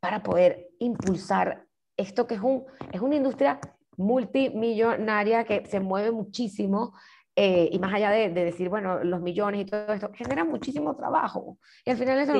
para 0.00 0.22
poder 0.22 0.68
impulsar 0.80 1.66
esto 1.96 2.26
que 2.26 2.34
es, 2.34 2.40
un, 2.40 2.64
es 2.92 3.00
una 3.00 3.16
industria 3.16 3.60
multimillonaria 3.96 5.44
que 5.44 5.66
se 5.66 5.80
mueve 5.80 6.10
muchísimo 6.10 6.94
eh, 7.34 7.70
y 7.72 7.78
más 7.78 7.94
allá 7.94 8.10
de, 8.10 8.30
decir, 8.30 8.68
bueno, 8.68 9.02
los 9.04 9.20
millones 9.22 9.62
y 9.62 9.64
todo 9.64 9.92
esto, 9.92 10.10
genera 10.14 10.44
muchísimo 10.44 10.94
trabajo. 10.96 11.58
Y 11.84 11.90
al 11.90 11.96
final 11.96 12.18
eso, 12.18 12.34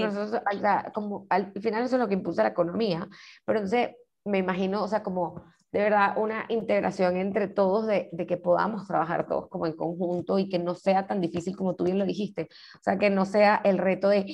como, 0.93 1.26
al 1.30 1.53
final 1.61 1.84
eso 1.84 1.97
es 1.97 2.01
lo 2.01 2.09
que 2.09 2.14
impulsa 2.14 2.43
la 2.43 2.51
economía. 2.51 3.09
Pero 3.45 3.61
entonces 3.61 3.90
me 4.24 4.38
imagino, 4.38 4.82
o 4.82 4.88
sea, 4.88 5.03
como 5.03 5.43
de 5.72 5.80
verdad 5.80 6.18
una 6.18 6.45
integración 6.51 7.16
entre 7.16 7.49
todos, 7.49 7.86
de, 7.86 8.11
de, 8.12 8.26
que 8.26 8.36
podamos 8.36 8.86
trabajar 8.86 9.26
todos 9.26 9.49
como 9.49 9.66
en 9.66 9.72
conjunto 9.72 10.38
y 10.38 10.51
que 10.51 10.59
no 10.59 10.74
sea 10.74 11.07
tan 11.07 11.22
difícil 11.22 11.57
como 11.57 11.74
tú 11.74 11.84
bien 11.84 11.99
lo 11.99 12.05
dijiste. 12.05 12.49
O 12.74 12.82
sea, 12.82 12.99
que 12.99 13.09
no 13.09 13.24
sea 13.24 13.62
el 13.64 13.78
reto 13.78 14.11
de... 14.11 14.26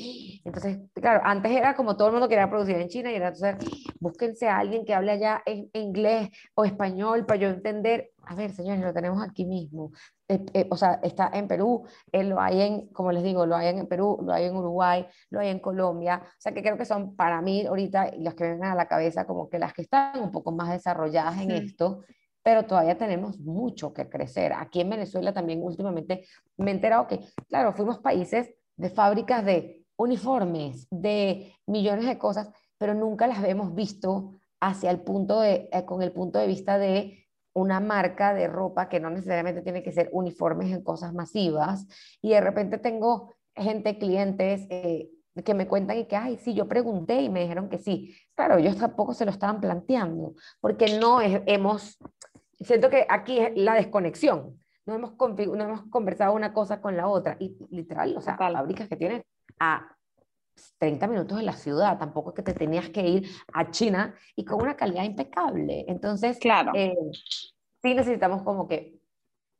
Entonces, 0.45 0.81
claro, 0.95 1.21
antes 1.25 1.53
era 1.53 1.77
como 1.77 1.97
todo 1.97 2.09
el 2.09 2.15
mundo 2.15 2.29
quería 2.29 2.51
producir 2.51 2.75
en 2.77 2.89
China 2.89 3.13
y 3.13 3.15
era, 3.15 3.29
entonces, 3.29 3.57
búsquense 4.01 4.49
a 4.49 4.59
alguien 4.59 4.85
que 4.85 4.95
hable 4.95 5.13
allá 5.13 5.41
en 5.47 5.71
inglés 5.75 6.31
o 6.55 6.65
español 6.65 7.25
para 7.25 7.39
yo 7.39 7.49
entender. 7.49 8.11
A 8.29 8.35
ver, 8.35 8.53
señores, 8.53 8.83
lo 8.83 8.93
tenemos 8.93 9.23
aquí 9.23 9.47
mismo. 9.47 9.91
Eh, 10.29 10.45
eh, 10.53 10.69
o 10.71 10.77
sea, 10.77 11.01
está 11.03 11.31
en 11.33 11.49
Perú, 11.49 11.85
eh, 12.13 12.25
lo 12.25 12.39
hay 12.39 12.61
en, 12.61 12.89
como 12.89 13.11
les 13.11 13.23
digo, 13.23 13.47
lo 13.47 13.57
hay 13.57 13.69
en 13.69 13.87
Perú, 13.87 14.19
lo 14.23 14.35
hay 14.35 14.45
en 14.45 14.55
Uruguay, 14.55 15.07
lo 15.31 15.41
hay 15.41 15.49
en 15.49 15.61
Colombia, 15.61 16.21
o 16.23 16.37
sea 16.39 16.53
que 16.53 16.61
creo 16.61 16.77
que 16.77 16.85
son 16.85 17.17
para 17.17 17.41
mí 17.41 17.65
ahorita 17.65 18.13
las 18.19 18.35
que 18.35 18.45
me 18.45 18.51
vengan 18.51 18.73
a 18.73 18.75
la 18.75 18.87
cabeza 18.87 19.27
como 19.27 19.49
que 19.49 19.59
las 19.59 19.73
que 19.73 19.81
están 19.81 20.21
un 20.21 20.31
poco 20.31 20.53
más 20.53 20.71
desarrolladas 20.71 21.41
en 21.41 21.53
esto, 21.53 22.05
pero 22.43 22.67
todavía 22.67 22.99
tenemos 22.99 23.39
mucho 23.39 23.95
que 23.95 24.11
crecer. 24.11 24.53
Aquí 24.53 24.83
en 24.83 24.91
Venezuela 24.91 25.33
también 25.33 25.63
últimamente 25.63 26.27
me 26.59 26.71
he 26.71 26.75
enterado 26.75 27.07
que, 27.07 27.21
claro, 27.49 27.73
fuimos 27.73 27.99
países 28.01 28.53
de 28.77 28.91
fábricas 28.91 29.43
de 29.43 29.87
uniformes, 29.97 30.87
de 30.91 31.55
millones 31.67 32.05
de 32.05 32.19
cosas, 32.19 32.51
pero 32.77 32.93
nunca 32.93 33.27
las 33.27 33.43
hemos 33.45 33.75
visto 33.75 34.35
hacia 34.61 34.91
el 34.91 35.01
punto 35.01 35.41
de, 35.41 35.71
con 35.87 36.03
el 36.03 36.13
punto 36.13 36.39
de 36.39 36.47
vista 36.47 36.79
de 36.79 37.28
una 37.59 37.81
marca 37.81 38.35
de 38.35 38.47
ropa 38.47 38.89
que 38.89 39.01
no 39.01 39.11
necesariamente 39.11 39.63
tiene 39.63 39.83
que 39.83 39.93
ser 39.93 40.09
uniformes 40.13 40.73
en 40.73 40.83
cosas 40.83 41.13
masivas 41.13 41.87
y 42.23 42.31
de 42.31 42.41
repente 42.41 42.79
tengo 42.79 43.35
gente, 43.55 43.99
clientes 43.99 44.67
eh, 44.71 45.11
que 45.45 45.55
me 45.55 45.67
cuentan 45.67 45.99
y 45.99 46.07
que, 46.07 46.17
ay, 46.17 46.37
sí, 46.39 46.55
yo 46.55 46.69
pregunté 46.69 47.21
y 47.21 47.29
me 47.29 47.41
dijeron 47.41 47.69
que 47.69 47.79
sí. 47.79 48.15
Claro, 48.35 48.59
ellos 48.59 48.77
tampoco 48.77 49.15
se 49.15 49.25
lo 49.25 49.31
estaban 49.31 49.61
planteando 49.61 50.35
porque 50.61 50.99
no 50.99 51.21
hemos, 51.21 51.99
siento 52.61 52.91
que 52.91 53.07
aquí 53.09 53.39
es 53.39 53.53
la 53.57 53.75
desconexión, 53.75 54.59
no 54.87 54.95
hemos, 54.95 55.15
no 55.19 55.65
hemos 55.65 55.83
conversado 55.91 56.33
una 56.33 56.53
cosa 56.53 56.81
con 56.81 56.97
la 56.97 57.09
otra 57.09 57.37
y 57.39 57.57
literal, 57.71 58.17
o 58.17 58.21
sea, 58.21 58.37
fábricas 58.37 58.89
que 58.89 58.97
tienen 58.97 59.25
a 59.59 59.98
30 60.79 61.07
minutos 61.07 61.39
de 61.39 61.45
la 61.45 61.53
ciudad, 61.53 61.99
tampoco 61.99 62.31
es 62.31 62.37
que 62.37 62.43
te 62.43 62.55
tenías 62.55 62.91
que 62.91 63.07
ir 63.07 63.31
a 63.53 63.71
China 63.71 64.15
y 64.37 64.45
con 64.45 64.63
una 64.63 64.77
calidad 64.77 65.05
impecable. 65.05 65.85
Entonces, 65.89 66.39
claro. 66.39 66.73
Eh, 66.75 66.95
sí 67.83 67.95
necesitamos 67.95 68.43
como 68.43 68.69
que 68.69 68.99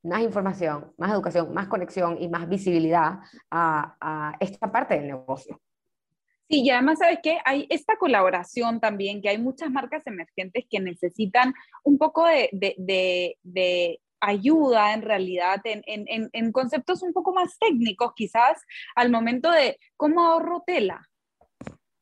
más 0.03 0.23
información, 0.23 0.93
más 0.97 1.13
educación, 1.13 1.53
más 1.53 1.69
conexión 1.69 2.21
y 2.21 2.29
más 2.29 2.49
visibilidad 2.49 3.19
a, 3.51 3.97
a 4.01 4.37
esta 4.41 4.71
parte 4.71 4.95
del 4.95 5.09
negocio. 5.09 5.61
Sí, 6.49 6.63
y 6.63 6.71
además, 6.71 6.99
¿sabes 6.99 7.19
qué? 7.23 7.39
Hay 7.45 7.67
esta 7.69 7.97
colaboración 7.97 8.81
también, 8.81 9.21
que 9.21 9.29
hay 9.29 9.37
muchas 9.39 9.71
marcas 9.71 10.07
emergentes 10.07 10.65
que 10.71 10.81
necesitan 10.81 11.53
un 11.85 11.99
poco 11.99 12.25
de, 12.25 12.49
de, 12.53 12.75
de, 12.79 13.37
de 13.43 14.01
ayuda 14.21 14.93
en 14.95 15.03
realidad 15.03 15.61
en, 15.65 15.83
en, 15.87 16.31
en, 16.33 16.53
conceptos 16.53 17.03
un 17.03 17.13
poco 17.13 17.33
más 17.33 17.59
técnicos, 17.59 18.13
quizás 18.15 18.63
al 18.95 19.11
momento 19.11 19.51
de 19.51 19.79
cómo 19.97 20.25
ahorro 20.25 20.63
tela, 20.67 21.09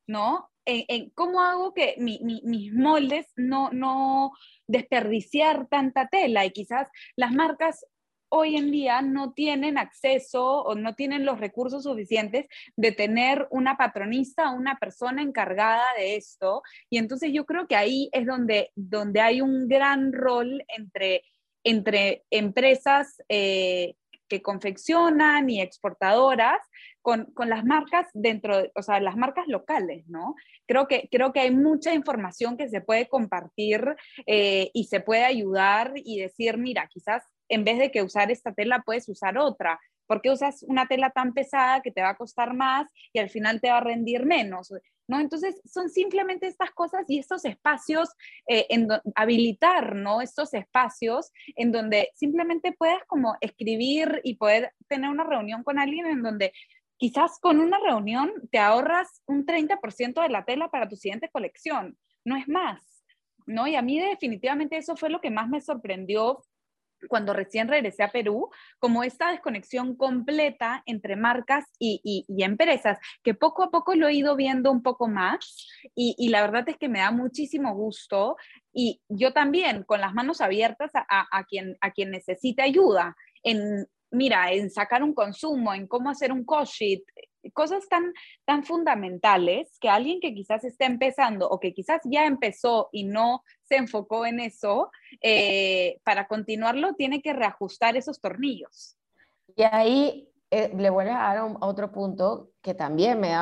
¿no? 0.07 0.51
En, 0.65 1.11
cómo 1.11 1.41
hago 1.41 1.75
que 1.75 1.95
mi, 1.99 2.21
mis 2.23 2.73
moldes 2.73 3.33
no, 3.37 3.71
no 3.71 4.33
desperdiciar 4.67 5.69
tanta 5.69 6.09
tela 6.09 6.45
y 6.45 6.51
quizás 6.51 6.89
las 7.15 7.33
marcas 7.33 7.87
hoy 8.29 8.57
en 8.57 8.71
día 8.71 9.03
no 9.03 9.33
tienen 9.33 9.79
acceso 9.79 10.63
o 10.63 10.75
no 10.75 10.95
tienen 10.95 11.25
los 11.25 11.39
recursos 11.39 11.85
suficientes 11.85 12.47
de 12.77 12.93
tener 12.93 13.47
una 13.51 13.77
patronista, 13.77 14.51
una 14.51 14.77
persona 14.79 15.23
encargada 15.23 15.85
de 15.97 16.17
esto. 16.17 16.63
Y 16.91 16.99
entonces 16.99 17.33
yo 17.33 17.47
creo 17.47 17.67
que 17.67 17.77
ahí 17.77 18.09
es 18.13 18.27
donde, 18.27 18.73
donde 18.75 19.21
hay 19.21 19.41
un 19.41 19.69
gran 19.69 20.13
rol 20.13 20.65
entre 20.69 21.23
entre 21.67 22.23
empresas 22.31 23.21
eh, 23.29 23.97
que 24.29 24.41
confeccionan 24.41 25.51
y 25.51 25.61
exportadoras 25.61 26.61
con, 27.03 27.25
con, 27.27 27.49
las 27.49 27.65
marcas 27.65 28.07
dentro, 28.15 28.63
o 28.75 28.83
sea, 28.83 29.01
las 29.01 29.17
marcas 29.17 29.49
locales, 29.49 30.07
¿no? 30.07 30.37
Creo 30.67 30.87
que, 30.87 31.09
creo 31.11 31.33
que 31.33 31.41
hay 31.41 31.51
mucha 31.51 31.93
información 31.93 32.57
que 32.57 32.69
se 32.69 32.81
puede 32.81 33.09
compartir 33.09 33.97
eh, 34.27 34.71
y 34.75 34.85
se 34.85 35.01
puede 35.01 35.25
ayudar 35.25 35.93
y 35.97 36.21
decir, 36.21 36.57
mira, 36.57 36.89
quizás 36.89 37.25
en 37.49 37.65
vez 37.65 37.79
de 37.79 37.91
que 37.91 38.03
usar 38.03 38.31
esta 38.31 38.53
tela 38.53 38.83
puedes 38.87 39.09
usar 39.09 39.37
otra. 39.37 39.81
¿Por 40.07 40.21
qué 40.23 40.31
usas 40.31 40.63
una 40.63 40.87
tela 40.87 41.11
tan 41.11 41.33
pesada 41.33 41.83
que 41.83 41.91
te 41.91 42.03
va 42.03 42.11
a 42.11 42.17
costar 42.17 42.55
más 42.55 42.91
y 43.13 43.19
al 43.19 43.31
final 43.31 43.61
te 43.61 43.71
va 43.71 43.79
a 43.79 43.81
rendir 43.81 44.25
menos? 44.25 44.73
¿no? 45.09 45.21
Entonces, 45.21 45.61
son 45.65 45.89
simplemente 45.89 46.47
estas 46.47 46.73
cosas 46.73 47.05
y 47.09 47.19
estos 47.19 47.45
espacios, 47.45 48.11
eh, 48.47 48.67
en 48.71 48.89
habilitar, 49.15 49.95
¿no? 49.95 50.21
Estos 50.21 50.53
espacios 50.55 51.33
en 51.55 51.73
donde 51.73 52.11
simplemente 52.15 52.73
puedes 52.73 53.05
como 53.07 53.37
escribir 53.41 54.21
y 54.25 54.37
poder 54.37 54.73
tener 54.89 55.11
una 55.11 55.25
reunión 55.25 55.63
con 55.63 55.79
alguien 55.79 56.07
en 56.07 56.23
donde 56.23 56.53
quizás 56.97 57.39
con 57.41 57.61
una 57.61 57.79
reunión 57.79 58.33
te 58.51 58.59
ahorras 58.59 59.23
un 59.27 59.45
30% 59.45 60.23
de 60.23 60.29
la 60.29 60.45
tela 60.45 60.71
para 60.71 60.89
tu 60.89 60.97
siguiente 60.97 61.29
colección, 61.29 61.97
no 62.25 62.37
es 62.37 62.49
más, 62.49 63.05
¿no? 63.47 63.67
Y 63.67 63.77
a 63.77 63.83
mí 63.83 64.01
definitivamente 64.01 64.77
eso 64.77 64.97
fue 64.97 65.11
lo 65.11 65.21
que 65.21 65.31
más 65.31 65.49
me 65.49 65.61
sorprendió 65.61 66.43
cuando 67.09 67.33
recién 67.33 67.69
regresé 67.69 68.03
a 68.03 68.11
Perú, 68.11 68.51
como 68.79 69.03
esta 69.03 69.31
desconexión 69.31 69.97
completa 69.97 70.83
entre 70.87 71.17
marcas 71.17 71.65
y, 71.79 72.25
empresas, 72.39 72.99
que 73.23 73.35
poco 73.35 73.63
a 73.63 73.71
poco 73.71 73.95
lo 73.95 74.09
he 74.09 74.15
ido 74.15 74.37
viendo 74.37 74.71
un 74.71 74.83
poco 74.83 75.09
más 75.09 75.69
y, 75.95 76.29
la 76.29 76.43
verdad 76.43 76.69
es 76.69 76.77
que 76.77 76.89
me 76.89 76.99
da 76.99 77.11
muchísimo 77.11 77.75
gusto 77.75 78.37
y 78.73 79.01
yo 79.09 79.33
también 79.33 79.85
con 79.85 80.01
las 80.01 80.13
manos 80.13 80.41
abiertas 80.41 80.91
a, 80.95 81.45
quien, 81.45 81.77
a 81.81 81.91
quien 81.93 82.11
necesite 82.11 82.63
ayuda 82.63 83.17
en, 83.43 83.87
mira, 84.11 84.53
en 84.53 84.71
sacar 84.71 85.03
un 85.03 85.15
consumo, 85.15 85.73
en 85.73 85.87
cómo 85.87 86.11
hacer 86.11 86.33
un 86.33 86.45
cost 86.45 86.83
cosas 87.53 87.89
tan, 87.89 88.13
tan 88.45 88.65
fundamentales 88.65 89.79
que 89.81 89.89
alguien 89.89 90.21
que 90.21 90.35
quizás 90.35 90.65
está 90.65 90.87
empezando 90.87 91.49
o 91.49 91.61
que 91.61 91.75
quizás 91.75 92.01
ya 92.05 92.27
empezó 92.27 92.89
y 92.93 93.05
no 93.05 93.43
se 93.63 93.77
enfocó 93.77 94.27
en 94.27 94.41
eso, 94.41 94.91
eh, 95.21 96.01
para 96.05 96.29
continuarlo 96.29 96.95
tiene 96.95 97.23
que 97.23 97.33
reajustar 97.33 97.97
esos 97.97 98.21
tornillos. 98.21 98.97
Y 99.57 99.63
ahí 99.63 100.29
eh, 100.51 100.73
le 100.77 100.91
vuelves 100.91 101.15
a 101.15 101.35
dar 101.35 101.45
un, 101.45 101.57
otro 101.61 101.91
punto 101.91 102.51
que 102.63 102.75
también 102.75 103.21
me 103.21 103.33
he 103.33 103.37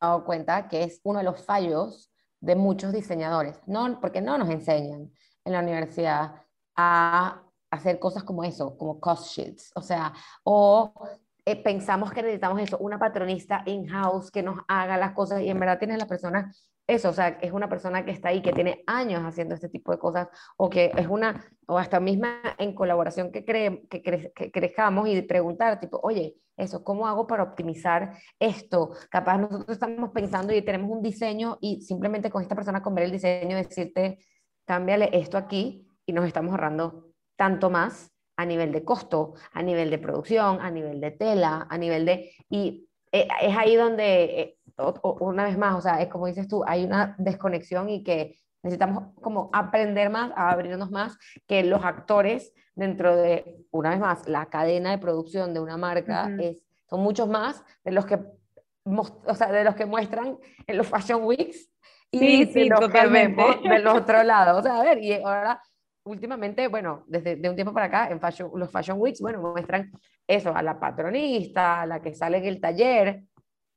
dado 0.00 0.24
cuenta 0.24 0.68
que 0.68 0.84
es 0.84 1.00
uno 1.02 1.18
de 1.18 1.24
los 1.24 1.44
fallos 1.44 2.12
de 2.40 2.54
muchos 2.54 2.92
diseñadores, 2.92 3.60
no, 3.66 4.00
porque 4.00 4.20
no 4.20 4.36
nos 4.38 4.50
enseñan 4.50 5.10
en 5.44 5.52
la 5.52 5.60
universidad 5.60 6.42
a 6.76 7.42
hacer 7.70 7.98
cosas 7.98 8.22
como 8.22 8.44
eso, 8.44 8.76
como 8.76 9.00
cost 9.00 9.32
sheets, 9.36 9.72
o 9.74 9.82
sea, 9.82 10.12
o 10.44 10.92
eh, 11.44 11.62
pensamos 11.62 12.12
que 12.12 12.22
necesitamos 12.22 12.60
eso, 12.60 12.78
una 12.78 12.98
patronista 12.98 13.62
in-house 13.66 14.30
que 14.30 14.42
nos 14.42 14.60
haga 14.68 14.96
las 14.96 15.12
cosas 15.12 15.42
y 15.42 15.50
en 15.50 15.60
verdad 15.60 15.78
tienes 15.78 15.98
la 15.98 16.06
persona 16.06 16.52
eso, 16.86 17.08
o 17.08 17.12
sea, 17.14 17.38
es 17.40 17.52
una 17.52 17.68
persona 17.68 18.04
que 18.04 18.10
está 18.10 18.28
ahí, 18.28 18.42
que 18.42 18.52
tiene 18.52 18.84
años 18.86 19.22
haciendo 19.24 19.54
este 19.54 19.70
tipo 19.70 19.90
de 19.92 19.98
cosas, 19.98 20.28
o 20.58 20.68
que 20.68 20.92
es 20.96 21.06
una, 21.06 21.42
o 21.66 21.78
hasta 21.78 21.98
misma 21.98 22.42
en 22.58 22.74
colaboración 22.74 23.32
que, 23.32 23.44
cree, 23.44 23.86
que, 23.88 24.02
que 24.02 24.50
crezcamos 24.50 25.08
y 25.08 25.22
preguntar, 25.22 25.80
tipo, 25.80 25.98
oye, 26.02 26.36
eso, 26.56 26.84
¿cómo 26.84 27.08
hago 27.08 27.26
para 27.26 27.42
optimizar 27.42 28.18
esto? 28.38 28.90
Capaz 29.10 29.38
nosotros 29.38 29.70
estamos 29.70 30.10
pensando 30.10 30.54
y 30.54 30.62
tenemos 30.62 30.90
un 30.90 31.02
diseño 31.02 31.56
y 31.60 31.80
simplemente 31.80 32.30
con 32.30 32.42
esta 32.42 32.54
persona 32.54 32.82
con 32.82 32.94
ver 32.94 33.04
el 33.04 33.12
diseño 33.12 33.56
decirte, 33.56 34.18
cámbiale 34.66 35.08
esto 35.12 35.38
aquí 35.38 35.88
y 36.04 36.12
nos 36.12 36.26
estamos 36.26 36.52
ahorrando 36.52 37.08
tanto 37.36 37.70
más 37.70 38.13
a 38.36 38.44
nivel 38.44 38.72
de 38.72 38.84
costo, 38.84 39.34
a 39.52 39.62
nivel 39.62 39.90
de 39.90 39.98
producción, 39.98 40.60
a 40.60 40.70
nivel 40.70 41.00
de 41.00 41.10
tela, 41.10 41.66
a 41.68 41.78
nivel 41.78 42.04
de... 42.04 42.32
Y 42.48 42.88
eh, 43.12 43.28
es 43.42 43.56
ahí 43.56 43.76
donde, 43.76 44.40
eh, 44.40 44.58
una 45.20 45.44
vez 45.44 45.56
más, 45.56 45.74
o 45.76 45.80
sea, 45.80 46.00
es 46.02 46.08
como 46.08 46.26
dices 46.26 46.48
tú, 46.48 46.64
hay 46.66 46.84
una 46.84 47.14
desconexión 47.18 47.88
y 47.88 48.02
que 48.02 48.36
necesitamos 48.62 49.12
como 49.20 49.50
aprender 49.52 50.10
más, 50.10 50.32
a 50.36 50.50
abrirnos 50.50 50.90
más, 50.90 51.16
que 51.46 51.62
los 51.62 51.84
actores 51.84 52.52
dentro 52.74 53.14
de, 53.14 53.66
una 53.70 53.90
vez 53.90 54.00
más, 54.00 54.28
la 54.28 54.46
cadena 54.46 54.90
de 54.90 54.98
producción 54.98 55.54
de 55.54 55.60
una 55.60 55.76
marca 55.76 56.28
es, 56.40 56.62
son 56.88 57.00
muchos 57.00 57.28
más 57.28 57.64
de 57.84 57.92
los 57.92 58.06
que, 58.06 58.18
o 58.84 59.34
sea, 59.34 59.52
de 59.52 59.64
los 59.64 59.74
que 59.74 59.86
muestran 59.86 60.38
en 60.66 60.76
los 60.76 60.88
Fashion 60.88 61.24
Weeks 61.24 61.70
y 62.10 62.18
sí, 62.18 62.46
sí, 62.52 62.68
los 62.68 62.88
que 62.88 63.06
vemos 63.06 63.62
del 63.62 63.86
otro 63.86 64.22
lado. 64.22 64.58
O 64.58 64.62
sea, 64.62 64.80
a 64.80 64.82
ver, 64.82 65.02
y 65.02 65.12
ahora 65.14 65.60
últimamente, 66.04 66.68
bueno, 66.68 67.04
desde 67.06 67.36
de 67.36 67.48
un 67.48 67.54
tiempo 67.54 67.72
para 67.72 67.86
acá, 67.86 68.08
en 68.10 68.20
fashion, 68.20 68.50
los 68.54 68.70
Fashion 68.70 69.00
Weeks, 69.00 69.20
bueno, 69.20 69.40
muestran 69.40 69.90
eso, 70.26 70.54
a 70.54 70.62
la 70.62 70.78
patronista, 70.78 71.82
a 71.82 71.86
la 71.86 72.00
que 72.00 72.14
sale 72.14 72.38
en 72.38 72.44
el 72.44 72.60
taller. 72.60 73.24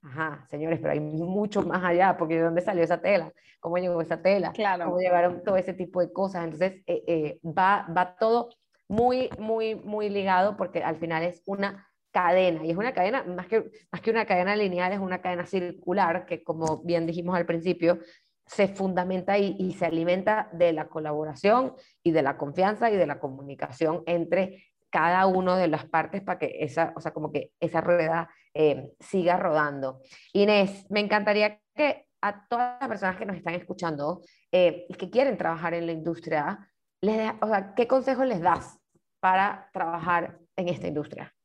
Ajá, 0.02 0.46
señores, 0.50 0.80
pero 0.80 0.94
hay 0.94 1.00
mucho 1.00 1.64
más 1.64 1.84
allá, 1.84 2.16
porque 2.18 2.36
¿de 2.36 2.42
dónde 2.42 2.62
salió 2.62 2.84
esa 2.84 3.02
tela? 3.02 3.32
¿Cómo 3.60 3.78
llegó 3.78 4.02
esa 4.02 4.22
tela? 4.22 4.52
Claro. 4.52 4.86
¿Cómo 4.86 5.00
llegaron 5.00 5.44
todo 5.44 5.58
ese 5.58 5.74
tipo 5.74 6.00
de 6.02 6.14
cosas? 6.14 6.44
Entonces, 6.44 6.84
eh, 6.86 7.04
eh, 7.08 7.40
va, 7.44 7.88
va 7.96 8.16
todo 8.16 8.50
muy, 8.88 9.30
muy, 9.40 9.76
muy 9.76 10.10
ligado 10.10 10.56
porque 10.56 10.84
al 10.84 10.98
final 10.98 11.24
es 11.24 11.42
una 11.46 11.88
cadena, 12.12 12.66
y 12.66 12.72
es 12.72 12.78
una 12.78 12.94
cadena, 12.94 13.24
más 13.24 13.48
que, 13.48 13.70
más 13.92 14.02
que 14.02 14.10
una 14.10 14.26
cadena 14.26 14.56
lineal, 14.56 14.94
es 14.94 15.00
una 15.00 15.22
cadena 15.22 15.46
circular, 15.46 16.26
que 16.26 16.44
como 16.44 16.82
bien 16.84 17.06
dijimos 17.06 17.36
al 17.36 17.46
principio, 17.46 18.00
se 18.48 18.70
fundamenta 18.70 19.38
y, 19.38 19.74
se 19.74 19.86
alimenta 19.86 20.50
de 20.54 20.74
la 20.74 20.88
colaboración 20.88 21.74
y 22.04 22.12
de 22.12 22.22
la 22.22 22.38
confianza 22.38 22.90
y 22.90 22.96
de 22.96 23.06
la 23.06 23.20
comunicación 23.20 24.04
entre 24.06 24.66
cada 24.90 25.28
una 25.28 25.58
de 25.58 25.68
las 25.68 25.86
partes 25.86 26.22
para 26.22 26.40
que 26.40 26.58
esa, 26.62 26.94
o 26.96 27.02
sea, 27.02 27.14
como 27.14 27.32
que 27.32 27.52
esa 27.60 27.82
rueda 27.82 28.30
eh, 28.54 28.90
siga 29.00 29.38
rodando. 29.38 30.00
Inés, 30.34 30.86
me 30.90 31.02
encantaría 31.02 31.60
que 31.76 32.08
a 32.22 32.48
todas 32.48 32.78
las 32.80 32.90
personas 32.90 33.18
que 33.18 33.26
nos 33.26 33.36
están 33.36 33.54
escuchando 33.54 34.22
eh, 34.52 34.86
y 34.90 34.94
que 34.94 35.10
quieren 35.10 35.38
trabajar 35.38 35.74
en 35.74 35.86
la 35.86 35.92
industria, 35.92 36.72
les 37.02 37.32
o 37.42 37.48
sea, 37.48 37.76
¿qué 37.76 37.88
consejos 37.88 38.26
les 38.26 38.42
das 38.42 38.80
para 39.20 39.70
trabajar 39.74 40.40
en 40.56 40.70
esta 40.70 40.88
industria? 40.88 41.36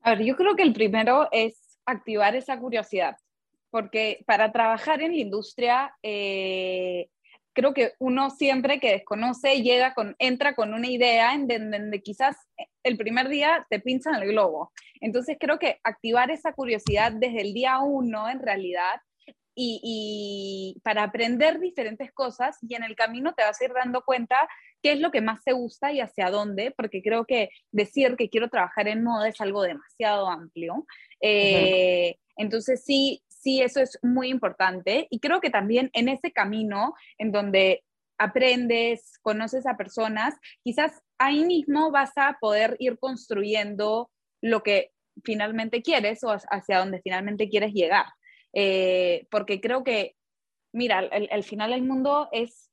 A 0.00 0.10
ver, 0.10 0.24
yo 0.24 0.36
creo 0.36 0.56
que 0.56 0.62
el 0.62 0.72
primero 0.72 1.28
es 1.32 1.78
activar 1.84 2.34
esa 2.36 2.58
curiosidad 2.58 3.16
porque 3.72 4.22
para 4.26 4.52
trabajar 4.52 5.00
en 5.00 5.12
la 5.12 5.18
industria, 5.18 5.96
eh, 6.02 7.08
creo 7.54 7.72
que 7.72 7.94
uno 7.98 8.28
siempre 8.28 8.78
que 8.78 8.92
desconoce 8.92 9.62
llega 9.62 9.94
con, 9.94 10.14
entra 10.18 10.54
con 10.54 10.74
una 10.74 10.88
idea 10.88 11.32
en 11.32 11.48
donde, 11.48 12.02
quizás 12.02 12.36
el 12.82 12.98
primer 12.98 13.30
día 13.30 13.66
te 13.70 13.80
pinchan 13.80 14.16
el 14.16 14.28
globo. 14.28 14.72
Entonces 15.00 15.38
creo 15.40 15.58
que 15.58 15.80
activar 15.84 16.30
esa 16.30 16.52
curiosidad 16.52 17.12
desde 17.12 17.40
el 17.40 17.54
día 17.54 17.78
uno 17.78 18.28
en 18.28 18.40
realidad 18.40 19.00
y, 19.54 20.78
para 20.82 21.04
aprender 21.04 21.58
diferentes 21.58 22.12
cosas 22.12 22.58
y 22.60 22.74
en 22.74 22.84
el 22.84 22.94
camino 22.94 23.32
te 23.34 23.42
vas 23.42 23.58
a 23.58 23.64
ir 23.64 23.72
dando 23.72 24.02
cuenta 24.02 24.36
qué 24.82 24.92
es 24.92 25.00
lo 25.00 25.10
que 25.10 25.22
más 25.22 25.42
te 25.44 25.52
gusta 25.52 25.92
y 25.92 26.00
hacia 26.00 26.30
dónde, 26.30 26.72
porque 26.76 27.02
creo 27.02 27.24
que 27.24 27.48
decir 27.70 28.16
que 28.16 28.28
quiero 28.28 28.48
trabajar 28.48 28.88
en 28.88 29.02
moda 29.02 29.28
es 29.28 29.40
algo 29.40 29.62
demasiado 29.62 30.28
amplio. 30.28 30.86
Eh, 31.22 32.16
entonces 32.36 32.82
sí, 32.84 33.22
sí, 33.42 33.60
eso 33.60 33.80
es 33.80 33.98
muy 34.02 34.28
importante. 34.28 35.08
Y 35.10 35.20
creo 35.20 35.40
que 35.40 35.50
también 35.50 35.90
en 35.92 36.08
ese 36.08 36.32
camino 36.32 36.94
en 37.18 37.32
donde 37.32 37.84
aprendes, 38.18 39.18
conoces 39.22 39.66
a 39.66 39.76
personas, 39.76 40.34
quizás 40.62 41.02
ahí 41.18 41.44
mismo 41.44 41.90
vas 41.90 42.12
a 42.16 42.38
poder 42.40 42.76
ir 42.78 42.98
construyendo 42.98 44.10
lo 44.40 44.62
que 44.62 44.92
finalmente 45.24 45.82
quieres 45.82 46.22
o 46.24 46.30
hacia 46.30 46.78
donde 46.78 47.00
finalmente 47.02 47.48
quieres 47.48 47.72
llegar. 47.72 48.06
Eh, 48.54 49.26
porque 49.30 49.60
creo 49.60 49.82
que, 49.82 50.16
mira, 50.72 51.00
el, 51.00 51.42
final 51.42 51.70
del 51.70 51.82
mundo 51.82 52.28
es 52.32 52.70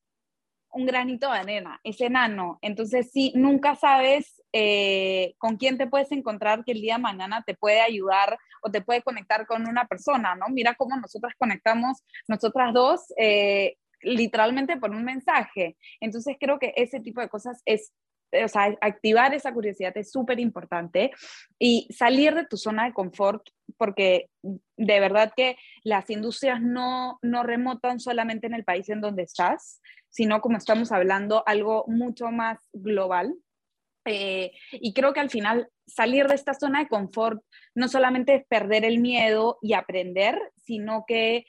un 0.72 0.86
granito 0.86 1.32
de 1.32 1.40
arena, 1.40 1.80
es 1.84 2.00
enano. 2.02 2.60
Entonces, 2.62 3.12
sí, 3.12 3.32
nunca 3.36 3.76
sabes 3.76 4.42
eh, 4.54 5.36
con 5.38 5.58
quién 5.58 5.78
te 5.78 5.88
puedes 5.88 6.12
encontrar 6.12 6.64
que 6.64 6.72
el 6.72 6.82
día 6.82 6.96
de 6.96 7.02
mañana 7.02 7.44
te 7.46 7.56
puede 7.56 7.82
ayudar 7.82 8.38
o 8.62 8.72
te 8.72 8.82
puede 8.82 9.02
conectar 9.02 9.46
con 9.48 9.68
una 9.68 9.86
persona, 9.86 10.36
¿no? 10.36 10.48
Mira 10.50 10.76
cómo 10.76 10.96
nosotras 10.98 11.34
conectamos, 11.38 12.04
nosotras 12.28 12.74
dos, 12.74 13.14
eh, 13.18 13.78
literalmente 14.02 14.78
por 14.78 14.92
un 14.92 15.04
mensaje. 15.04 15.78
Entonces, 16.00 16.38
creo 16.40 16.60
que 16.60 16.74
ese 16.76 17.00
tipo 17.00 17.22
de 17.22 17.30
cosas 17.30 17.62
es 17.66 17.94
o 18.32 18.48
sea, 18.48 18.78
activar 18.82 19.34
esa 19.34 19.54
curiosidad 19.54 19.96
es 19.98 20.12
súper 20.12 20.40
importante 20.40 21.12
y 21.58 21.88
salir 21.92 22.36
de 22.36 22.46
tu 22.46 22.58
zona 22.58 22.86
de 22.86 22.94
confort, 22.94 23.48
porque 23.78 24.30
de 24.42 25.00
verdad 25.00 25.34
que 25.36 25.58
las 25.84 26.10
industrias 26.10 26.62
no, 26.62 27.20
no 27.22 27.44
remotan 27.44 28.00
solamente 28.00 28.48
en 28.48 28.54
el 28.54 28.64
país 28.64 28.90
en 28.90 29.02
donde 29.02 29.24
estás, 29.24 29.82
sino 30.10 30.42
como 30.42 30.58
estamos 30.58 30.92
hablando, 30.92 31.44
algo 31.46 31.86
mucho 31.88 32.32
más 32.32 32.60
global. 32.74 33.36
Eh, 34.06 34.52
y 34.72 34.94
creo 34.94 35.14
que 35.14 35.20
al 35.20 35.30
final 35.30 35.70
salir 35.86 36.28
de 36.28 36.36
esta 36.36 36.54
zona 36.54 36.80
de 36.80 36.88
confort 36.88 37.42
no 37.76 37.88
solamente 37.88 38.36
es 38.36 38.46
perder 38.48 38.86
el 38.86 39.00
miedo 39.00 39.58
y 39.62 39.74
aprender, 39.74 40.40
sino 40.56 41.04
que 41.08 41.46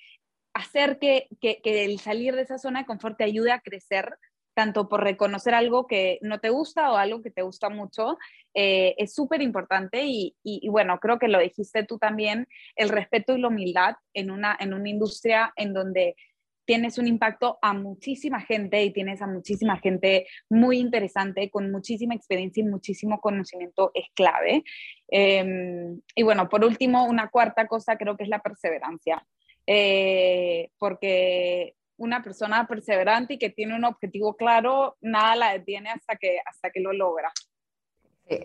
hacer 0.53 0.99
que, 0.99 1.29
que, 1.41 1.61
que 1.63 1.85
el 1.85 2.01
salir 2.01 2.35
de 2.35 2.43
esa 2.43 2.59
zona 2.59 2.81
de 2.81 2.87
confort 2.87 3.17
te 3.17 3.25
ayude 3.25 3.53
a 3.53 3.61
crecer 3.61 4.17
tanto 4.55 4.89
por 4.89 5.03
reconocer 5.03 5.55
algo 5.55 5.87
que 5.87 6.19
no 6.23 6.41
te 6.41 6.51
gusta 6.51 6.91
o 6.93 6.97
algo 6.97 7.23
que 7.23 7.31
te 7.31 7.43
gusta 7.43 7.71
mucho, 7.71 8.19
eh, 8.55 8.95
es 8.99 9.15
súper 9.15 9.43
importante 9.43 10.03
y, 10.05 10.35
bueno, 10.69 10.99
creo 10.99 11.19
que 11.19 11.29
lo 11.29 11.39
dijiste 11.39 11.85
tú 11.85 11.99
también, 11.99 12.47
el 12.77 12.89
respeto 12.89 13.37
y 13.37 13.41
la 13.41 13.49
humildad 13.49 13.95
en 14.15 14.31
una, 14.31 14.57
en 14.59 14.75
una 14.75 14.89
industria 14.89 15.53
en 15.57 15.73
donde 15.73 16.17
tienes 16.65 16.99
un 16.99 17.09
impacto 17.09 17.59
a 17.63 17.73
muchísima 17.73 18.41
gente 18.41 18.85
y 18.85 18.93
tienes 18.93 19.21
a 19.23 19.27
muchísima 19.27 19.79
gente 19.79 20.27
muy 20.49 20.79
interesante, 20.79 21.51
con 21.51 21.71
muchísima 21.73 22.15
experiencia 22.15 22.61
y 22.63 22.69
muchísimo 22.69 23.21
conocimiento 23.21 23.91
es 23.95 24.07
clave. 24.15 24.63
Em, 25.09 26.01
y 26.15 26.23
bueno, 26.23 26.49
por 26.49 26.65
último, 26.65 27.07
una 27.07 27.29
cuarta 27.29 27.67
cosa 27.67 27.97
creo 27.97 28.17
que 28.17 28.23
es 28.23 28.29
la 28.29 28.41
perseverancia. 28.41 29.27
Eh, 29.67 30.71
porque 30.79 31.75
una 32.01 32.23
persona 32.23 32.67
perseverante 32.67 33.35
y 33.35 33.39
que 33.39 33.51
tiene 33.51 33.77
un 33.77 33.85
objetivo 33.85 34.35
claro, 34.35 34.97
nada 35.03 35.37
la 35.37 35.53
detiene 35.53 35.91
hasta 35.91 36.17
que, 36.17 36.39
hasta 36.45 36.71
que 36.71 36.81
lo 36.81 36.93
logra. 36.93 37.31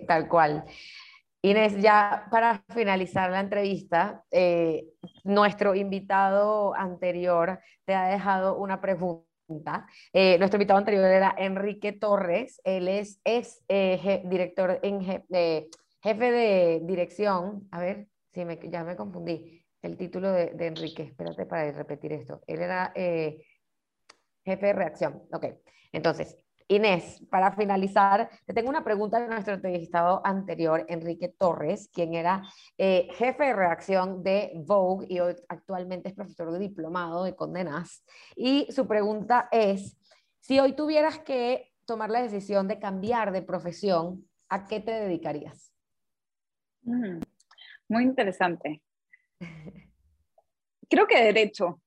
tal 0.07 0.27
cual. 0.27 0.65
Inés, 1.41 1.79
ya 1.79 2.27
para 2.31 2.63
finalizar 2.73 3.31
la 3.31 3.39
entrevista, 3.39 4.23
eh, 4.31 4.87
nuestro 5.23 5.73
invitado 5.75 6.75
anterior 6.75 7.59
te 7.85 7.93
ha 7.93 8.07
dejado 8.07 8.57
una 8.57 8.81
pregunta. 8.81 9.85
Eh, 10.11 10.37
nuestro 10.39 10.57
invitado 10.57 10.79
anterior 10.79 11.05
era 11.05 11.33
Enrique 11.37 11.93
Torres, 11.93 12.59
él 12.63 12.87
es, 12.87 13.21
es 13.23 13.63
eh, 13.69 14.23
director 14.25 14.79
en 14.81 15.01
jefe 15.01 16.31
de 16.31 16.81
dirección, 16.83 17.67
a 17.71 17.79
ver, 17.79 18.07
si 18.33 18.43
me, 18.43 18.59
ya 18.69 18.83
me 18.83 18.95
confundí, 18.95 19.64
el 19.85 19.97
título 19.97 20.31
de, 20.31 20.51
Enrique, 20.59 21.03
espérate 21.03 21.45
para 21.45 21.71
repetir 21.71 22.11
esto. 22.13 22.41
Él 22.47 22.61
era 22.61 22.91
eh, 22.95 23.45
jefe 24.43 24.67
de 24.67 24.73
reacción. 24.73 25.23
Ok, 25.31 25.45
entonces, 25.91 26.37
Inés, 26.67 27.21
para 27.29 27.51
finalizar, 27.51 28.29
te 28.45 28.53
tengo 28.53 28.69
una 28.69 28.83
pregunta 28.83 29.19
de 29.19 29.27
nuestro 29.27 29.53
entrevistado 29.53 30.21
anterior, 30.25 30.83
Enrique 30.89 31.29
Torres, 31.29 31.89
quien 31.93 32.15
era 32.15 32.41
eh, 32.77 33.07
jefe 33.13 33.43
de 33.45 33.53
reacción 33.53 34.23
de 34.23 34.51
Vogue 34.55 35.05
y 35.07 35.19
hoy 35.19 35.35
actualmente 35.47 36.09
es 36.09 36.15
profesor 36.15 36.51
de 36.51 36.59
diplomado 36.59 37.23
de 37.23 37.35
condenas. 37.35 38.03
Y 38.35 38.67
su 38.71 38.87
pregunta 38.87 39.47
es, 39.51 39.97
si 40.39 40.59
hoy 40.59 40.73
tuvieras 40.73 41.19
que 41.19 41.71
tomar 41.85 42.09
la 42.09 42.23
decisión 42.23 42.67
de 42.67 42.79
cambiar 42.79 43.31
de 43.31 43.43
profesión, 43.43 44.27
¿a 44.49 44.65
qué 44.65 44.79
te 44.79 44.91
dedicarías? 44.91 45.71
Muy 46.81 48.03
interesante. 48.03 48.81
Creo 50.89 51.07
que 51.07 51.23
derecho. 51.23 51.81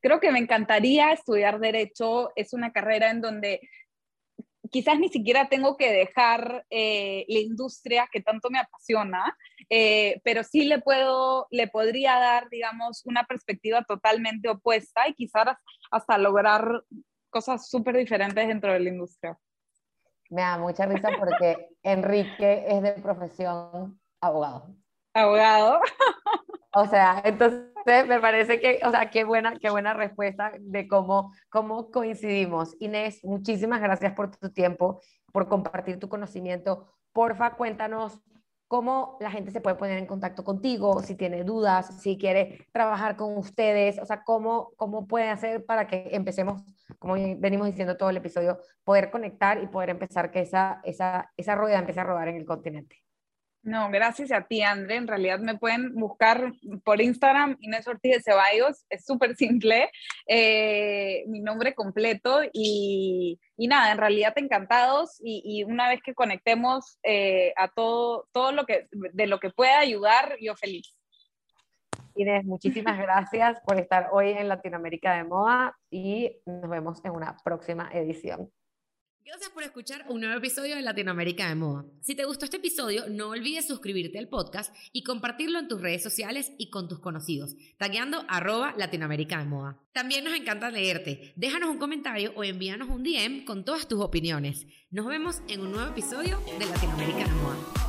Creo 0.00 0.20
que 0.20 0.30
me 0.30 0.38
encantaría 0.38 1.12
estudiar 1.12 1.58
derecho. 1.58 2.30
Es 2.36 2.52
una 2.52 2.72
carrera 2.72 3.10
en 3.10 3.20
donde 3.20 3.60
quizás 4.70 4.98
ni 4.98 5.08
siquiera 5.08 5.48
tengo 5.48 5.76
que 5.76 5.92
dejar 5.92 6.64
eh, 6.70 7.24
la 7.28 7.38
industria 7.38 8.08
que 8.10 8.20
tanto 8.20 8.50
me 8.50 8.58
apasiona, 8.58 9.36
eh, 9.70 10.20
pero 10.24 10.44
sí 10.44 10.64
le 10.64 10.80
puedo, 10.80 11.46
le 11.50 11.68
podría 11.68 12.18
dar, 12.18 12.48
digamos, 12.50 13.02
una 13.06 13.24
perspectiva 13.24 13.82
totalmente 13.84 14.48
opuesta 14.48 15.08
y 15.08 15.14
quizás 15.14 15.56
hasta 15.90 16.18
lograr 16.18 16.82
cosas 17.30 17.68
súper 17.68 17.96
diferentes 17.96 18.46
dentro 18.46 18.72
de 18.72 18.80
la 18.80 18.88
industria. 18.88 19.38
Me 20.30 20.42
da 20.42 20.58
mucha 20.58 20.86
risa 20.86 21.10
porque 21.18 21.68
Enrique 21.82 22.64
es 22.68 22.82
de 22.82 22.92
profesión 22.92 23.98
abogado. 24.20 24.74
Abogado. 25.14 25.80
O 26.80 26.86
sea, 26.86 27.20
entonces 27.24 28.06
me 28.06 28.20
parece 28.20 28.60
que, 28.60 28.78
o 28.84 28.90
sea, 28.92 29.10
qué 29.10 29.24
buena, 29.24 29.56
qué 29.58 29.68
buena 29.68 29.94
respuesta 29.94 30.52
de 30.60 30.86
cómo, 30.86 31.32
cómo 31.50 31.90
coincidimos. 31.90 32.76
Inés, 32.78 33.18
muchísimas 33.24 33.80
gracias 33.80 34.12
por 34.12 34.30
tu 34.36 34.50
tiempo, 34.50 35.00
por 35.32 35.48
compartir 35.48 35.98
tu 35.98 36.08
conocimiento. 36.08 36.86
Porfa, 37.12 37.56
cuéntanos 37.56 38.20
cómo 38.68 39.16
la 39.18 39.32
gente 39.32 39.50
se 39.50 39.60
puede 39.60 39.74
poner 39.74 39.98
en 39.98 40.06
contacto 40.06 40.44
contigo, 40.44 41.02
si 41.02 41.16
tiene 41.16 41.42
dudas, 41.42 42.00
si 42.00 42.16
quiere 42.16 42.68
trabajar 42.72 43.16
con 43.16 43.36
ustedes, 43.36 43.98
o 43.98 44.04
sea, 44.06 44.22
cómo, 44.22 44.70
cómo 44.76 45.08
puede 45.08 45.30
hacer 45.30 45.64
para 45.64 45.88
que 45.88 46.10
empecemos, 46.12 46.62
como 47.00 47.14
venimos 47.14 47.66
diciendo 47.66 47.96
todo 47.96 48.10
el 48.10 48.18
episodio, 48.18 48.60
poder 48.84 49.10
conectar 49.10 49.60
y 49.60 49.66
poder 49.66 49.90
empezar 49.90 50.30
que 50.30 50.42
esa, 50.42 50.80
esa, 50.84 51.32
esa 51.36 51.56
rueda 51.56 51.80
empiece 51.80 51.98
a 51.98 52.04
rodar 52.04 52.28
en 52.28 52.36
el 52.36 52.46
continente. 52.46 53.02
No, 53.62 53.90
gracias 53.90 54.30
a 54.32 54.46
ti, 54.46 54.62
André. 54.62 54.96
En 54.96 55.06
realidad 55.06 55.40
me 55.40 55.58
pueden 55.58 55.94
buscar 55.94 56.52
por 56.84 57.00
Instagram, 57.00 57.56
Inés 57.60 57.86
Ortiz 57.88 58.14
de 58.14 58.22
Ceballos. 58.22 58.84
Es 58.88 59.04
súper 59.04 59.34
simple, 59.36 59.90
eh, 60.26 61.24
mi 61.26 61.40
nombre 61.40 61.74
completo. 61.74 62.40
Y, 62.52 63.38
nada, 63.56 63.92
en 63.92 63.98
realidad 63.98 64.32
encantados. 64.36 65.20
Y, 65.22 65.64
una 65.64 65.88
vez 65.88 66.00
que 66.02 66.14
conectemos 66.14 66.98
eh, 67.02 67.52
a 67.56 67.68
todo, 67.68 68.28
todo 68.32 68.52
lo 68.52 68.64
que, 68.64 68.86
de 68.90 69.26
lo 69.26 69.40
que 69.40 69.50
pueda 69.50 69.80
ayudar, 69.80 70.36
yo 70.40 70.54
feliz. 70.54 70.94
Inés, 72.14 72.44
muchísimas 72.44 72.98
gracias 72.98 73.60
por 73.66 73.78
estar 73.78 74.08
hoy 74.12 74.30
en 74.30 74.48
Latinoamérica 74.48 75.14
de 75.16 75.24
Moda 75.24 75.76
y 75.90 76.36
nos 76.46 76.68
vemos 76.68 77.04
en 77.04 77.12
una 77.12 77.36
próxima 77.44 77.90
edición. 77.92 78.50
Gracias 79.28 79.50
por 79.50 79.62
escuchar 79.62 80.06
un 80.08 80.22
nuevo 80.22 80.38
episodio 80.38 80.74
de 80.74 80.80
Latinoamérica 80.80 81.50
de 81.50 81.54
Moda. 81.54 81.84
Si 82.00 82.14
te 82.14 82.24
gustó 82.24 82.46
este 82.46 82.56
episodio, 82.56 83.10
no 83.10 83.28
olvides 83.28 83.66
suscribirte 83.66 84.18
al 84.18 84.28
podcast 84.28 84.74
y 84.90 85.02
compartirlo 85.02 85.58
en 85.58 85.68
tus 85.68 85.82
redes 85.82 86.02
sociales 86.02 86.50
y 86.56 86.70
con 86.70 86.88
tus 86.88 87.00
conocidos, 87.00 87.54
tagueando 87.76 88.24
arroba 88.26 88.72
Latinoamérica 88.78 89.36
de 89.36 89.44
Moda. 89.44 89.78
También 89.92 90.24
nos 90.24 90.32
encanta 90.32 90.70
leerte. 90.70 91.34
Déjanos 91.36 91.68
un 91.68 91.76
comentario 91.76 92.32
o 92.36 92.42
envíanos 92.42 92.88
un 92.88 93.02
DM 93.02 93.44
con 93.44 93.66
todas 93.66 93.86
tus 93.86 94.00
opiniones. 94.00 94.66
Nos 94.90 95.04
vemos 95.04 95.42
en 95.46 95.60
un 95.60 95.72
nuevo 95.72 95.90
episodio 95.90 96.40
de 96.58 96.64
Latinoamérica 96.64 97.24
de 97.24 97.34
Moda. 97.34 97.87